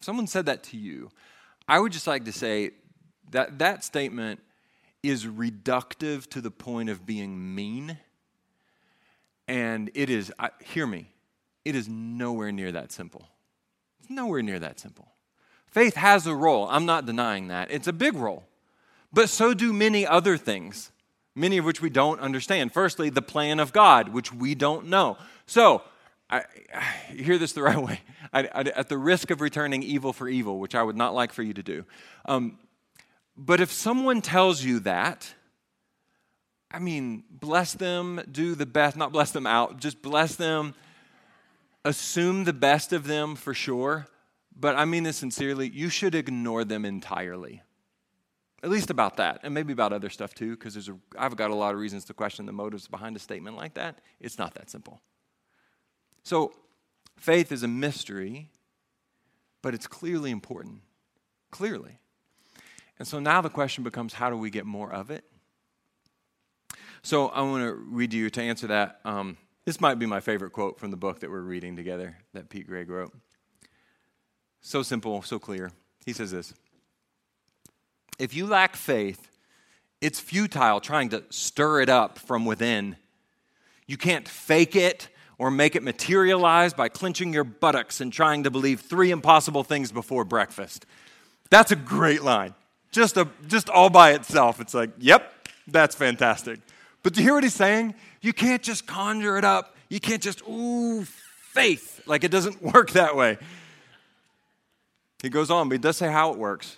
If 0.00 0.04
someone 0.04 0.26
said 0.26 0.46
that 0.46 0.62
to 0.64 0.76
you, 0.76 1.10
I 1.66 1.78
would 1.78 1.92
just 1.92 2.06
like 2.06 2.24
to 2.24 2.32
say 2.32 2.72
that 3.30 3.58
that 3.58 3.84
statement 3.84 4.40
is 5.02 5.26
reductive 5.26 6.28
to 6.30 6.40
the 6.40 6.50
point 6.50 6.88
of 6.88 7.06
being 7.06 7.54
mean. 7.54 7.98
And 9.46 9.90
it 9.94 10.10
is, 10.10 10.32
I, 10.38 10.50
hear 10.64 10.86
me, 10.86 11.10
it 11.64 11.74
is 11.74 11.88
nowhere 11.88 12.52
near 12.52 12.72
that 12.72 12.92
simple. 12.92 13.28
It's 14.00 14.10
nowhere 14.10 14.42
near 14.42 14.58
that 14.58 14.80
simple. 14.80 15.08
Faith 15.66 15.96
has 15.96 16.26
a 16.26 16.34
role. 16.34 16.66
I'm 16.70 16.86
not 16.86 17.06
denying 17.06 17.48
that. 17.48 17.70
It's 17.70 17.86
a 17.86 17.92
big 17.92 18.14
role. 18.14 18.44
But 19.12 19.28
so 19.28 19.54
do 19.54 19.72
many 19.72 20.06
other 20.06 20.36
things 20.36 20.92
many 21.38 21.56
of 21.56 21.64
which 21.64 21.80
we 21.80 21.88
don't 21.88 22.20
understand. 22.20 22.72
Firstly, 22.72 23.10
the 23.10 23.22
plan 23.22 23.60
of 23.60 23.72
God, 23.72 24.10
which 24.10 24.32
we 24.32 24.54
don't 24.54 24.88
know. 24.88 25.16
So, 25.46 25.82
I, 26.28 26.42
I 26.74 26.82
hear 27.12 27.38
this 27.38 27.52
the 27.52 27.62
right 27.62 27.78
way. 27.78 28.00
I, 28.32 28.40
I, 28.52 28.60
at 28.60 28.88
the 28.88 28.98
risk 28.98 29.30
of 29.30 29.40
returning 29.40 29.82
evil 29.82 30.12
for 30.12 30.28
evil, 30.28 30.58
which 30.58 30.74
I 30.74 30.82
would 30.82 30.96
not 30.96 31.14
like 31.14 31.32
for 31.32 31.42
you 31.42 31.54
to 31.54 31.62
do. 31.62 31.84
Um, 32.26 32.58
but 33.36 33.60
if 33.60 33.72
someone 33.72 34.20
tells 34.20 34.62
you 34.62 34.80
that, 34.80 35.32
I 36.70 36.80
mean, 36.80 37.22
bless 37.30 37.72
them, 37.72 38.20
do 38.30 38.54
the 38.54 38.66
best, 38.66 38.96
not 38.96 39.12
bless 39.12 39.30
them 39.30 39.46
out, 39.46 39.78
just 39.78 40.02
bless 40.02 40.34
them, 40.34 40.74
assume 41.84 42.44
the 42.44 42.52
best 42.52 42.92
of 42.92 43.06
them 43.06 43.36
for 43.36 43.54
sure. 43.54 44.06
But 44.54 44.76
I 44.76 44.84
mean 44.84 45.04
this 45.04 45.16
sincerely, 45.16 45.68
you 45.68 45.88
should 45.88 46.14
ignore 46.14 46.64
them 46.64 46.84
entirely. 46.84 47.62
At 48.62 48.70
least 48.70 48.90
about 48.90 49.18
that, 49.18 49.40
and 49.44 49.54
maybe 49.54 49.72
about 49.72 49.92
other 49.92 50.10
stuff 50.10 50.34
too, 50.34 50.56
because 50.56 50.90
I've 51.16 51.36
got 51.36 51.50
a 51.50 51.54
lot 51.54 51.74
of 51.74 51.80
reasons 51.80 52.04
to 52.06 52.14
question 52.14 52.44
the 52.44 52.52
motives 52.52 52.88
behind 52.88 53.14
a 53.14 53.20
statement 53.20 53.56
like 53.56 53.74
that. 53.74 54.00
It's 54.18 54.36
not 54.36 54.54
that 54.54 54.68
simple. 54.68 55.00
So, 56.24 56.52
faith 57.16 57.52
is 57.52 57.62
a 57.62 57.68
mystery, 57.68 58.50
but 59.62 59.74
it's 59.74 59.86
clearly 59.86 60.32
important. 60.32 60.80
Clearly. 61.52 61.98
And 62.98 63.06
so 63.06 63.20
now 63.20 63.40
the 63.40 63.50
question 63.50 63.84
becomes 63.84 64.12
how 64.12 64.28
do 64.28 64.36
we 64.36 64.50
get 64.50 64.66
more 64.66 64.92
of 64.92 65.10
it? 65.10 65.24
So 67.02 67.28
I 67.28 67.42
want 67.42 67.62
to 67.64 67.74
read 67.74 68.12
you 68.12 68.28
to 68.30 68.42
answer 68.42 68.66
that. 68.68 69.00
Um, 69.04 69.36
this 69.68 69.82
might 69.82 69.98
be 69.98 70.06
my 70.06 70.18
favorite 70.18 70.52
quote 70.52 70.80
from 70.80 70.90
the 70.90 70.96
book 70.96 71.20
that 71.20 71.30
we're 71.30 71.42
reading 71.42 71.76
together 71.76 72.16
that 72.32 72.48
Pete 72.48 72.66
Greig 72.66 72.88
wrote. 72.88 73.12
So 74.62 74.82
simple, 74.82 75.20
so 75.20 75.38
clear. 75.38 75.72
He 76.06 76.14
says 76.14 76.30
this 76.30 76.54
if 78.18 78.32
you 78.32 78.46
lack 78.46 78.76
faith, 78.76 79.28
it's 80.00 80.20
futile 80.20 80.80
trying 80.80 81.10
to 81.10 81.22
stir 81.28 81.82
it 81.82 81.90
up 81.90 82.18
from 82.18 82.46
within. 82.46 82.96
You 83.86 83.98
can't 83.98 84.26
fake 84.26 84.74
it 84.74 85.10
or 85.36 85.50
make 85.50 85.76
it 85.76 85.82
materialize 85.82 86.72
by 86.72 86.88
clenching 86.88 87.34
your 87.34 87.44
buttocks 87.44 88.00
and 88.00 88.10
trying 88.10 88.44
to 88.44 88.50
believe 88.50 88.80
three 88.80 89.10
impossible 89.10 89.64
things 89.64 89.92
before 89.92 90.24
breakfast. 90.24 90.86
That's 91.50 91.72
a 91.72 91.76
great 91.76 92.22
line. 92.22 92.54
Just, 92.90 93.18
a, 93.18 93.28
just 93.46 93.68
all 93.68 93.90
by 93.90 94.12
itself. 94.12 94.62
It's 94.62 94.72
like, 94.72 94.92
yep, 94.98 95.30
that's 95.66 95.94
fantastic. 95.94 96.58
But 97.02 97.14
do 97.14 97.20
you 97.20 97.26
hear 97.26 97.34
what 97.34 97.44
he's 97.44 97.54
saying? 97.54 97.94
You 98.20 98.32
can't 98.32 98.62
just 98.62 98.86
conjure 98.86 99.38
it 99.38 99.44
up. 99.44 99.76
You 99.88 100.00
can't 100.00 100.22
just, 100.22 100.42
ooh, 100.48 101.04
faith. 101.04 102.02
Like 102.06 102.24
it 102.24 102.30
doesn't 102.30 102.62
work 102.74 102.90
that 102.92 103.16
way. 103.16 103.38
He 105.22 105.30
goes 105.30 105.50
on, 105.50 105.68
but 105.68 105.74
he 105.74 105.78
does 105.78 105.96
say 105.96 106.10
how 106.10 106.32
it 106.32 106.38
works. 106.38 106.76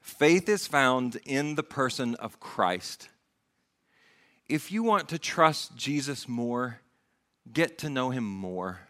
Faith 0.00 0.48
is 0.48 0.66
found 0.66 1.18
in 1.26 1.54
the 1.54 1.62
person 1.62 2.14
of 2.16 2.40
Christ. 2.40 3.08
If 4.48 4.72
you 4.72 4.82
want 4.82 5.10
to 5.10 5.18
trust 5.18 5.76
Jesus 5.76 6.26
more, 6.26 6.80
get 7.52 7.76
to 7.78 7.90
know 7.90 8.10
him 8.10 8.24
more. 8.24 8.80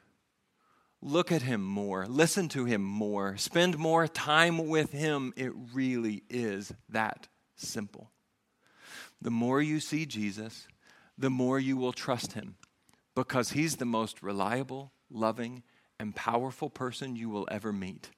Look 1.03 1.33
at 1.33 1.43
him 1.43 1.61
more. 1.61 2.07
Listen 2.07 2.49
to 2.51 2.65
him 2.65 2.83
more. 2.83 3.37
Spend 3.37 3.79
more 3.79 4.07
time 4.07 4.69
with 4.69 4.93
him. 4.93 5.33
It 5.37 5.53
really 5.73 6.23
is 6.29 6.73
that 6.89 7.29
simple. 7.57 8.11
The 9.21 9.31
more 9.31 9.61
you 9.61 9.81
see 9.81 10.07
Jesus, 10.07 10.69
the 11.17 11.31
more 11.31 11.59
you 11.59 11.77
will 11.77 11.93
trust 11.93 12.33
him 12.33 12.57
because 13.15 13.51
he's 13.51 13.77
the 13.77 13.85
most 13.85 14.23
reliable, 14.23 14.93
loving, 15.11 15.63
and 15.99 16.15
powerful 16.15 16.71
person 16.71 17.17
you 17.17 17.29
will 17.29 17.49
ever 17.51 17.73
meet. 17.73 18.11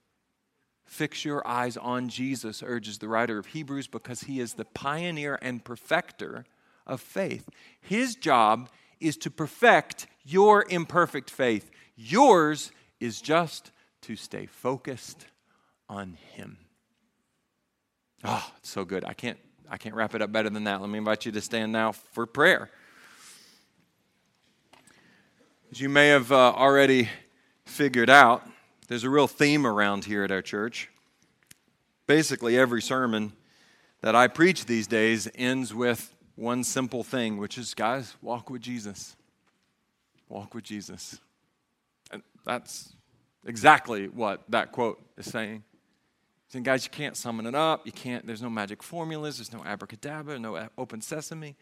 Fix 0.84 1.24
your 1.24 1.46
eyes 1.46 1.76
on 1.76 2.08
Jesus, 2.08 2.62
urges 2.62 2.98
the 2.98 3.08
writer 3.08 3.38
of 3.38 3.46
Hebrews, 3.46 3.86
because 3.86 4.22
he 4.22 4.40
is 4.40 4.54
the 4.54 4.64
pioneer 4.64 5.38
and 5.40 5.64
perfecter 5.64 6.44
of 6.86 7.00
faith. 7.00 7.48
His 7.80 8.14
job 8.14 8.68
is 9.00 9.16
to 9.18 9.30
perfect 9.30 10.06
your 10.24 10.66
imperfect 10.68 11.30
faith. 11.30 11.70
Yours 11.96 12.72
is 12.98 13.20
just 13.20 13.70
to 14.02 14.16
stay 14.16 14.46
focused 14.46 15.26
on 15.88 16.18
him. 16.34 16.58
Oh, 18.24 18.52
it's 18.58 18.68
so 18.68 18.84
good. 18.84 19.04
I 19.04 19.14
can't 19.14 19.38
I 19.70 19.76
can't 19.76 19.94
wrap 19.94 20.16
it 20.16 20.22
up 20.22 20.32
better 20.32 20.50
than 20.50 20.64
that. 20.64 20.80
Let 20.80 20.90
me 20.90 20.98
invite 20.98 21.24
you 21.24 21.32
to 21.32 21.40
stand 21.40 21.70
now 21.70 21.92
for 21.92 22.26
prayer. 22.26 22.70
As 25.70 25.80
you 25.80 25.88
may 25.88 26.08
have 26.08 26.32
uh, 26.32 26.52
already 26.52 27.08
figured 27.64 28.10
out, 28.10 28.44
there's 28.88 29.04
a 29.04 29.10
real 29.10 29.28
theme 29.28 29.64
around 29.64 30.04
here 30.04 30.24
at 30.24 30.32
our 30.32 30.42
church. 30.42 30.88
Basically, 32.08 32.58
every 32.58 32.82
sermon 32.82 33.32
that 34.00 34.16
I 34.16 34.26
preach 34.26 34.66
these 34.66 34.88
days 34.88 35.28
ends 35.36 35.72
with 35.72 36.12
one 36.34 36.64
simple 36.64 37.04
thing, 37.04 37.36
which 37.36 37.56
is, 37.56 37.72
guys, 37.72 38.16
walk 38.20 38.50
with 38.50 38.62
Jesus. 38.62 39.14
Walk 40.28 40.52
with 40.52 40.64
Jesus. 40.64 41.20
And 42.10 42.22
that's 42.44 42.92
exactly 43.46 44.08
what 44.08 44.42
that 44.48 44.72
quote 44.72 45.00
is 45.16 45.30
saying. 45.30 45.62
Saying, 46.50 46.64
guys, 46.64 46.84
you 46.84 46.90
can't 46.90 47.16
summon 47.16 47.46
it 47.46 47.54
up. 47.54 47.86
You 47.86 47.92
can't, 47.92 48.26
there's 48.26 48.42
no 48.42 48.50
magic 48.50 48.82
formulas, 48.82 49.38
there's 49.38 49.52
no 49.52 49.62
abracadabra, 49.64 50.38
no 50.38 50.68
open 50.76 51.00
sesame. 51.00 51.54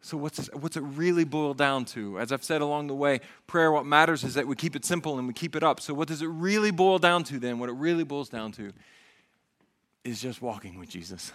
So, 0.00 0.16
what's, 0.16 0.46
what's 0.52 0.76
it 0.76 0.82
really 0.82 1.24
boiled 1.24 1.58
down 1.58 1.84
to? 1.86 2.20
As 2.20 2.30
I've 2.30 2.44
said 2.44 2.60
along 2.60 2.86
the 2.86 2.94
way, 2.94 3.20
prayer, 3.48 3.72
what 3.72 3.84
matters 3.84 4.22
is 4.22 4.34
that 4.34 4.46
we 4.46 4.54
keep 4.54 4.76
it 4.76 4.84
simple 4.84 5.18
and 5.18 5.26
we 5.26 5.34
keep 5.34 5.56
it 5.56 5.64
up. 5.64 5.80
So, 5.80 5.92
what 5.92 6.06
does 6.06 6.22
it 6.22 6.28
really 6.28 6.70
boil 6.70 7.00
down 7.00 7.24
to 7.24 7.40
then? 7.40 7.58
What 7.58 7.68
it 7.68 7.72
really 7.72 8.04
boils 8.04 8.28
down 8.28 8.52
to 8.52 8.72
is 10.04 10.22
just 10.22 10.40
walking 10.40 10.78
with 10.78 10.88
Jesus. 10.88 11.32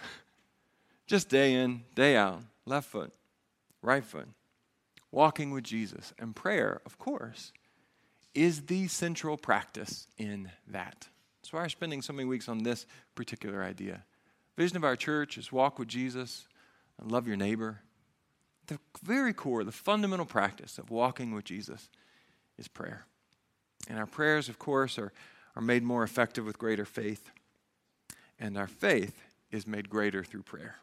just 1.06 1.28
day 1.28 1.52
in, 1.52 1.82
day 1.94 2.16
out, 2.16 2.40
left 2.64 2.88
foot, 2.88 3.12
right 3.82 4.04
foot, 4.04 4.28
walking 5.10 5.50
with 5.50 5.64
Jesus. 5.64 6.14
And 6.18 6.34
prayer, 6.34 6.80
of 6.86 6.98
course, 6.98 7.52
is 8.34 8.62
the 8.62 8.88
central 8.88 9.36
practice 9.36 10.06
in 10.16 10.50
that. 10.68 11.08
That's 11.42 11.52
why 11.52 11.62
we're 11.62 11.68
spending 11.68 12.02
so 12.02 12.12
many 12.12 12.28
weeks 12.28 12.48
on 12.48 12.62
this 12.62 12.86
particular 13.14 13.62
idea. 13.62 14.04
Vision 14.56 14.76
of 14.76 14.84
our 14.84 14.96
church 14.96 15.36
is 15.38 15.50
walk 15.50 15.78
with 15.78 15.88
Jesus 15.88 16.46
and 17.00 17.10
love 17.10 17.26
your 17.26 17.36
neighbor 17.36 17.80
the 18.66 18.78
very 19.02 19.32
core, 19.32 19.64
the 19.64 19.72
fundamental 19.72 20.26
practice 20.26 20.78
of 20.78 20.90
walking 20.90 21.32
with 21.34 21.44
Jesus 21.44 21.88
is 22.58 22.68
prayer. 22.68 23.06
And 23.88 23.98
our 23.98 24.06
prayers, 24.06 24.48
of 24.48 24.58
course, 24.58 24.98
are, 24.98 25.12
are 25.56 25.62
made 25.62 25.82
more 25.82 26.02
effective 26.02 26.46
with 26.46 26.58
greater 26.58 26.84
faith. 26.84 27.30
And 28.38 28.56
our 28.56 28.66
faith 28.66 29.20
is 29.50 29.66
made 29.66 29.90
greater 29.90 30.22
through 30.22 30.42
prayer. 30.42 30.76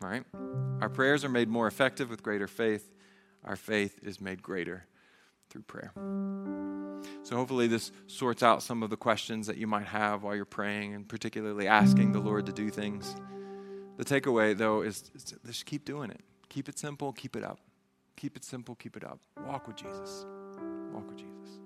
Right? 0.00 0.24
Our 0.80 0.88
prayers 0.88 1.24
are 1.24 1.28
made 1.28 1.48
more 1.48 1.66
effective 1.66 2.10
with 2.10 2.22
greater 2.22 2.46
faith. 2.46 2.92
Our 3.44 3.56
faith 3.56 3.98
is 4.02 4.20
made 4.20 4.42
greater 4.42 4.84
through 5.48 5.62
prayer. 5.62 5.92
So, 7.22 7.36
hopefully, 7.36 7.66
this 7.66 7.92
sorts 8.06 8.42
out 8.42 8.62
some 8.62 8.82
of 8.82 8.90
the 8.90 8.96
questions 8.96 9.46
that 9.46 9.56
you 9.56 9.66
might 9.66 9.86
have 9.86 10.22
while 10.22 10.34
you're 10.34 10.44
praying 10.44 10.94
and 10.94 11.08
particularly 11.08 11.66
asking 11.66 12.12
the 12.12 12.20
Lord 12.20 12.46
to 12.46 12.52
do 12.52 12.70
things. 12.70 13.14
The 13.96 14.04
takeaway, 14.04 14.56
though, 14.56 14.82
is, 14.82 15.10
is 15.14 15.34
just 15.44 15.66
keep 15.66 15.84
doing 15.84 16.10
it. 16.10 16.20
Keep 16.48 16.68
it 16.68 16.78
simple, 16.78 17.12
keep 17.12 17.36
it 17.36 17.44
up. 17.44 17.58
Keep 18.16 18.36
it 18.36 18.44
simple, 18.44 18.74
keep 18.74 18.96
it 18.96 19.04
up. 19.04 19.20
Walk 19.46 19.66
with 19.66 19.76
Jesus. 19.76 20.26
Walk 20.92 21.08
with 21.08 21.18
Jesus. 21.18 21.58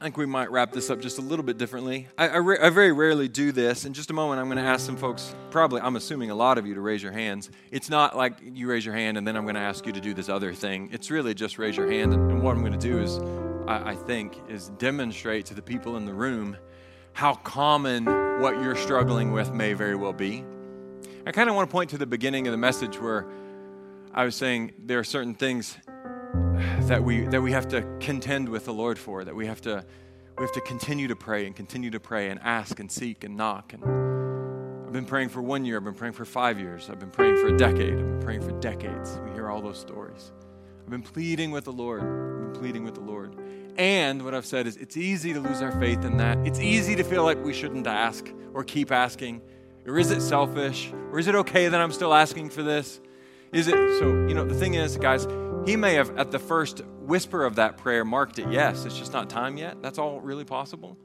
I 0.00 0.04
think 0.04 0.16
we 0.16 0.26
might 0.26 0.50
wrap 0.50 0.72
this 0.72 0.90
up 0.90 1.00
just 1.00 1.18
a 1.18 1.22
little 1.22 1.44
bit 1.44 1.56
differently. 1.56 2.08
I, 2.18 2.28
I, 2.28 2.66
I, 2.66 2.70
very 2.70 2.92
rarely 2.92 3.28
do 3.28 3.52
this. 3.52 3.84
In 3.84 3.94
just 3.94 4.10
a 4.10 4.12
moment, 4.12 4.40
I'm 4.40 4.46
going 4.46 4.58
to 4.58 4.64
ask 4.64 4.84
some 4.84 4.96
folks, 4.96 5.34
probably, 5.50 5.80
I'm 5.80 5.96
assuming 5.96 6.30
a 6.30 6.34
lot 6.34 6.58
of 6.58 6.66
you, 6.66 6.74
to 6.74 6.80
raise 6.80 7.02
your 7.02 7.12
hands. 7.12 7.50
It's 7.70 7.88
not 7.88 8.16
like 8.16 8.34
you 8.42 8.68
raise 8.68 8.84
your 8.84 8.94
hand 8.94 9.16
and 9.16 9.26
then 9.26 9.36
I'm 9.36 9.44
going 9.44 9.54
to 9.54 9.60
ask 9.60 9.86
you 9.86 9.92
to 9.92 10.00
do 10.00 10.12
this 10.12 10.28
other 10.28 10.52
thing. 10.52 10.90
It's 10.92 11.10
really 11.10 11.32
just 11.32 11.58
raise 11.58 11.76
your 11.76 11.90
hand. 11.90 12.12
And, 12.12 12.30
and 12.30 12.42
what 12.42 12.56
I'm 12.56 12.60
going 12.60 12.78
to 12.78 12.78
do 12.78 13.00
is 13.00 13.18
I, 13.68 13.92
I 13.92 13.94
think, 13.94 14.36
is 14.48 14.68
demonstrate 14.70 15.46
to 15.46 15.54
the 15.54 15.62
people 15.62 15.96
in 15.96 16.04
the 16.04 16.12
room 16.12 16.56
how 17.12 17.34
common 17.34 18.04
what 18.40 18.60
you're 18.60 18.76
struggling 18.76 19.30
with 19.30 19.52
may 19.52 19.74
very 19.74 19.94
well 19.94 20.12
be. 20.12 20.44
I 21.24 21.32
kind 21.32 21.48
of 21.48 21.54
want 21.54 21.70
to 21.70 21.72
point 21.72 21.90
to 21.90 21.98
the 21.98 22.06
beginning 22.06 22.46
of 22.48 22.50
the 22.50 22.58
message 22.58 23.00
where 23.00 23.26
I 24.12 24.24
was 24.24 24.34
saying 24.34 24.72
there 24.78 24.98
are 24.98 25.04
certain 25.04 25.34
things 25.34 25.78
that 26.88 27.02
we 27.02 27.22
that 27.26 27.40
we 27.40 27.52
have 27.52 27.68
to 27.68 27.82
contend 28.00 28.48
with 28.48 28.66
the 28.66 28.72
Lord 28.72 28.98
for, 28.98 29.24
that 29.24 29.34
we 29.34 29.46
have 29.46 29.60
to 29.62 29.84
we 30.36 30.42
have 30.42 30.52
to 30.52 30.60
continue 30.62 31.08
to 31.08 31.16
pray 31.16 31.46
and 31.46 31.54
continue 31.54 31.90
to 31.90 32.00
pray 32.00 32.30
and 32.30 32.40
ask 32.42 32.80
and 32.80 32.90
seek 32.90 33.24
and 33.24 33.36
knock. 33.36 33.72
And 33.72 33.84
I've 34.86 34.92
been 34.92 35.06
praying 35.06 35.30
for 35.30 35.40
one 35.40 35.64
year, 35.64 35.78
I've 35.78 35.84
been 35.84 35.94
praying 35.94 36.14
for 36.14 36.24
five 36.24 36.58
years, 36.58 36.90
I've 36.90 37.00
been 37.00 37.10
praying 37.10 37.36
for 37.36 37.48
a 37.48 37.56
decade, 37.56 37.94
I've 37.94 37.98
been 37.98 38.20
praying 38.20 38.42
for 38.42 38.52
decades. 38.60 39.18
We 39.24 39.30
hear 39.30 39.48
all 39.48 39.62
those 39.62 39.78
stories. 39.78 40.32
I've 40.82 40.90
been 40.90 41.02
pleading 41.02 41.50
with 41.50 41.64
the 41.64 41.72
Lord, 41.72 42.02
I've 42.02 42.52
been 42.52 42.60
pleading 42.60 42.84
with 42.84 42.94
the 42.94 43.00
Lord. 43.00 43.34
And 43.76 44.22
what 44.22 44.34
I've 44.34 44.46
said 44.46 44.66
is 44.66 44.76
it's 44.76 44.96
easy 44.96 45.32
to 45.32 45.40
lose 45.40 45.62
our 45.62 45.72
faith 45.80 46.04
in 46.04 46.18
that. 46.18 46.38
It's 46.46 46.60
easy 46.60 46.94
to 46.96 47.02
feel 47.02 47.24
like 47.24 47.42
we 47.42 47.52
shouldn't 47.52 47.86
ask 47.86 48.30
or 48.52 48.62
keep 48.62 48.92
asking. 48.92 49.40
Or 49.86 49.98
is 49.98 50.10
it 50.10 50.20
selfish? 50.20 50.92
Or 51.10 51.18
is 51.18 51.26
it 51.26 51.34
okay 51.34 51.68
that 51.68 51.80
I'm 51.80 51.92
still 51.92 52.14
asking 52.14 52.50
for 52.50 52.62
this? 52.62 53.00
Is 53.52 53.68
it 53.68 53.74
so? 53.98 54.06
You 54.26 54.34
know, 54.34 54.44
the 54.44 54.54
thing 54.54 54.74
is, 54.74 54.96
guys, 54.96 55.26
he 55.66 55.76
may 55.76 55.94
have 55.94 56.16
at 56.18 56.30
the 56.30 56.38
first 56.38 56.82
whisper 57.00 57.44
of 57.44 57.56
that 57.56 57.76
prayer 57.76 58.04
marked 58.04 58.38
it 58.38 58.50
yes. 58.50 58.84
It's 58.84 58.98
just 58.98 59.12
not 59.12 59.30
time 59.30 59.56
yet. 59.56 59.82
That's 59.82 59.98
all 59.98 60.20
really 60.20 60.44
possible. 60.44 60.96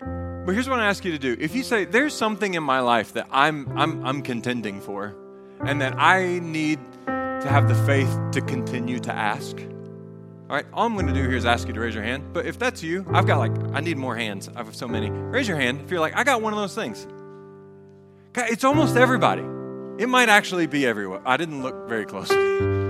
But 0.00 0.52
here's 0.52 0.68
what 0.68 0.80
I 0.80 0.86
ask 0.86 1.04
you 1.04 1.12
to 1.12 1.18
do. 1.18 1.36
If 1.38 1.54
you 1.54 1.62
say, 1.62 1.84
there's 1.84 2.12
something 2.12 2.54
in 2.54 2.62
my 2.62 2.80
life 2.80 3.14
that 3.14 3.26
I'm, 3.30 3.78
I'm, 3.78 4.04
I'm 4.04 4.22
contending 4.22 4.80
for, 4.80 5.16
and 5.64 5.80
that 5.80 5.98
I 5.98 6.38
need 6.40 6.78
to 7.04 7.46
have 7.48 7.66
the 7.68 7.74
faith 7.86 8.14
to 8.32 8.42
continue 8.42 8.98
to 9.00 9.12
ask, 9.12 9.56
all 9.56 10.56
right, 10.56 10.66
all 10.74 10.86
I'm 10.86 10.94
going 10.94 11.06
to 11.06 11.14
do 11.14 11.22
here 11.22 11.36
is 11.36 11.46
ask 11.46 11.66
you 11.66 11.72
to 11.72 11.80
raise 11.80 11.94
your 11.94 12.04
hand. 12.04 12.34
But 12.34 12.44
if 12.44 12.58
that's 12.58 12.82
you, 12.82 13.06
I've 13.12 13.26
got 13.26 13.38
like, 13.38 13.52
I 13.72 13.80
need 13.80 13.96
more 13.96 14.16
hands. 14.16 14.50
I 14.54 14.58
have 14.58 14.76
so 14.76 14.86
many. 14.86 15.10
Raise 15.10 15.48
your 15.48 15.56
hand 15.56 15.80
if 15.82 15.90
you're 15.90 16.00
like, 16.00 16.14
I 16.14 16.24
got 16.24 16.42
one 16.42 16.52
of 16.52 16.58
those 16.58 16.74
things. 16.74 17.06
It's 18.36 18.64
almost 18.64 18.96
everybody. 18.96 19.42
It 19.96 20.08
might 20.08 20.28
actually 20.28 20.66
be 20.66 20.86
everyone. 20.86 21.22
I 21.24 21.38
didn't 21.38 21.62
look 21.62 21.88
very 21.88 22.04
closely. 22.04 22.80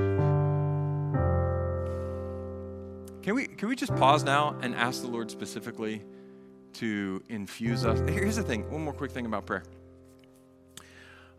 Can 3.25 3.35
we, 3.35 3.47
can 3.47 3.71
we 3.71 3.75
just 3.75 3.97
pause 3.97 4.23
now 4.23 4.55
and 4.61 4.75
ask 4.75 5.01
the 5.01 5.09
Lord 5.09 5.31
specifically 5.31 6.03
to 6.75 7.23
infuse 7.31 7.87
us? 7.87 7.99
Here's 8.07 8.37
the 8.37 8.43
thing 8.43 8.71
one 8.71 8.85
more 8.85 8.93
quick 8.93 9.13
thing 9.13 9.25
about 9.25 9.47
prayer. 9.47 9.63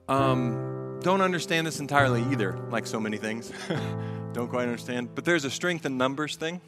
Um, 0.10 1.00
don't 1.04 1.22
understand 1.22 1.68
this 1.68 1.80
entirely 1.80 2.24
either, 2.32 2.58
like 2.72 2.88
so 2.88 3.00
many 3.00 3.18
things. 3.18 3.54
don't 4.34 4.48
quite 4.48 4.64
understand. 4.64 5.14
But 5.14 5.26
there's 5.26 5.46
a 5.46 5.52
strength 5.52 5.86
in 5.86 5.96
numbers 5.96 6.38
thing, 6.38 6.60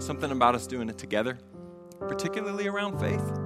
something 0.00 0.32
about 0.32 0.56
us 0.56 0.66
doing 0.66 0.88
it 0.88 0.98
together, 0.98 1.38
particularly 2.00 2.66
around 2.66 2.98
faith. 2.98 3.45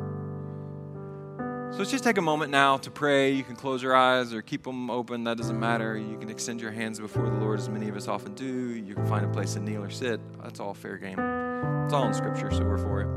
So 1.70 1.78
let's 1.78 1.92
just 1.92 2.02
take 2.02 2.18
a 2.18 2.22
moment 2.22 2.50
now 2.50 2.78
to 2.78 2.90
pray. 2.90 3.30
You 3.30 3.44
can 3.44 3.54
close 3.54 3.80
your 3.80 3.94
eyes 3.94 4.34
or 4.34 4.42
keep 4.42 4.64
them 4.64 4.90
open, 4.90 5.22
that 5.24 5.36
doesn't 5.36 5.58
matter. 5.58 5.96
You 5.96 6.18
can 6.18 6.28
extend 6.28 6.60
your 6.60 6.72
hands 6.72 6.98
before 6.98 7.30
the 7.30 7.36
Lord, 7.36 7.60
as 7.60 7.68
many 7.68 7.88
of 7.88 7.96
us 7.96 8.08
often 8.08 8.34
do. 8.34 8.44
You 8.44 8.92
can 8.96 9.06
find 9.06 9.24
a 9.24 9.28
place 9.28 9.54
to 9.54 9.60
kneel 9.60 9.84
or 9.84 9.90
sit. 9.90 10.20
That's 10.42 10.58
all 10.58 10.74
fair 10.74 10.98
game. 10.98 11.18
It's 11.84 11.94
all 11.94 12.08
in 12.08 12.12
Scripture, 12.12 12.50
so 12.50 12.64
we're 12.64 12.76
for 12.76 13.02
it. 13.02 13.08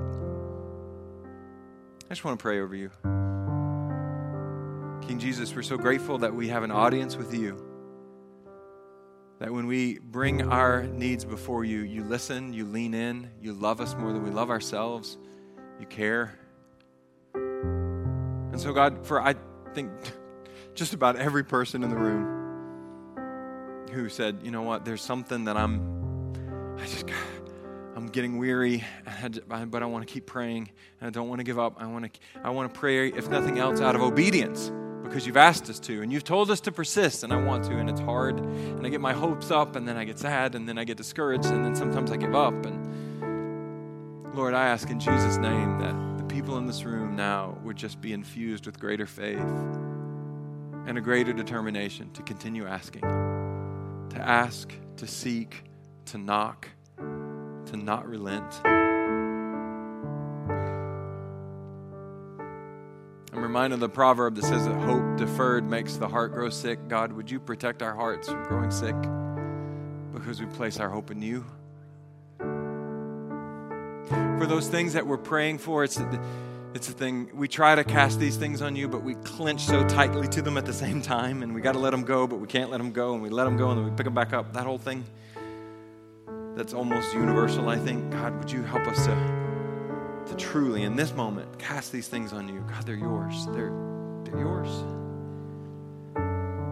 I 2.06 2.10
just 2.10 2.24
want 2.24 2.38
to 2.38 2.43
pray 2.43 2.60
over 2.60 2.76
you. 2.76 2.91
King 5.08 5.18
Jesus, 5.18 5.56
we're 5.56 5.64
so 5.64 5.76
grateful 5.76 6.20
that 6.20 6.36
we 6.36 6.47
have 6.49 6.62
an 6.62 6.72
audience 6.72 7.18
with 7.18 7.34
you. 7.34 7.58
That 9.39 9.51
when 9.51 9.66
we 9.66 9.97
bring 9.97 10.43
our 10.43 10.84
needs 10.84 11.26
before 11.26 11.66
you, 11.66 11.80
you 11.80 12.04
listen, 12.04 12.54
you 12.54 12.66
lean 12.66 12.93
in, 12.93 13.32
you 13.41 13.54
love 13.54 13.82
us 13.82 13.95
more 13.95 14.14
than 14.14 14.24
we 14.24 14.30
love 14.30 14.51
ourselves, 14.51 15.18
you 15.80 15.88
care. 15.88 16.38
And 18.54 18.62
so, 18.62 18.72
God, 18.72 19.04
for 19.08 19.20
I 19.20 19.34
think 19.74 19.89
just 20.76 20.93
about 20.93 21.16
every 21.16 21.43
person 21.43 21.84
in 21.84 21.89
the 21.89 21.95
room 21.95 23.88
who 23.91 24.10
said, 24.10 24.41
you 24.43 24.51
know 24.51 24.62
what, 24.62 24.86
there's 24.86 25.01
something 25.01 25.45
that 25.45 25.58
I'm, 25.58 26.78
I 26.78 26.86
just, 26.86 27.06
I'm 27.95 28.06
getting 28.06 28.38
weary, 28.38 28.84
but 29.47 29.82
I 29.82 29.88
want 29.88 30.08
to 30.08 30.14
keep 30.14 30.28
praying, 30.28 30.70
and 31.01 31.08
I 31.08 31.10
don't 31.10 31.30
want 31.30 31.39
to 31.39 31.43
give 31.43 31.58
up. 31.58 31.82
I 31.82 31.88
want 31.88 32.14
to, 32.14 32.20
I 32.43 32.51
want 32.51 32.72
to 32.72 32.80
pray, 32.80 33.08
if 33.08 33.28
nothing 33.28 33.58
else, 33.58 33.82
out 33.82 33.95
of 33.95 34.01
obedience 34.01 34.72
because 35.04 35.26
you've 35.26 35.36
asked 35.36 35.68
us 35.72 35.80
to, 35.80 36.04
and 36.04 36.14
you've 36.14 36.24
told 36.24 36.51
us 36.51 36.60
to 36.62 36.72
persist, 36.72 37.24
and 37.24 37.34
I 37.34 37.43
want 37.43 37.64
to, 37.66 37.72
and 37.72 37.89
it's 37.89 38.01
hard, 38.01 38.39
and 38.39 38.86
I 38.86 38.89
get 38.89 39.01
my 39.01 39.14
hopes 39.14 39.49
up, 39.49 39.76
and 39.76 39.88
then 39.88 39.97
I 39.97 40.06
get 40.06 40.20
sad, 40.20 40.54
and 40.54 40.70
then 40.70 40.78
I 40.78 40.84
get 40.84 40.97
discouraged, 40.97 41.45
and 41.45 41.66
then 41.66 41.76
sometimes 41.76 42.12
I 42.12 42.18
give 42.18 42.36
up. 42.36 42.54
And 42.68 44.36
Lord, 44.36 44.54
I 44.54 44.68
ask 44.68 44.91
in 44.91 44.99
Jesus' 44.99 45.38
name 45.38 45.80
that 45.80 46.12
people 46.44 46.58
in 46.58 46.68
this 46.68 46.84
room 46.84 47.16
now 47.16 47.58
would 47.64 47.78
just 47.78 48.02
be 48.02 48.12
infused 48.12 48.66
with 48.66 48.78
greater 48.78 49.06
faith 49.06 49.39
and 50.86 50.98
a 50.98 51.00
greater 51.00 51.32
determination 51.32 52.12
to 52.12 52.22
continue 52.24 52.68
asking, 52.68 53.00
to 54.10 54.18
ask, 54.20 54.74
to 54.98 55.08
seek, 55.08 55.64
to 56.04 56.18
knock 56.18 56.68
to 56.98 57.78
not 57.78 58.06
relent. 58.06 58.60
I'm 63.32 63.41
reminded 63.41 63.76
of 63.76 63.80
the 63.80 63.88
proverb 63.88 64.36
that 64.36 64.44
says 64.44 64.66
that 64.66 64.76
hope 64.82 65.16
deferred 65.16 65.64
makes 65.64 65.96
the 65.96 66.10
heart 66.10 66.34
grow 66.34 66.50
sick. 66.50 66.89
God, 66.89 67.14
would 67.14 67.32
you 67.32 67.39
protect 67.39 67.82
our 67.82 67.96
hearts 67.96 68.28
from 68.28 68.44
growing 68.44 68.70
sick 68.70 68.96
because 70.12 70.41
we 70.41 70.46
place 70.48 70.82
our 70.82 70.89
hope 70.89 71.10
in 71.10 71.22
you? 71.22 71.46
For 74.10 74.45
those 74.47 74.68
things 74.68 74.93
that 74.93 75.08
we're 75.08 75.18
praying 75.18 75.60
for, 75.60 75.84
it's 75.84 75.99
it's 76.74 76.88
the 76.88 76.93
thing 76.93 77.30
we 77.34 77.47
try 77.47 77.76
to 77.76 77.84
cast 77.84 78.20
these 78.20 78.36
things 78.36 78.62
on 78.62 78.76
you, 78.76 78.88
but 78.88 79.04
we 79.04 79.14
clench 79.16 79.62
so 79.62 79.88
tightly 79.88 80.28
to 80.30 80.41
them 80.41 80.58
at 80.58 80.66
the 80.66 80.74
same 80.74 81.01
time, 81.01 81.43
and 81.43 81.54
we 81.54 81.62
got 81.62 81.74
to 81.74 81.80
let 81.80 81.91
them 81.91 82.04
go, 82.04 82.26
but 82.26 82.38
we 82.38 82.47
can't 82.47 82.72
let 82.72 82.78
them 82.80 82.91
go, 82.91 83.14
and 83.14 83.22
we 83.22 83.30
let 83.30 83.43
them 83.43 83.58
go, 83.58 83.70
and 83.70 83.80
then 83.80 83.86
we 83.86 83.95
pick 83.95 84.06
them 84.06 84.16
back 84.16 84.34
up. 84.34 84.54
That 84.54 84.66
whole 84.66 84.80
thing 84.80 85.06
that's 86.56 86.74
almost 86.74 87.14
universal, 87.14 87.70
I 87.70 87.78
think. 87.78 88.12
God, 88.12 88.36
would 88.39 88.51
you 88.51 88.64
help 88.64 88.88
us 88.88 89.06
to, 89.06 90.26
to 90.28 90.36
truly, 90.36 90.82
in 90.84 90.95
this 90.95 91.14
moment, 91.14 91.60
cast 91.60 91.91
these 91.91 92.08
things 92.08 92.34
on 92.34 92.47
you? 92.47 92.66
God, 92.68 92.86
they're 92.86 92.95
yours. 92.95 93.45
They're, 93.54 93.74
they're 94.24 94.39
yours. 94.39 94.70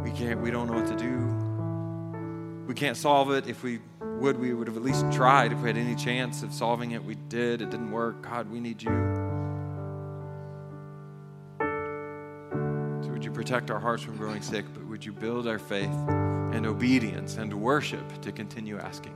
We 0.03 0.11
can't, 0.11 0.41
we 0.41 0.49
don't 0.49 0.67
know 0.67 0.73
what 0.73 0.87
to 0.87 0.95
do. 0.95 2.65
We 2.67 2.73
can't 2.73 2.97
solve 2.97 3.31
it. 3.31 3.47
If 3.47 3.61
we 3.63 3.79
would, 4.21 4.39
we 4.39 4.53
would 4.53 4.67
have 4.67 4.77
at 4.77 4.83
least 4.83 5.11
tried. 5.11 5.51
If 5.51 5.59
we 5.61 5.69
had 5.69 5.77
any 5.77 5.95
chance 5.95 6.43
of 6.43 6.53
solving 6.53 6.91
it, 6.91 7.03
we 7.03 7.15
did. 7.15 7.61
It 7.61 7.71
didn't 7.71 7.91
work. 7.91 8.21
God, 8.21 8.49
we 8.51 8.59
need 8.59 8.81
you. 8.81 8.91
So 13.03 13.09
would 13.09 13.25
you 13.25 13.31
protect 13.31 13.71
our 13.71 13.79
hearts 13.79 14.03
from 14.03 14.17
growing 14.17 14.43
sick, 14.43 14.65
but 14.73 14.85
would 14.85 15.03
you 15.03 15.11
build 15.11 15.47
our 15.47 15.57
faith 15.57 15.89
and 16.07 16.67
obedience 16.67 17.37
and 17.37 17.51
worship 17.53 18.21
to 18.21 18.31
continue 18.31 18.77
asking? 18.77 19.15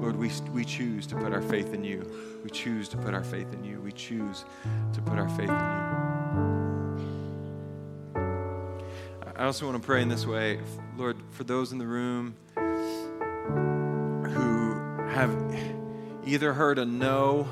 Lord, 0.00 0.16
we, 0.16 0.30
we 0.52 0.64
choose 0.64 1.06
to 1.08 1.16
put 1.16 1.32
our 1.32 1.42
faith 1.42 1.74
in 1.74 1.82
you. 1.82 2.08
We 2.44 2.50
choose 2.50 2.88
to 2.90 2.96
put 2.96 3.12
our 3.12 3.24
faith 3.24 3.52
in 3.52 3.64
you. 3.64 3.80
We 3.80 3.90
choose 3.90 4.44
to 4.92 5.02
put 5.02 5.18
our 5.18 5.28
faith 5.30 5.50
in 5.50 5.56
you. 5.56 5.84
I 9.36 9.46
also 9.46 9.66
want 9.66 9.82
to 9.82 9.84
pray 9.84 10.00
in 10.00 10.08
this 10.08 10.26
way, 10.26 10.60
Lord, 10.96 11.16
for 11.32 11.42
those 11.42 11.72
in 11.72 11.78
the 11.78 11.86
room 11.88 12.36
have 15.14 15.34
either 16.26 16.52
heard 16.52 16.78
a 16.78 16.84
no 16.84 17.48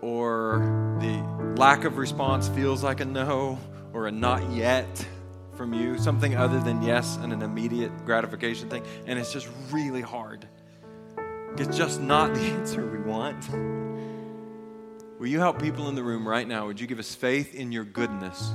or 0.00 0.98
the 1.00 1.20
lack 1.56 1.84
of 1.84 1.98
response 1.98 2.48
feels 2.48 2.84
like 2.84 3.00
a 3.00 3.04
no 3.04 3.58
or 3.92 4.06
a 4.06 4.12
not 4.12 4.52
yet 4.52 5.06
from 5.56 5.72
you, 5.72 5.98
something 5.98 6.36
other 6.36 6.60
than 6.60 6.82
yes 6.82 7.16
and 7.16 7.32
an 7.32 7.42
immediate 7.42 8.04
gratification 8.04 8.68
thing, 8.68 8.84
and 9.06 9.18
it's 9.18 9.32
just 9.32 9.48
really 9.72 10.02
hard. 10.02 10.46
It's 11.56 11.76
just 11.76 12.00
not 12.00 12.34
the 12.34 12.40
answer 12.52 12.86
we 12.86 12.98
want. 12.98 13.48
Will 15.18 15.26
you 15.26 15.38
help 15.38 15.60
people 15.60 15.88
in 15.88 15.94
the 15.94 16.02
room 16.02 16.28
right 16.28 16.46
now? 16.46 16.66
Would 16.66 16.78
you 16.78 16.86
give 16.86 16.98
us 16.98 17.14
faith 17.14 17.54
in 17.54 17.72
your 17.72 17.84
goodness? 17.84 18.52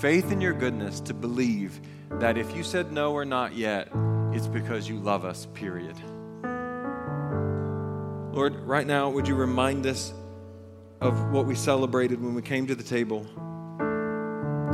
Faith 0.00 0.32
in 0.32 0.40
your 0.40 0.52
goodness 0.52 1.00
to 1.00 1.14
believe 1.14 1.80
that 2.10 2.36
if 2.36 2.54
you 2.56 2.64
said 2.64 2.92
no 2.92 3.12
or 3.12 3.24
not 3.24 3.54
yet, 3.54 3.88
it's 4.32 4.48
because 4.48 4.88
you 4.88 4.98
love 4.98 5.24
us, 5.24 5.46
period. 5.54 5.96
Lord, 8.32 8.54
right 8.60 8.86
now, 8.86 9.10
would 9.10 9.28
you 9.28 9.34
remind 9.34 9.86
us 9.86 10.10
of 11.02 11.30
what 11.32 11.44
we 11.44 11.54
celebrated 11.54 12.22
when 12.22 12.34
we 12.34 12.40
came 12.40 12.66
to 12.66 12.74
the 12.74 12.82
table? 12.82 13.26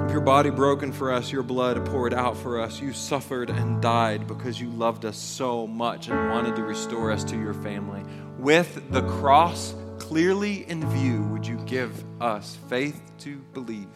Of 0.04 0.12
Your 0.12 0.20
body 0.20 0.50
broken 0.50 0.92
for 0.92 1.10
us, 1.10 1.32
your 1.32 1.42
blood 1.42 1.84
poured 1.86 2.14
out 2.14 2.36
for 2.36 2.60
us. 2.60 2.80
You 2.80 2.92
suffered 2.92 3.50
and 3.50 3.82
died 3.82 4.28
because 4.28 4.60
you 4.60 4.70
loved 4.70 5.04
us 5.04 5.18
so 5.18 5.66
much 5.66 6.08
and 6.08 6.30
wanted 6.30 6.54
to 6.54 6.62
restore 6.62 7.10
us 7.10 7.24
to 7.24 7.36
your 7.36 7.52
family. 7.52 8.04
With 8.38 8.92
the 8.92 9.02
cross 9.02 9.74
clearly 9.98 10.64
in 10.70 10.88
view, 10.90 11.24
would 11.24 11.44
you 11.44 11.56
give 11.66 11.92
us 12.22 12.56
faith 12.68 13.00
to 13.18 13.38
believe 13.54 13.88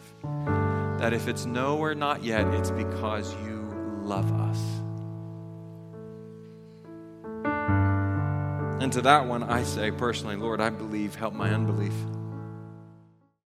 that 0.99 1.13
if 1.13 1.29
it's 1.29 1.45
no 1.45 1.77
or 1.77 1.95
not 1.95 2.21
yet, 2.21 2.45
it's 2.53 2.69
because 2.69 3.33
you 3.45 3.71
love 4.03 4.29
us? 4.41 4.82
And 8.83 8.91
to 8.91 9.01
that 9.03 9.27
one, 9.27 9.43
I 9.43 9.63
say 9.63 9.91
personally, 9.91 10.35
Lord, 10.35 10.59
I 10.59 10.69
believe, 10.69 11.15
help 11.15 11.33
my 11.33 11.53
unbelief. 11.53 11.93